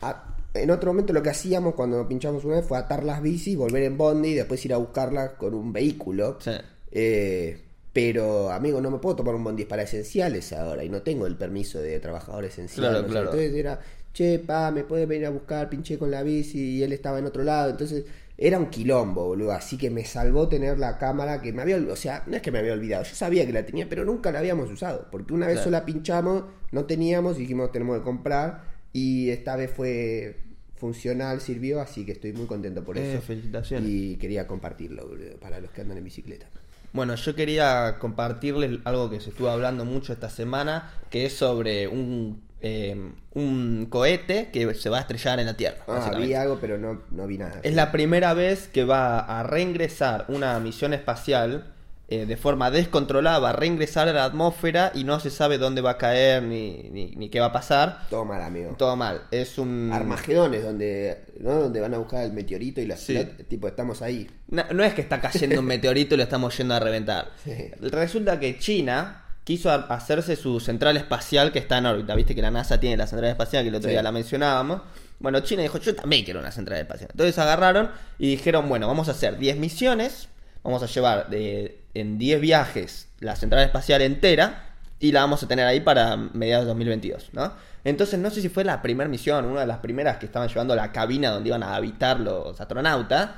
a- 0.00 0.24
en 0.54 0.70
otro 0.70 0.90
momento 0.92 1.12
lo 1.12 1.22
que 1.22 1.30
hacíamos 1.30 1.74
cuando 1.74 2.06
pinchamos 2.08 2.44
una 2.44 2.56
vez 2.56 2.66
fue 2.66 2.78
atar 2.78 3.04
las 3.04 3.22
bicis, 3.22 3.56
volver 3.56 3.82
en 3.84 3.96
bondi 3.98 4.30
y 4.30 4.34
después 4.34 4.64
ir 4.64 4.72
a 4.74 4.78
buscarlas 4.78 5.32
con 5.32 5.54
un 5.54 5.72
vehículo. 5.72 6.38
Sí. 6.40 6.52
Eh, 6.90 7.60
pero, 7.92 8.50
amigo, 8.50 8.80
no 8.80 8.90
me 8.90 8.98
puedo 8.98 9.16
tomar 9.16 9.34
un 9.34 9.44
bondi 9.44 9.64
para 9.64 9.82
esenciales 9.82 10.52
ahora 10.52 10.84
y 10.84 10.88
no 10.88 11.02
tengo 11.02 11.26
el 11.26 11.36
permiso 11.36 11.80
de 11.80 11.98
trabajador 12.00 12.44
esencial. 12.44 12.80
Claro, 12.90 12.98
o 12.98 13.02
sea, 13.02 13.10
claro. 13.10 13.26
Entonces 13.32 13.54
era, 13.54 13.80
che, 14.12 14.38
pa, 14.38 14.70
me 14.70 14.84
puedes 14.84 15.08
venir 15.08 15.26
a 15.26 15.30
buscar, 15.30 15.68
pinché 15.68 15.98
con 15.98 16.10
la 16.10 16.22
bici 16.22 16.76
y 16.78 16.82
él 16.82 16.92
estaba 16.92 17.18
en 17.18 17.26
otro 17.26 17.42
lado. 17.42 17.70
Entonces 17.70 18.04
era 18.36 18.58
un 18.58 18.66
quilombo, 18.70 19.26
boludo. 19.26 19.50
Así 19.52 19.76
que 19.76 19.90
me 19.90 20.04
salvó 20.04 20.48
tener 20.48 20.78
la 20.78 20.96
cámara 20.96 21.42
que 21.42 21.52
me 21.52 21.62
había, 21.62 21.76
ol- 21.76 21.90
o 21.90 21.96
sea, 21.96 22.22
no 22.26 22.36
es 22.36 22.42
que 22.42 22.52
me 22.52 22.60
había 22.60 22.72
olvidado, 22.74 23.02
yo 23.04 23.14
sabía 23.16 23.44
que 23.46 23.52
la 23.52 23.66
tenía, 23.66 23.88
pero 23.88 24.04
nunca 24.04 24.30
la 24.30 24.38
habíamos 24.38 24.70
usado. 24.70 25.08
Porque 25.10 25.34
una 25.34 25.46
vez 25.46 25.56
Claro. 25.56 25.64
sola 25.64 25.84
pinchamos, 25.84 26.44
no 26.70 26.84
teníamos 26.84 27.36
y 27.36 27.40
dijimos, 27.40 27.72
tenemos 27.72 27.98
que 27.98 28.04
comprar. 28.04 28.77
Y 28.92 29.30
esta 29.30 29.56
vez 29.56 29.70
fue 29.70 30.36
funcional, 30.76 31.40
sirvió, 31.40 31.80
así 31.80 32.04
que 32.06 32.12
estoy 32.12 32.32
muy 32.32 32.46
contento 32.46 32.84
por 32.84 32.96
Eh, 32.98 33.14
eso. 33.14 33.22
felicitaciones. 33.22 33.88
Y 33.88 34.16
quería 34.16 34.46
compartirlo, 34.46 35.10
para 35.40 35.60
los 35.60 35.70
que 35.72 35.80
andan 35.82 35.98
en 35.98 36.04
bicicleta. 36.04 36.46
Bueno, 36.92 37.14
yo 37.16 37.34
quería 37.34 37.96
compartirles 37.98 38.78
algo 38.84 39.10
que 39.10 39.20
se 39.20 39.30
estuvo 39.30 39.48
hablando 39.50 39.84
mucho 39.84 40.12
esta 40.12 40.30
semana, 40.30 40.90
que 41.10 41.26
es 41.26 41.34
sobre 41.34 41.86
un, 41.86 42.40
eh, 42.62 42.96
un 43.34 43.86
cohete 43.90 44.48
que 44.52 44.72
se 44.74 44.88
va 44.88 44.98
a 44.98 45.00
estrellar 45.02 45.38
en 45.38 45.46
la 45.46 45.56
Tierra. 45.56 45.78
Ah, 45.86 46.12
vi 46.18 46.32
algo, 46.32 46.58
pero 46.60 46.78
no, 46.78 47.02
no 47.10 47.26
vi 47.26 47.38
nada. 47.38 47.60
Es 47.62 47.74
la 47.74 47.92
primera 47.92 48.32
vez 48.32 48.68
que 48.68 48.84
va 48.84 49.18
a 49.18 49.42
reingresar 49.42 50.24
una 50.28 50.58
misión 50.60 50.94
espacial 50.94 51.74
eh, 52.10 52.24
de 52.24 52.36
forma 52.38 52.70
descontrolada, 52.70 53.38
va 53.38 53.50
a 53.50 53.52
reingresar 53.52 54.08
a 54.08 54.12
la 54.14 54.24
atmósfera 54.24 54.92
y 54.94 55.04
no 55.04 55.20
se 55.20 55.28
sabe 55.30 55.58
dónde 55.58 55.82
va 55.82 55.90
a 55.90 55.98
caer 55.98 56.42
ni, 56.42 56.88
ni, 56.90 57.10
ni 57.16 57.28
qué 57.28 57.38
va 57.38 57.46
a 57.46 57.52
pasar. 57.52 58.06
Todo 58.08 58.24
mal, 58.24 58.40
amigo. 58.42 58.74
Todo 58.78 58.96
mal. 58.96 59.22
Es 59.30 59.58
un... 59.58 59.90
Armagedón 59.92 60.54
es 60.54 60.62
donde, 60.64 61.24
¿no? 61.40 61.54
donde 61.60 61.80
van 61.80 61.92
a 61.92 61.98
buscar 61.98 62.24
el 62.24 62.32
meteorito 62.32 62.80
y 62.80 62.86
la 62.86 62.96
Sí. 62.96 63.12
ciudad, 63.14 63.28
tipo, 63.46 63.68
estamos 63.68 64.00
ahí. 64.00 64.26
No, 64.48 64.64
no 64.72 64.84
es 64.84 64.94
que 64.94 65.02
está 65.02 65.20
cayendo 65.20 65.60
un 65.60 65.66
meteorito 65.66 66.14
y 66.14 66.16
lo 66.18 66.22
estamos 66.22 66.56
yendo 66.56 66.74
a 66.74 66.80
reventar. 66.80 67.30
Sí. 67.44 67.52
Resulta 67.80 68.40
que 68.40 68.58
China 68.58 69.24
quiso 69.44 69.70
hacerse 69.70 70.36
su 70.36 70.60
central 70.60 70.96
espacial 70.96 71.52
que 71.52 71.58
está 71.58 71.78
en 71.78 71.86
órbita. 71.86 72.14
Viste 72.14 72.34
que 72.34 72.42
la 72.42 72.50
NASA 72.50 72.80
tiene 72.80 72.96
la 72.96 73.06
central 73.06 73.30
espacial, 73.30 73.62
que 73.64 73.68
el 73.68 73.74
otro 73.74 73.88
Sí. 73.88 73.92
día 73.92 74.02
la 74.02 74.12
mencionábamos. 74.12 74.80
Bueno, 75.20 75.40
China 75.40 75.62
dijo, 75.62 75.78
yo 75.78 75.94
también 75.94 76.24
quiero 76.24 76.40
una 76.40 76.52
central 76.52 76.78
espacial. 76.80 77.10
Entonces 77.12 77.36
agarraron 77.38 77.90
y 78.18 78.28
dijeron, 78.30 78.68
bueno, 78.68 78.86
vamos 78.86 79.08
a 79.08 79.12
hacer 79.12 79.36
10 79.36 79.56
misiones, 79.58 80.28
vamos 80.62 80.82
a 80.82 80.86
llevar 80.86 81.28
de- 81.28 81.80
en 82.00 82.18
10 82.18 82.40
viajes 82.40 83.08
la 83.20 83.36
central 83.36 83.64
espacial 83.64 84.02
entera 84.02 84.64
y 85.00 85.12
la 85.12 85.20
vamos 85.20 85.42
a 85.42 85.48
tener 85.48 85.66
ahí 85.66 85.80
para 85.80 86.16
mediados 86.16 86.64
de 86.64 86.68
2022, 86.68 87.30
¿no? 87.32 87.52
Entonces 87.84 88.18
no 88.18 88.30
sé 88.30 88.42
si 88.42 88.48
fue 88.48 88.64
la 88.64 88.82
primera 88.82 89.08
misión, 89.08 89.44
una 89.44 89.60
de 89.60 89.66
las 89.66 89.78
primeras 89.78 90.18
que 90.18 90.26
estaban 90.26 90.48
llevando 90.48 90.74
la 90.74 90.92
cabina 90.92 91.30
donde 91.30 91.48
iban 91.48 91.62
a 91.62 91.74
habitar 91.74 92.20
los 92.20 92.60
astronautas. 92.60 93.30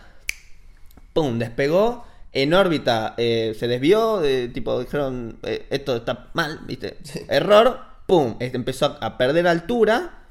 ¡Pum! 1.13 1.39
Despegó. 1.39 2.07
En 2.33 2.55
órbita 2.55 3.15
eh, 3.17 3.57
se 3.59 3.67
desvió, 3.67 4.23
eh, 4.23 4.49
tipo, 4.49 4.79
dijeron, 4.79 5.39
eh, 5.43 5.67
esto 5.69 5.97
está 5.97 6.29
mal, 6.33 6.61
¿viste? 6.65 6.97
Error, 7.29 7.81
¡pum! 8.07 8.37
Este, 8.39 8.57
empezó 8.57 8.97
a, 9.01 9.19
perder 9.19 9.49
altura 9.49 10.27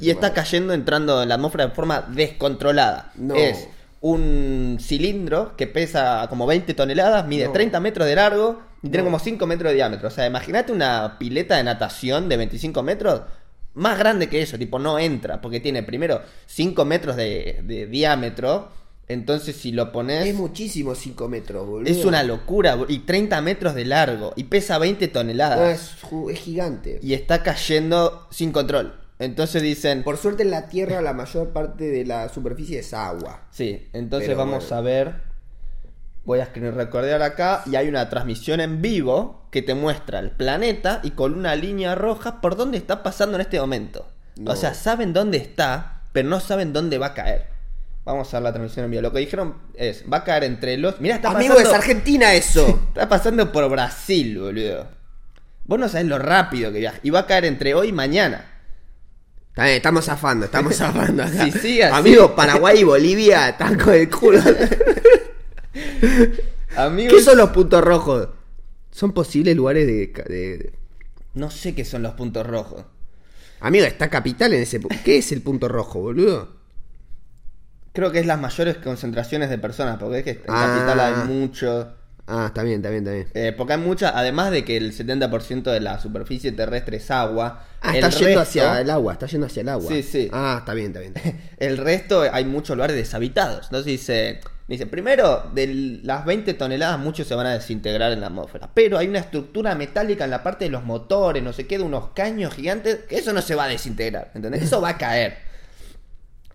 y 0.00 0.10
está 0.10 0.22
madre. 0.22 0.34
cayendo, 0.34 0.72
entrando 0.72 1.22
en 1.22 1.28
la 1.28 1.36
atmósfera 1.36 1.68
de 1.68 1.70
forma 1.72 2.00
descontrolada. 2.08 3.12
No. 3.14 3.36
Es 3.36 3.68
un 4.08 4.76
cilindro 4.82 5.56
que 5.56 5.66
pesa 5.66 6.26
como 6.28 6.46
20 6.46 6.74
toneladas, 6.74 7.26
mide 7.26 7.46
No. 7.46 7.52
30 7.52 7.80
metros 7.80 8.06
de 8.06 8.14
largo 8.14 8.60
y 8.82 8.88
tiene 8.90 8.98
No. 8.98 9.04
como 9.04 9.18
5 9.18 9.46
metros 9.46 9.70
de 9.70 9.76
diámetro. 9.76 10.08
O 10.08 10.10
sea, 10.10 10.26
imagínate 10.26 10.72
una 10.72 11.16
pileta 11.18 11.56
de 11.56 11.64
natación 11.64 12.28
de 12.28 12.36
25 12.36 12.82
metros. 12.82 13.22
Más 13.72 13.98
grande 13.98 14.28
que 14.28 14.42
eso, 14.42 14.58
tipo, 14.58 14.78
no 14.78 14.98
entra, 14.98 15.40
porque 15.40 15.58
tiene 15.58 15.82
primero 15.82 16.20
5 16.46 16.84
metros 16.84 17.16
de, 17.16 17.62
de 17.64 17.86
diámetro. 17.86 18.68
Entonces, 19.08 19.56
si 19.56 19.72
lo 19.72 19.90
pones. 19.90 20.26
Es 20.26 20.34
muchísimo 20.34 20.94
5 20.94 21.26
metros, 21.28 21.66
boludo. 21.66 21.90
Es 21.90 22.04
una 22.04 22.22
locura, 22.22 22.76
y 22.88 22.98
30 23.00 23.40
metros 23.40 23.74
de 23.74 23.86
largo, 23.86 24.34
y 24.36 24.44
pesa 24.44 24.76
20 24.78 25.06
No, 25.06 25.12
toneladas, 25.14 25.80
es, 25.80 26.02
ju- 26.10 26.30
es 26.30 26.38
gigante. 26.40 27.00
y 27.02 27.14
está 27.14 27.42
cayendo 27.42 28.26
sin 28.30 28.52
control. 28.52 28.94
Entonces 29.18 29.62
dicen, 29.62 30.02
Por 30.02 30.16
suerte 30.16 30.42
en 30.42 30.50
la 30.50 30.68
Tierra 30.68 31.00
la 31.00 31.12
mayor 31.12 31.50
parte 31.50 31.84
de 31.84 32.04
la 32.04 32.28
superficie 32.28 32.80
es 32.80 32.92
agua. 32.92 33.46
sí, 33.50 33.88
entonces 33.92 34.28
Pero 34.28 34.38
vamos 34.38 34.64
bueno. 34.64 34.76
a 34.76 34.80
ver, 34.80 35.14
voy 36.24 36.40
a 36.40 36.46
recordar 36.46 37.22
acá, 37.22 37.62
y 37.66 37.76
hay 37.76 37.88
una 37.88 38.08
transmisión 38.08 38.60
en 38.60 38.82
vivo 38.82 39.46
que 39.50 39.62
te 39.62 39.74
muestra 39.74 40.18
el 40.18 40.30
planeta 40.32 41.00
y 41.04 41.12
con 41.12 41.34
una 41.34 41.54
línea 41.54 41.94
roja 41.94 42.40
por 42.40 42.56
dónde 42.56 42.78
está 42.78 43.02
pasando 43.02 43.36
en 43.36 43.42
este 43.42 43.60
momento. 43.60 44.08
No. 44.36 44.50
O 44.50 44.56
sea, 44.56 44.74
saben 44.74 45.12
dónde 45.12 45.38
está, 45.38 46.02
pero 46.12 46.28
no 46.28 46.40
saben 46.40 46.72
dónde 46.72 46.98
va 46.98 47.06
a 47.06 47.14
caer. 47.14 47.46
Vamos 48.04 48.34
a 48.34 48.38
ver 48.38 48.42
la 48.44 48.52
transmisión 48.52 48.84
en 48.84 48.90
vivo. 48.90 49.02
Lo 49.02 49.12
que 49.12 49.20
dijeron 49.20 49.54
es, 49.74 50.04
va 50.12 50.18
a 50.18 50.24
caer 50.24 50.44
entre 50.44 50.76
los... 50.76 51.00
Mira, 51.00 51.14
está 51.16 51.30
Amigo, 51.30 51.54
pasando... 51.54 51.70
es 51.70 51.76
Argentina 51.76 52.34
eso. 52.34 52.66
Está 52.88 53.08
pasando 53.08 53.50
por 53.50 53.68
Brasil, 53.70 54.38
boludo. 54.38 54.88
Vos 55.64 55.78
no 55.78 55.88
sabés 55.88 56.06
lo 56.06 56.18
rápido 56.18 56.70
que 56.70 56.80
viaja. 56.80 56.98
Y 57.02 57.10
va 57.10 57.20
a 57.20 57.26
caer 57.26 57.46
entre 57.46 57.74
hoy 57.74 57.88
y 57.88 57.92
mañana. 57.92 58.53
Estamos 59.56 60.04
zafando, 60.06 60.46
estamos 60.46 60.74
zafando 60.76 61.22
acá. 61.22 61.44
Así. 61.44 61.80
Amigo, 61.80 62.34
Paraguay 62.34 62.80
y 62.80 62.84
Bolivia 62.84 63.50
están 63.50 63.78
con 63.78 63.94
el 63.94 64.10
culo. 64.10 64.40
Amigos, 66.76 67.12
¿Qué 67.14 67.20
son 67.22 67.38
los 67.38 67.50
puntos 67.50 67.82
rojos? 67.82 68.28
¿Son 68.90 69.12
posibles 69.12 69.56
lugares 69.56 69.86
de, 69.86 70.06
de- 70.28 70.72
no 71.34 71.50
sé 71.50 71.74
qué 71.74 71.84
son 71.84 72.02
los 72.02 72.14
puntos 72.14 72.46
rojos. 72.46 72.84
Amigo, 73.60 73.84
está 73.86 74.08
capital 74.10 74.52
en 74.54 74.62
ese... 74.62 74.80
¿Qué 75.04 75.18
es 75.18 75.32
el 75.32 75.40
punto 75.42 75.68
rojo, 75.68 76.00
boludo? 76.00 76.48
Creo 77.92 78.12
que 78.12 78.20
es 78.20 78.26
las 78.26 78.40
mayores 78.40 78.76
concentraciones 78.78 79.50
de 79.50 79.58
personas, 79.58 79.98
porque 79.98 80.18
es 80.18 80.24
que 80.24 80.30
en 80.30 80.40
Ah. 80.48 80.66
Capital 80.76 81.00
hay 81.00 81.28
mucho. 81.28 81.92
Ah, 82.26 82.46
está 82.46 82.62
bien, 82.62 82.76
está 82.76 82.88
bien, 82.88 83.02
está 83.06 83.12
bien. 83.12 83.28
Eh, 83.34 83.52
porque 83.54 83.74
hay 83.74 83.78
mucha, 83.80 84.18
además 84.18 84.50
de 84.50 84.64
que 84.64 84.78
el 84.78 84.92
70% 84.96 85.70
de 85.70 85.80
la 85.80 86.00
superficie 86.00 86.52
terrestre 86.52 86.96
es 86.96 87.10
agua. 87.10 87.64
Ah, 87.82 87.94
está 87.94 88.08
yendo 88.08 88.26
resto- 88.28 88.40
hacia 88.40 88.80
el 88.80 88.88
agua, 88.90 89.12
está 89.12 89.26
yendo 89.26 89.46
hacia 89.46 89.60
el 89.60 89.68
agua. 89.68 89.88
Sí, 89.92 90.02
sí. 90.02 90.30
Ah, 90.32 90.56
está 90.60 90.72
bien, 90.72 90.86
está 90.88 91.00
bien. 91.00 91.12
está 91.14 91.28
bien. 91.28 91.40
El 91.58 91.76
resto 91.76 92.22
hay 92.32 92.46
muchos 92.46 92.76
lugares 92.76 92.96
deshabitados. 92.96 93.64
Entonces 93.66 93.84
dice, 93.84 94.40
dice, 94.68 94.86
primero, 94.86 95.50
de 95.54 96.00
las 96.02 96.24
20 96.24 96.54
toneladas 96.54 96.98
muchos 96.98 97.26
se 97.28 97.34
van 97.34 97.46
a 97.46 97.52
desintegrar 97.52 98.10
en 98.12 98.22
la 98.22 98.28
atmósfera. 98.28 98.70
Pero 98.72 98.96
hay 98.96 99.06
una 99.08 99.18
estructura 99.18 99.74
metálica 99.74 100.24
en 100.24 100.30
la 100.30 100.42
parte 100.42 100.64
de 100.64 100.70
los 100.70 100.82
motores, 100.82 101.42
no 101.42 101.52
sé 101.52 101.66
qué, 101.66 101.76
de 101.76 101.84
unos 101.84 102.08
caños 102.14 102.54
gigantes, 102.54 103.00
que 103.06 103.16
eso 103.18 103.34
no 103.34 103.42
se 103.42 103.54
va 103.54 103.64
a 103.64 103.68
desintegrar, 103.68 104.30
¿entendés? 104.34 104.62
Eso 104.62 104.80
va 104.80 104.88
a 104.90 104.96
caer. 104.98 105.36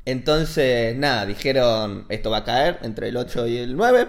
Entonces, 0.06 0.96
nada, 0.96 1.26
dijeron, 1.28 2.06
esto 2.10 2.32
va 2.32 2.38
a 2.38 2.44
caer 2.44 2.80
entre 2.82 3.10
el 3.10 3.18
8 3.18 3.46
y 3.48 3.58
el 3.58 3.76
9. 3.76 4.08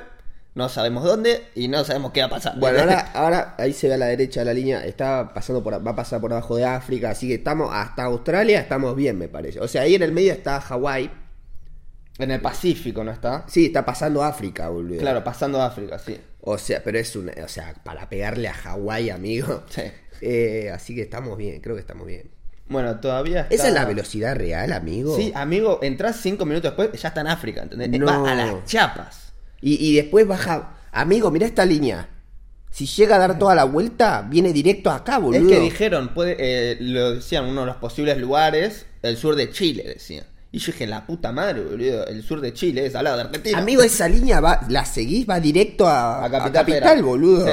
No 0.54 0.68
sabemos 0.68 1.04
dónde 1.04 1.44
y 1.54 1.68
no 1.68 1.84
sabemos 1.84 2.12
qué 2.12 2.20
va 2.20 2.26
a 2.26 2.30
pasar. 2.30 2.58
Bueno, 2.58 2.80
ahora, 2.80 3.12
ahora 3.14 3.54
ahí 3.58 3.72
se 3.72 3.88
ve 3.88 3.94
a 3.94 3.96
la 3.96 4.06
derecha 4.06 4.40
de 4.40 4.46
la 4.46 4.54
línea, 4.54 4.84
está 4.84 5.32
pasando 5.32 5.62
por, 5.62 5.86
va 5.86 5.90
a 5.92 5.96
pasar 5.96 6.20
por 6.20 6.32
abajo 6.32 6.56
de 6.56 6.64
África, 6.64 7.10
así 7.10 7.28
que 7.28 7.34
estamos 7.34 7.70
hasta 7.72 8.04
Australia, 8.04 8.60
estamos 8.60 8.96
bien, 8.96 9.18
me 9.18 9.28
parece. 9.28 9.60
O 9.60 9.68
sea, 9.68 9.82
ahí 9.82 9.94
en 9.94 10.02
el 10.02 10.12
medio 10.12 10.32
está 10.32 10.60
Hawái. 10.60 11.10
En 12.18 12.30
el 12.30 12.40
Pacífico, 12.40 13.02
¿no 13.02 13.12
está? 13.12 13.44
Sí, 13.48 13.66
está 13.66 13.84
pasando 13.86 14.22
África, 14.22 14.68
boludo. 14.68 14.98
Claro, 14.98 15.24
pasando 15.24 15.62
África, 15.62 15.98
sí. 15.98 16.20
O 16.42 16.58
sea, 16.58 16.82
pero 16.84 16.98
es 16.98 17.16
una, 17.16 17.32
o 17.42 17.48
sea, 17.48 17.74
para 17.82 18.10
pegarle 18.10 18.48
a 18.48 18.54
Hawái, 18.54 19.10
amigo. 19.10 19.62
Sí. 19.68 19.82
Eh, 20.22 20.70
así 20.70 20.94
que 20.94 21.00
estamos 21.00 21.38
bien, 21.38 21.62
creo 21.62 21.74
que 21.74 21.80
estamos 21.80 22.06
bien. 22.06 22.30
Bueno, 22.68 23.00
todavía 23.00 23.40
está... 23.40 23.54
¿Esa 23.54 23.68
es 23.68 23.72
la 23.72 23.86
velocidad 23.86 24.36
real, 24.36 24.74
amigo? 24.74 25.16
Sí, 25.16 25.32
amigo, 25.34 25.78
entras 25.80 26.16
cinco 26.20 26.44
minutos 26.44 26.76
después, 26.76 27.00
ya 27.00 27.08
está 27.08 27.22
en 27.22 27.28
África, 27.28 27.62
¿entendés? 27.62 27.88
No. 27.98 28.04
Va 28.04 28.30
a 28.30 28.34
las 28.34 28.64
chapas. 28.66 29.29
Y, 29.60 29.88
y 29.88 29.96
después 29.96 30.26
baja. 30.26 30.76
Amigo, 30.92 31.30
mira 31.30 31.46
esta 31.46 31.64
línea. 31.64 32.08
Si 32.70 32.86
llega 32.86 33.16
a 33.16 33.18
dar 33.18 33.38
toda 33.38 33.54
la 33.54 33.64
vuelta, 33.64 34.26
viene 34.28 34.52
directo 34.52 34.90
acá, 34.90 35.18
boludo. 35.18 35.40
Es 35.40 35.56
que 35.56 35.60
dijeron, 35.60 36.14
puede, 36.14 36.36
eh, 36.38 36.76
lo 36.80 37.14
decían, 37.14 37.46
uno 37.46 37.62
de 37.62 37.66
los 37.66 37.76
posibles 37.76 38.16
lugares, 38.18 38.86
el 39.02 39.16
sur 39.16 39.34
de 39.34 39.50
Chile, 39.50 39.82
decían. 39.86 40.24
Y 40.52 40.58
yo 40.58 40.72
dije, 40.72 40.86
la 40.86 41.06
puta 41.06 41.32
madre, 41.32 41.62
boludo, 41.62 42.06
el 42.06 42.22
sur 42.22 42.40
de 42.40 42.52
Chile 42.52 42.86
es 42.86 42.94
al 42.94 43.04
lado 43.04 43.16
de 43.16 43.22
Argentina. 43.24 43.58
Amigo, 43.58 43.82
esa 43.82 44.08
línea 44.08 44.40
va, 44.40 44.60
la 44.68 44.84
seguís, 44.84 45.28
va 45.28 45.40
directo 45.40 45.86
a, 45.86 46.22
a 46.22 46.24
a 46.24 46.30
Capital, 46.30 46.66
Capital, 46.66 47.02
boludo. 47.02 47.46
Sí, 47.46 47.52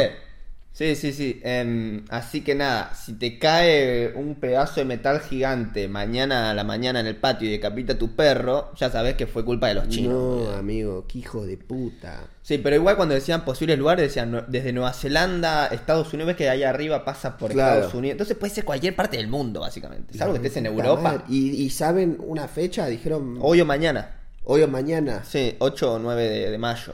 sí, 0.78 0.96
sí. 0.96 1.12
sí. 1.12 1.42
Em, 1.44 2.06
así 2.10 2.42
que 2.42 2.54
nada, 2.56 2.94
si 2.94 3.14
te 3.14 3.40
cae 3.40 4.14
un 4.16 4.36
pedazo 4.36 4.76
de 4.80 4.86
metal 4.86 5.20
gigante 5.22 5.88
mañana 5.88 6.52
a 6.52 6.54
la 6.54 6.64
mañana 6.64 7.00
en 7.00 7.08
el 7.08 7.16
patio 7.16 7.48
y 7.48 7.52
decapita 7.52 7.94
a 7.94 7.98
tu 7.98 8.16
perro, 8.16 8.72
ya 8.76 8.90
sabes 8.92 9.16
que 9.16 9.26
fue 9.28 9.44
culpa 9.44 9.68
de 9.70 9.74
los 9.74 9.90
chinos. 9.90 10.14
No, 10.14 10.52
amigo, 10.52 11.06
qué 11.08 11.20
hijo 11.20 11.46
de 11.46 11.58
puta. 11.58 12.28
Sí, 12.44 12.60
pero 12.60 12.76
igual 12.76 12.96
cuando 12.96 13.16
decían 13.16 13.44
posibles 13.44 13.78
lugares, 13.78 14.04
decían 14.08 14.46
desde 14.48 14.72
Nueva 14.72 14.94
Zelanda, 14.94 15.68
Estados 15.68 16.14
Unidos, 16.14 16.28
ves 16.28 16.38
que 16.38 16.50
ahí 16.50 16.64
arriba 16.64 17.04
pasa 17.04 17.38
por 17.38 17.52
Claro. 17.52 17.74
Estados 17.76 17.94
Unidos. 17.96 18.14
Entonces 18.14 18.38
puede 18.38 18.54
ser 18.54 18.64
cualquier 18.64 18.96
parte 18.96 19.18
del 19.18 19.28
mundo, 19.28 19.60
básicamente. 19.62 20.18
Salvo 20.18 20.34
que 20.34 20.38
estés 20.48 20.58
en 20.58 20.68
Europa. 20.68 21.26
¿Y, 21.28 21.50
y 21.62 21.70
saben 21.72 22.18
una 22.20 22.48
fecha? 22.48 22.86
Dijeron. 22.88 23.38
Hoy 23.42 23.60
o 23.62 23.66
mañana. 23.66 24.12
Hoy 24.46 24.62
o 24.62 24.68
mañana. 24.70 25.24
Sí, 25.26 25.56
8 25.60 25.94
o 25.96 26.00
9 26.00 26.24
de, 26.24 26.52
de 26.52 26.58
mayo. 26.58 26.94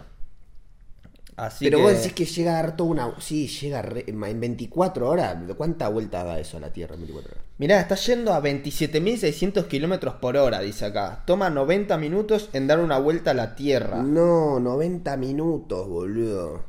Así 1.35 1.65
Pero 1.65 1.77
que... 1.79 1.83
vos 1.83 1.93
decís 1.93 2.13
que 2.13 2.25
llega 2.25 2.51
a 2.51 2.61
dar 2.61 2.75
toda 2.77 2.89
una. 2.89 3.15
Sí, 3.19 3.47
llega 3.47 3.81
re- 3.81 4.05
en 4.07 4.39
24 4.39 5.09
horas. 5.09 5.35
¿Cuánta 5.57 5.89
vuelta 5.89 6.23
da 6.23 6.39
eso 6.39 6.57
a 6.57 6.59
la 6.59 6.71
Tierra 6.71 6.95
en 6.95 7.01
24 7.01 7.31
horas? 7.31 7.43
Mirá, 7.57 7.79
está 7.79 7.95
yendo 7.95 8.33
a 8.33 8.41
27.600 8.41 9.67
kilómetros 9.67 10.15
por 10.15 10.37
hora, 10.37 10.59
dice 10.61 10.85
acá. 10.85 11.23
Toma 11.25 11.49
90 11.49 11.97
minutos 11.97 12.49
en 12.53 12.67
dar 12.67 12.79
una 12.79 12.97
vuelta 12.99 13.31
a 13.31 13.33
la 13.33 13.55
Tierra. 13.55 14.01
No, 14.03 14.59
90 14.59 15.17
minutos, 15.17 15.87
boludo. 15.87 16.61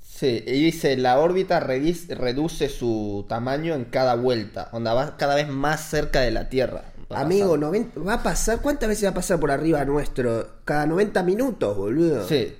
Sí, 0.00 0.44
y 0.46 0.64
dice, 0.64 0.96
la 0.96 1.18
órbita 1.18 1.58
reduce 1.58 2.68
su 2.68 3.24
tamaño 3.28 3.74
en 3.74 3.86
cada 3.86 4.14
vuelta. 4.14 4.68
Onda, 4.72 4.94
va 4.94 5.16
cada 5.16 5.34
vez 5.34 5.48
más 5.48 5.88
cerca 5.88 6.20
de 6.20 6.30
la 6.30 6.48
Tierra. 6.48 6.84
Amigo, 7.10 7.48
pasando. 7.48 7.66
90, 7.66 8.00
va 8.00 8.14
a 8.14 8.22
pasar. 8.22 8.60
¿Cuántas 8.62 8.88
veces 8.88 9.04
va 9.04 9.10
a 9.10 9.14
pasar 9.14 9.40
por 9.40 9.50
arriba 9.50 9.84
nuestro? 9.84 10.60
Cada 10.64 10.86
90 10.86 11.22
minutos, 11.24 11.76
boludo. 11.76 12.26
Sí. 12.26 12.54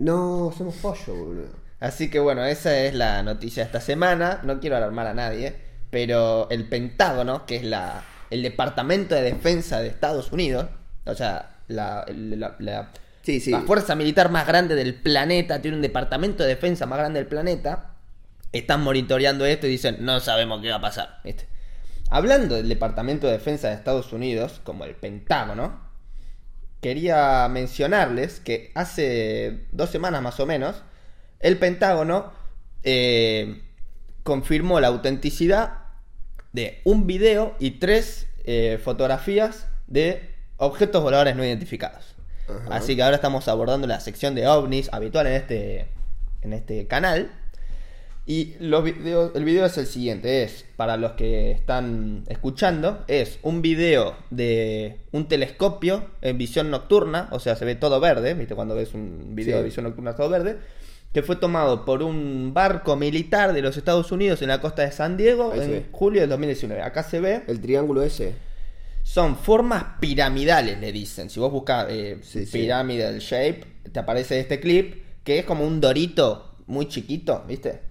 No, 0.00 0.52
somos 0.56 0.76
pollo, 0.76 1.14
boludo. 1.14 1.48
Así 1.78 2.10
que 2.10 2.18
bueno, 2.18 2.44
esa 2.44 2.76
es 2.78 2.94
la 2.94 3.22
noticia 3.22 3.62
de 3.62 3.66
esta 3.66 3.80
semana. 3.80 4.40
No 4.44 4.60
quiero 4.60 4.76
alarmar 4.76 5.06
a 5.06 5.14
nadie, 5.14 5.54
pero 5.90 6.48
el 6.50 6.68
Pentágono, 6.68 7.46
que 7.46 7.56
es 7.56 7.64
la, 7.64 8.02
el 8.30 8.42
Departamento 8.42 9.14
de 9.14 9.22
Defensa 9.22 9.80
de 9.80 9.88
Estados 9.88 10.32
Unidos, 10.32 10.66
o 11.06 11.14
sea, 11.14 11.56
la, 11.68 12.04
la- 12.08 12.56
la- 12.58 12.90
Sí, 13.22 13.38
sí. 13.40 13.50
la 13.50 13.60
fuerza 13.60 13.94
militar 13.94 14.30
más 14.30 14.46
grande 14.46 14.74
del 14.74 14.94
planeta, 14.94 15.60
tiene 15.60 15.76
un 15.76 15.82
departamento 15.82 16.42
de 16.42 16.48
defensa 16.48 16.86
más 16.86 16.98
grande 16.98 17.18
del 17.20 17.28
planeta, 17.28 17.90
están 18.52 18.82
monitoreando 18.82 19.44
esto 19.44 19.66
y 19.66 19.70
dicen, 19.70 19.98
no 20.00 20.18
sabemos 20.20 20.62
qué 20.62 20.70
va 20.70 20.76
a 20.76 20.80
pasar. 20.80 21.20
¿viste? 21.22 21.46
Hablando 22.08 22.54
del 22.56 22.68
Departamento 22.68 23.26
de 23.26 23.34
Defensa 23.34 23.68
de 23.68 23.74
Estados 23.74 24.12
Unidos, 24.14 24.60
como 24.64 24.84
el 24.86 24.94
Pentágono, 24.96 25.89
quería 26.80 27.46
mencionarles 27.48 28.40
que 28.40 28.72
hace 28.74 29.66
dos 29.72 29.90
semanas 29.90 30.22
más 30.22 30.40
o 30.40 30.46
menos, 30.46 30.82
el 31.40 31.58
Pentágono 31.58 32.32
eh, 32.82 33.62
confirmó 34.22 34.80
la 34.80 34.88
autenticidad 34.88 35.78
de 36.52 36.80
un 36.84 37.06
video 37.06 37.54
y 37.58 37.72
tres 37.72 38.26
eh, 38.44 38.80
fotografías 38.82 39.66
de 39.86 40.30
objetos 40.56 41.02
voladores 41.02 41.36
no 41.36 41.44
identificados. 41.44 42.14
Ajá. 42.48 42.76
Así 42.76 42.96
que 42.96 43.02
ahora 43.02 43.16
estamos 43.16 43.48
abordando 43.48 43.86
la 43.86 44.00
sección 44.00 44.34
de 44.34 44.46
ovnis 44.46 44.88
habitual 44.92 45.26
en 45.26 45.34
este, 45.34 45.88
en 46.42 46.52
este 46.52 46.86
canal. 46.86 47.30
Y 48.26 48.54
los 48.60 48.84
videos, 48.84 49.32
el 49.34 49.44
video 49.44 49.64
es 49.66 49.76
el 49.78 49.86
siguiente, 49.86 50.42
es, 50.44 50.64
para 50.76 50.96
los 50.96 51.12
que 51.12 51.50
están 51.50 52.24
escuchando, 52.28 53.02
es 53.08 53.38
un 53.42 53.60
video 53.62 54.14
de 54.30 54.98
un 55.10 55.26
telescopio 55.26 56.04
en 56.22 56.38
visión 56.38 56.70
nocturna, 56.70 57.28
o 57.32 57.40
sea, 57.40 57.56
se 57.56 57.64
ve 57.64 57.74
todo 57.74 57.98
verde, 57.98 58.34
¿viste? 58.34 58.54
Cuando 58.54 58.74
ves 58.76 58.94
un 58.94 59.34
video 59.34 59.56
Sí. 59.56 59.58
de 59.58 59.64
visión 59.64 59.84
nocturna 59.84 60.14
todo 60.14 60.28
verde, 60.28 60.58
que 61.12 61.22
fue 61.22 61.34
tomado 61.36 61.84
por 61.84 62.02
un 62.04 62.52
barco 62.54 62.94
militar 62.94 63.52
de 63.52 63.62
los 63.62 63.76
Estados 63.76 64.12
Unidos 64.12 64.42
en 64.42 64.48
la 64.48 64.60
costa 64.60 64.82
de 64.82 64.92
San 64.92 65.16
Diego 65.16 65.50
Ahí 65.52 65.60
en 65.62 65.86
julio 65.90 66.20
del 66.20 66.30
2019. 66.30 66.82
Acá 66.82 67.02
se 67.02 67.18
ve, 67.20 67.42
El 67.48 67.60
triángulo 67.60 68.02
ese. 68.02 68.34
son 69.02 69.34
formas 69.36 69.84
piramidales, 69.98 70.78
le 70.78 70.92
dicen. 70.92 71.28
Si 71.30 71.40
vos 71.40 71.50
buscas 71.50 71.86
eh, 71.90 72.18
Sí, 72.22 72.46
sí. 72.46 72.58
pyramidal 72.58 73.18
shape, 73.18 73.64
te 73.90 73.98
aparece 73.98 74.38
este 74.38 74.60
clip, 74.60 75.02
que 75.24 75.40
es 75.40 75.44
como 75.44 75.66
un 75.66 75.80
dorito 75.80 76.54
muy 76.68 76.86
chiquito, 76.86 77.44
¿viste? 77.48 77.89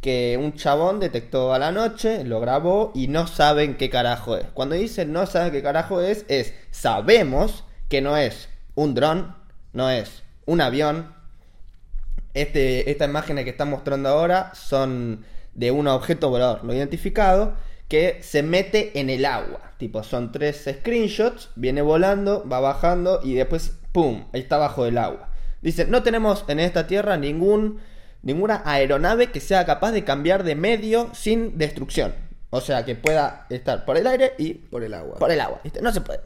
Que 0.00 0.38
un 0.40 0.54
chabón 0.54 1.00
detectó 1.00 1.52
a 1.52 1.58
la 1.58 1.72
noche, 1.72 2.24
lo 2.24 2.40
grabó 2.40 2.92
y 2.94 3.08
no 3.08 3.26
saben 3.26 3.76
qué 3.76 3.90
carajo 3.90 4.36
es. 4.36 4.46
Cuando 4.54 4.74
dicen 4.74 5.12
no 5.12 5.26
saben 5.26 5.52
qué 5.52 5.62
carajo 5.62 6.00
es, 6.00 6.24
es 6.28 6.54
sabemos 6.70 7.64
que 7.88 8.00
no 8.00 8.16
es 8.16 8.48
un 8.74 8.94
dron, 8.94 9.34
no 9.72 9.90
es 9.90 10.22
un 10.44 10.60
avión. 10.60 11.14
Este, 12.34 12.90
estas 12.90 13.08
imágenes 13.08 13.44
que 13.44 13.50
están 13.50 13.70
mostrando 13.70 14.08
ahora 14.10 14.52
son 14.54 15.24
de 15.54 15.70
un 15.70 15.88
objeto 15.88 16.28
volador 16.28 16.64
no 16.64 16.74
identificado 16.74 17.54
que 17.88 18.18
se 18.22 18.42
mete 18.42 18.98
en 19.00 19.10
el 19.10 19.24
agua. 19.24 19.72
Tipo, 19.78 20.02
son 20.02 20.32
tres 20.32 20.68
screenshots, 20.80 21.50
viene 21.54 21.82
volando, 21.82 22.46
va 22.48 22.60
bajando 22.60 23.20
y 23.22 23.34
después, 23.34 23.74
¡pum!, 23.92 24.24
está 24.32 24.56
bajo 24.56 24.84
del 24.84 24.98
agua. 24.98 25.30
Dice, 25.62 25.86
no 25.86 26.02
tenemos 26.02 26.44
en 26.48 26.60
esta 26.60 26.86
tierra 26.86 27.16
ningún, 27.16 27.80
ninguna 28.26 28.60
aeronave 28.64 29.28
que 29.30 29.38
sea 29.40 29.64
capaz 29.64 29.92
de 29.92 30.02
cambiar 30.02 30.42
de 30.42 30.56
medio 30.56 31.14
sin 31.14 31.56
destrucción. 31.58 32.12
O 32.50 32.60
sea, 32.60 32.84
que 32.84 32.96
pueda 32.96 33.46
estar 33.50 33.84
por 33.84 33.96
el 33.96 34.06
aire 34.06 34.32
y 34.36 34.54
Por 34.54 34.82
el 34.82 34.94
agua. 34.94 35.16
por 35.18 35.30
el 35.30 35.40
agua. 35.40 35.60
¿viste? 35.62 35.80
No 35.80 35.92
se 35.92 36.00
puede. 36.00 36.20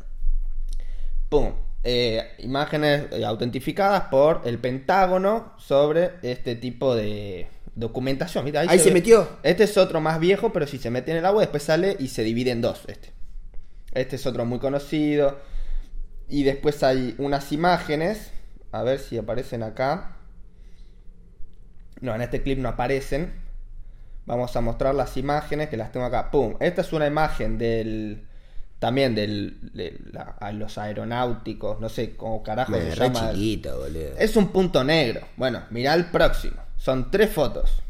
Pum. 1.29 1.53
Eh, 1.85 2.23
imágenes 2.39 3.05
eh, 3.13 3.25
autentificadas 3.25 4.05
por 4.05 4.41
el 4.47 4.59
Pentágono 4.59 5.53
sobre 5.59 6.13
este 6.23 6.57
tipo 6.57 6.95
de 6.95 7.49
documentación. 7.75 8.47
¿viste? 8.47 8.59
Ahí 8.61 8.79
se 8.79 8.93
metió. 8.93 9.29
Este 9.43 9.65
es 9.65 9.77
otro 9.77 10.01
más 10.01 10.19
viejo, 10.21 10.55
pero 10.55 10.67
si 10.67 10.79
se 10.79 10.91
mete 10.91 11.11
en 11.11 11.19
el 11.19 11.27
agua, 11.27 11.43
después 11.43 11.63
sale 11.63 11.97
y 11.99 12.09
se 12.09 12.23
divide 12.23 12.51
en 12.51 12.63
dos. 12.63 12.83
Este. 12.87 13.11
Este 13.93 14.17
es 14.17 14.27
otro 14.27 14.47
muy 14.47 14.59
conocido. 14.59 15.39
Y 16.31 16.45
después 16.45 16.83
hay 16.83 17.15
unas 17.19 17.53
imágenes. 17.53 18.31
A 18.73 18.83
ver 18.85 19.01
si 19.01 19.19
aparecen 19.19 19.63
acá. 19.63 20.17
No, 22.01 22.15
en 22.15 22.23
este 22.23 22.43
clip 22.43 22.59
no 22.59 22.69
aparecen. 22.71 23.33
Vamos 24.27 24.55
a 24.57 24.61
mostrar 24.61 24.95
las 24.95 25.17
imágenes 25.17 25.69
que 25.69 25.77
las 25.77 25.93
tengo 25.93 26.07
acá. 26.07 26.31
¡Pum! 26.31 26.57
Esta 26.61 26.81
es 26.83 26.93
una 26.93 27.07
imagen 27.07 27.59
del. 27.59 28.27
También 28.79 29.15
del, 29.15 29.59
de 29.75 29.99
la- 30.13 30.37
a 30.41 30.53
los 30.53 30.79
aeronáuticos. 30.79 31.81
No 31.81 31.89
sé 31.91 32.17
cómo 32.17 32.43
carajo 32.43 32.73
Me, 32.73 32.81
se 32.81 32.95
re 32.95 33.07
llama. 33.09 33.31
chiquito, 33.33 33.79
boludo. 33.79 34.17
Es 34.19 34.37
un 34.37 34.49
punto 34.49 34.83
negro. 34.85 35.21
Bueno, 35.37 35.63
mirá 35.71 35.93
el 35.95 36.07
próximo. 36.07 36.57
Son 36.79 37.11
tres 37.11 37.31
fotos. 37.31 37.83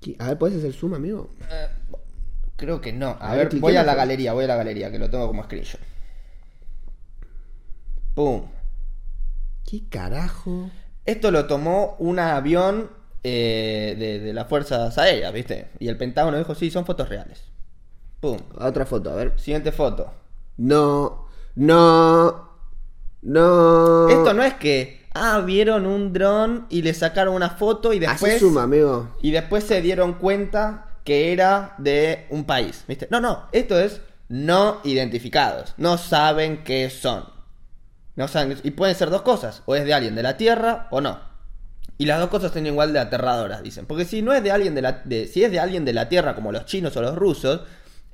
¿Qué? 0.00 0.16
A 0.18 0.28
ver, 0.28 0.38
¿puedes 0.38 0.56
hacer 0.58 0.72
zoom, 0.72 0.94
amigo? 0.94 1.28
Eh, 1.50 1.68
creo 2.56 2.80
que 2.80 2.90
no. 2.94 3.18
A, 3.20 3.32
A 3.32 3.34
ver, 3.34 3.54
voy 3.56 3.76
a 3.76 3.82
la 3.82 3.94
galería, 3.94 4.32
voy 4.32 4.44
a 4.44 4.48
la 4.48 4.56
galería, 4.56 4.90
que 4.90 4.98
lo 4.98 5.10
tengo 5.10 5.26
como 5.26 5.44
screenshot. 5.44 5.80
¡Pum! 8.14 8.46
¿Qué 9.68 9.82
carajo? 9.88 10.70
Esto 11.06 11.30
lo 11.30 11.46
tomó 11.46 11.96
un 11.98 12.18
avión 12.18 12.90
eh, 13.22 13.96
de, 13.98 14.20
de 14.20 14.32
las 14.32 14.48
Fuerzas 14.48 14.96
Aéreas, 14.98 15.32
¿viste? 15.32 15.70
Y 15.78 15.88
el 15.88 15.96
Pentágono 15.96 16.38
dijo, 16.38 16.54
sí, 16.54 16.70
son 16.70 16.84
fotos 16.86 17.08
reales. 17.08 17.44
¡Pum! 18.20 18.38
Otra 18.58 18.84
foto, 18.84 19.10
a 19.10 19.14
ver. 19.14 19.32
Siguiente 19.38 19.72
foto. 19.72 20.12
No, 20.58 21.26
no, 21.54 22.50
no. 23.22 24.08
Esto 24.08 24.34
no 24.34 24.42
es 24.42 24.54
que, 24.54 25.06
ah, 25.14 25.40
vieron 25.40 25.86
un 25.86 26.12
dron 26.12 26.66
y 26.68 26.82
le 26.82 26.92
sacaron 26.92 27.34
una 27.34 27.50
foto 27.50 27.92
y 27.92 27.98
después... 27.98 28.34
Así 28.34 28.40
suma, 28.40 28.64
amigo. 28.64 29.08
Y 29.22 29.30
después 29.30 29.64
se 29.64 29.80
dieron 29.80 30.14
cuenta 30.14 30.86
que 31.04 31.32
era 31.32 31.74
de 31.78 32.26
un 32.28 32.44
país, 32.44 32.84
¿viste? 32.86 33.08
No, 33.10 33.20
no, 33.20 33.48
esto 33.52 33.78
es 33.78 34.02
no 34.28 34.80
identificados. 34.84 35.74
No 35.76 35.98
saben 35.98 36.62
qué 36.62 36.88
son. 36.90 37.24
Y 38.62 38.70
pueden 38.72 38.94
ser 38.94 39.10
dos 39.10 39.22
cosas, 39.22 39.62
o 39.66 39.74
es 39.74 39.84
de 39.84 39.94
alguien 39.94 40.14
de 40.14 40.22
la 40.22 40.36
Tierra 40.36 40.88
o 40.90 41.00
no. 41.00 41.20
Y 41.98 42.06
las 42.06 42.18
dos 42.18 42.28
cosas 42.30 42.52
son 42.52 42.66
igual 42.66 42.92
de 42.92 42.98
aterradoras, 42.98 43.62
dicen. 43.62 43.86
Porque 43.86 44.04
si 44.04 44.22
no 44.22 44.32
es 44.32 44.42
de 44.42 44.50
alguien 44.50 44.74
de 44.74 44.82
la 44.82 45.02
de- 45.04 45.26
si 45.26 45.44
es 45.44 45.50
de 45.50 45.60
alguien 45.60 45.84
de 45.84 45.92
la 45.92 46.08
Tierra 46.08 46.34
como 46.34 46.50
los 46.52 46.64
chinos 46.64 46.96
o 46.96 47.02
los 47.02 47.14
rusos, 47.14 47.62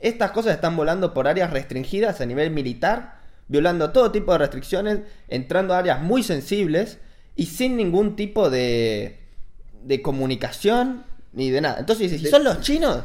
estas 0.01 0.33
cosas 0.33 0.55
están 0.55 0.77
volando 0.77 1.15
por 1.15 1.27
áreas 1.29 1.51
restringidas 1.53 2.21
a 2.21 2.27
nivel 2.27 2.51
militar, 2.51 3.21
violando 3.49 3.91
todo 3.91 4.11
tipo 4.11 4.33
de 4.33 4.39
restricciones, 4.39 5.01
entrando 5.29 5.73
a 5.75 5.79
áreas 5.79 6.03
muy 6.03 6.23
sensibles 6.23 6.99
y 7.37 7.47
sin 7.47 7.77
ningún 7.77 8.17
tipo 8.17 8.51
de 8.51 9.21
de 9.83 10.03
comunicación 10.03 11.05
ni 11.33 11.51
de 11.51 11.61
nada. 11.61 11.79
Entonces, 11.79 12.11
si 12.11 12.27
son 12.27 12.43
los 12.43 12.61
chinos, 12.61 13.03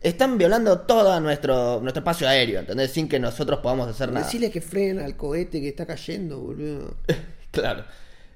están 0.00 0.38
violando 0.38 0.80
todo 0.80 1.18
nuestro, 1.20 1.80
nuestro 1.80 2.00
espacio 2.00 2.28
aéreo, 2.28 2.60
¿entendés? 2.60 2.90
Sin 2.92 3.08
que 3.08 3.18
nosotros 3.18 3.60
podamos 3.60 3.88
hacer 3.88 4.10
nada. 4.10 4.24
Decirle 4.24 4.50
que 4.50 4.60
frenen 4.60 5.00
al 5.04 5.16
cohete 5.16 5.60
que 5.60 5.68
está 5.68 5.86
cayendo, 5.86 6.38
boludo. 6.40 6.96
Claro. 7.50 7.84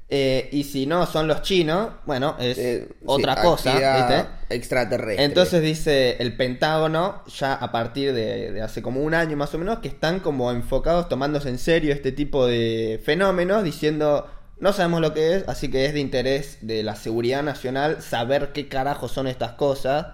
Eh, 0.09 0.49
y 0.53 0.65
si 0.65 0.87
no 0.87 1.07
son 1.07 1.27
los 1.29 1.43
chinos, 1.43 1.91
bueno, 2.05 2.37
es 2.39 2.59
Eh, 2.59 2.89
otra 3.07 3.37
sí, 3.37 3.43
cosa, 3.43 3.73
¿viste? 3.75 4.55
Extraterrestre. 4.55 5.25
Entonces 5.25 5.62
dice 5.62 6.17
el 6.19 6.37
Pentágono, 6.37 7.23
ya 7.27 7.55
a 7.55 7.73
partir 7.73 8.12
de, 8.12 8.53
de 8.53 8.62
hace 8.62 8.83
como 8.83 9.01
un 9.03 9.15
año 9.15 9.37
más 9.37 9.55
o 9.55 9.59
menos, 9.59 9.79
que 9.79 9.89
están 9.89 10.21
como 10.21 10.51
enfocados, 10.53 11.09
tomándose 11.09 11.49
en 11.49 11.59
serio 11.59 11.93
este 11.95 12.12
tipo 12.12 12.47
de 12.47 13.01
fenómenos, 13.05 13.65
diciendo, 13.65 14.29
no 14.59 14.73
sabemos 14.73 15.01
lo 15.01 15.15
que 15.15 15.37
es, 15.37 15.49
así 15.49 15.71
que 15.71 15.87
es 15.87 15.95
de 15.95 16.01
interés 16.01 16.59
de 16.61 16.83
la 16.83 16.97
seguridad 16.97 17.43
nacional 17.43 18.03
saber 18.03 18.53
qué 18.53 18.69
carajo 18.69 19.09
son 19.09 19.27
estas 19.27 19.53
cosas. 19.53 20.09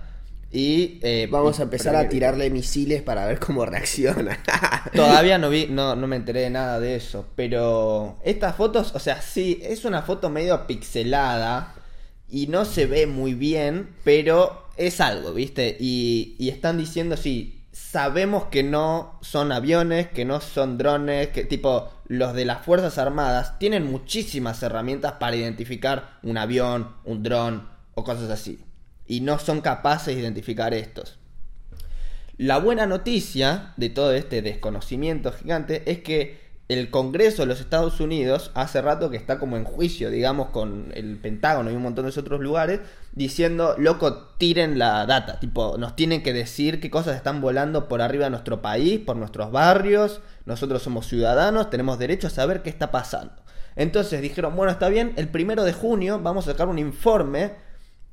Y 0.53 0.99
eh, 1.03 1.29
Vamos 1.31 1.61
a 1.61 1.63
empezar 1.63 1.95
a 1.95 2.09
tirarle 2.09 2.51
misiles 2.51 3.03
para 3.03 3.25
ver 3.27 3.39
cómo 3.39 3.65
reacciona. 3.65 4.39
Todavía 4.95 5.39
no 5.39 5.49
vi, 5.49 5.67
no, 5.67 5.95
no 5.95 6.07
me 6.07 6.17
enteré 6.17 6.41
de 6.41 6.51
nada 6.51 6.81
de 6.81 6.97
eso. 6.97 7.27
Pero 7.37 8.19
estas 8.25 8.57
fotos, 8.57 8.93
o 8.95 8.99
sea, 8.99 9.23
sí, 9.23 9.61
es 9.63 9.85
una 9.85 10.03
foto 10.03 10.29
medio 10.29 10.67
pixelada 10.67 11.75
y 12.29 12.49
no 12.49 12.65
se 12.65 12.87
ve 12.87 13.07
muy 13.07 13.35
bien, 13.35 13.91
pero 14.03 14.67
es 14.77 15.01
algo, 15.01 15.33
¿viste? 15.33 15.77
Y, 15.79 16.35
y 16.39 16.49
están 16.49 16.79
diciendo, 16.79 17.17
sí, 17.17 17.61
sabemos 17.71 18.47
que 18.47 18.63
no 18.63 19.19
son 19.21 19.53
aviones, 19.53 20.09
que 20.09 20.25
no 20.25 20.41
son 20.41 20.79
drones, 20.79 21.29
que 21.29 21.45
tipo 21.45 21.91
los 22.07 22.35
de 22.35 22.45
las 22.45 22.65
Fuerzas 22.65 22.99
Armadas 22.99 23.59
tienen 23.61 23.85
muchísimas 23.85 24.63
herramientas 24.65 25.13
para 25.13 25.37
identificar 25.37 26.19
un 26.23 26.39
avión, 26.39 26.95
un 27.05 27.23
dron 27.23 27.69
o 27.95 28.03
cosas 28.03 28.31
así. 28.31 28.59
Y 29.11 29.23
no 29.23 29.41
son 29.41 29.61
capaces 29.61 30.15
de 30.15 30.23
identificar 30.23 30.73
estos. 30.73 31.19
La 32.37 32.59
buena 32.59 32.87
noticia 32.87 33.75
de 33.77 33.91
todo 33.91 34.13
este 34.13 34.41
desconocimiento 34.41 35.33
gigante 35.33 35.83
es 35.91 35.99
que 35.99 36.39
el 36.69 36.91
Congreso 36.91 37.43
de 37.43 37.47
los 37.47 37.61
Estados 37.61 37.99
Unidos 37.99 38.53
hace 38.55 38.81
rato 38.81 39.11
que 39.11 39.17
está 39.17 39.41
como 39.41 39.57
en 39.57 39.65
juicio, 39.65 40.11
digamos, 40.11 40.51
con 40.51 40.93
el 40.95 41.17
Pentágono 41.17 41.73
y 41.73 41.75
un 41.75 41.83
montón 41.83 42.09
de 42.09 42.21
otros 42.21 42.41
lugares, 42.41 42.79
diciendo, 43.11 43.75
loco, 43.79 44.29
tiren 44.39 44.79
la 44.79 45.05
data, 45.07 45.41
tipo, 45.41 45.77
nos 45.77 45.97
tienen 45.97 46.23
que 46.23 46.33
decir 46.33 46.79
qué 46.79 46.89
cosas 46.89 47.17
están 47.17 47.41
volando 47.41 47.89
por 47.89 48.03
arriba 48.03 48.27
de 48.27 48.31
nuestro 48.31 48.63
país, 48.63 49.01
por 49.01 49.17
nuestros 49.17 49.51
barrios, 49.51 50.21
nosotros 50.47 50.85
somos 50.85 51.09
ciudadanos, 51.09 51.69
tenemos 51.69 51.99
derecho 51.99 52.29
a 52.29 52.31
saber 52.31 52.63
qué 52.63 52.71
está 52.71 52.93
pasando. 52.93 53.33
Entonces 53.75 54.23
dijeron, 54.23 54.55
bueno, 54.55 54.71
está 54.71 54.89
bien, 54.89 55.15
el 55.17 55.29
primero 55.29 55.65
de 55.65 55.73
junio 55.73 56.21
vamos 56.23 56.47
a 56.47 56.53
sacar 56.53 56.69
un 56.69 56.79
informe 56.79 57.69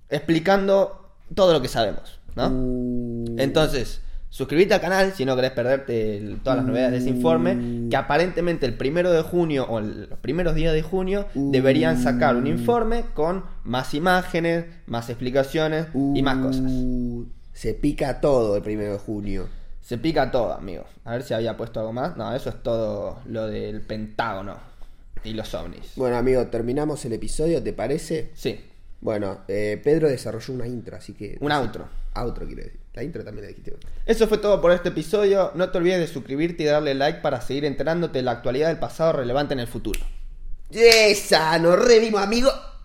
explicando 0.10 1.10
todo 1.36 1.54
lo 1.54 1.62
que 1.62 1.68
sabemos, 1.68 2.20
¿no? 2.36 2.48
Uh. 2.50 3.36
Entonces, 3.38 4.02
suscríbete 4.30 4.74
al 4.74 4.82
canal 4.82 5.14
si 5.14 5.26
no 5.26 5.36
querés 5.36 5.52
perderte 5.52 6.18
el- 6.18 6.40
todas 6.40 6.58
las 6.58 6.66
novedades 6.66 6.92
de 6.94 6.98
ese 7.00 7.10
informe, 7.10 7.88
que 7.90 7.96
aparentemente 7.96 8.66
el 8.66 8.76
primero 8.76 9.12
de 9.12 9.22
junio 9.22 9.66
o 9.70 9.80
el- 9.80 10.10
los 10.10 10.20
primeros 10.20 10.56
días 10.56 10.74
de 10.74 10.82
junio 10.82 11.26
deberían 11.36 12.02
sacar 12.02 12.36
un 12.36 12.48
informe 12.48 13.06
con 13.14 13.44
más 13.64 13.94
imágenes, 13.94 14.66
más 14.86 15.10
explicaciones 15.10 15.88
y 15.94 16.22
más 16.22 16.38
cosas. 16.38 16.64
Uh, 16.72 17.26
Se 17.54 17.74
pica 17.74 18.22
todo 18.22 18.56
el 18.58 18.62
primero 18.62 18.94
de 18.94 19.00
junio. 19.00 19.48
Se 19.82 19.98
pica 19.98 20.30
todo, 20.30 20.54
amigo. 20.54 20.84
A 21.06 21.14
ver 21.14 21.24
si 21.24 21.34
había 21.34 21.58
puesto 21.58 21.80
algo 21.80 21.92
más. 21.92 22.16
No, 22.16 22.36
eso 22.36 22.50
es 22.50 22.62
todo 22.62 23.18
lo 23.26 23.48
del 23.48 23.82
Pentágono 23.82 24.58
y 25.24 25.34
los 25.34 25.54
ovnis. 25.56 25.94
Bueno, 25.96 26.18
amigo, 26.18 26.46
terminamos 26.48 27.04
el 27.06 27.14
episodio, 27.14 27.64
¿te 27.64 27.74
parece? 27.74 28.30
Sí, 28.36 28.60
Bueno, 29.00 29.42
eh, 29.48 29.80
Pedro 29.84 30.10
desarrolló 30.10 30.54
una 30.54 30.68
intro, 30.68 30.98
así 30.98 31.14
que... 31.14 31.38
un 31.40 31.52
outro. 31.52 31.88
Outro, 32.14 32.46
quiero 32.46 32.64
decir. 32.64 32.80
La 32.94 33.04
intro 33.04 33.24
también 33.24 33.44
la 33.44 33.50
dijiste. 33.50 33.76
Eso 34.08 34.28
fue 34.28 34.40
todo 34.40 34.60
por 34.60 34.72
este 34.72 34.90
episodio. 34.90 35.52
No 35.54 35.70
te 35.70 35.78
olvides 35.78 36.00
de 36.00 36.08
suscribirte 36.08 36.64
y 36.64 36.66
darle 36.66 36.96
like 36.96 37.22
para 37.22 37.42
seguir 37.42 37.66
enterándote 37.66 38.18
de 38.18 38.24
la 38.24 38.32
actualidad 38.32 38.70
del 38.70 38.80
pasado 38.80 39.14
relevante 39.14 39.54
en 39.54 39.60
el 39.60 39.68
futuro. 39.68 40.00
¡Esa! 40.72 41.60
¡Nos 41.60 41.78
revimos, 41.86 42.22
amigo! 42.22 42.50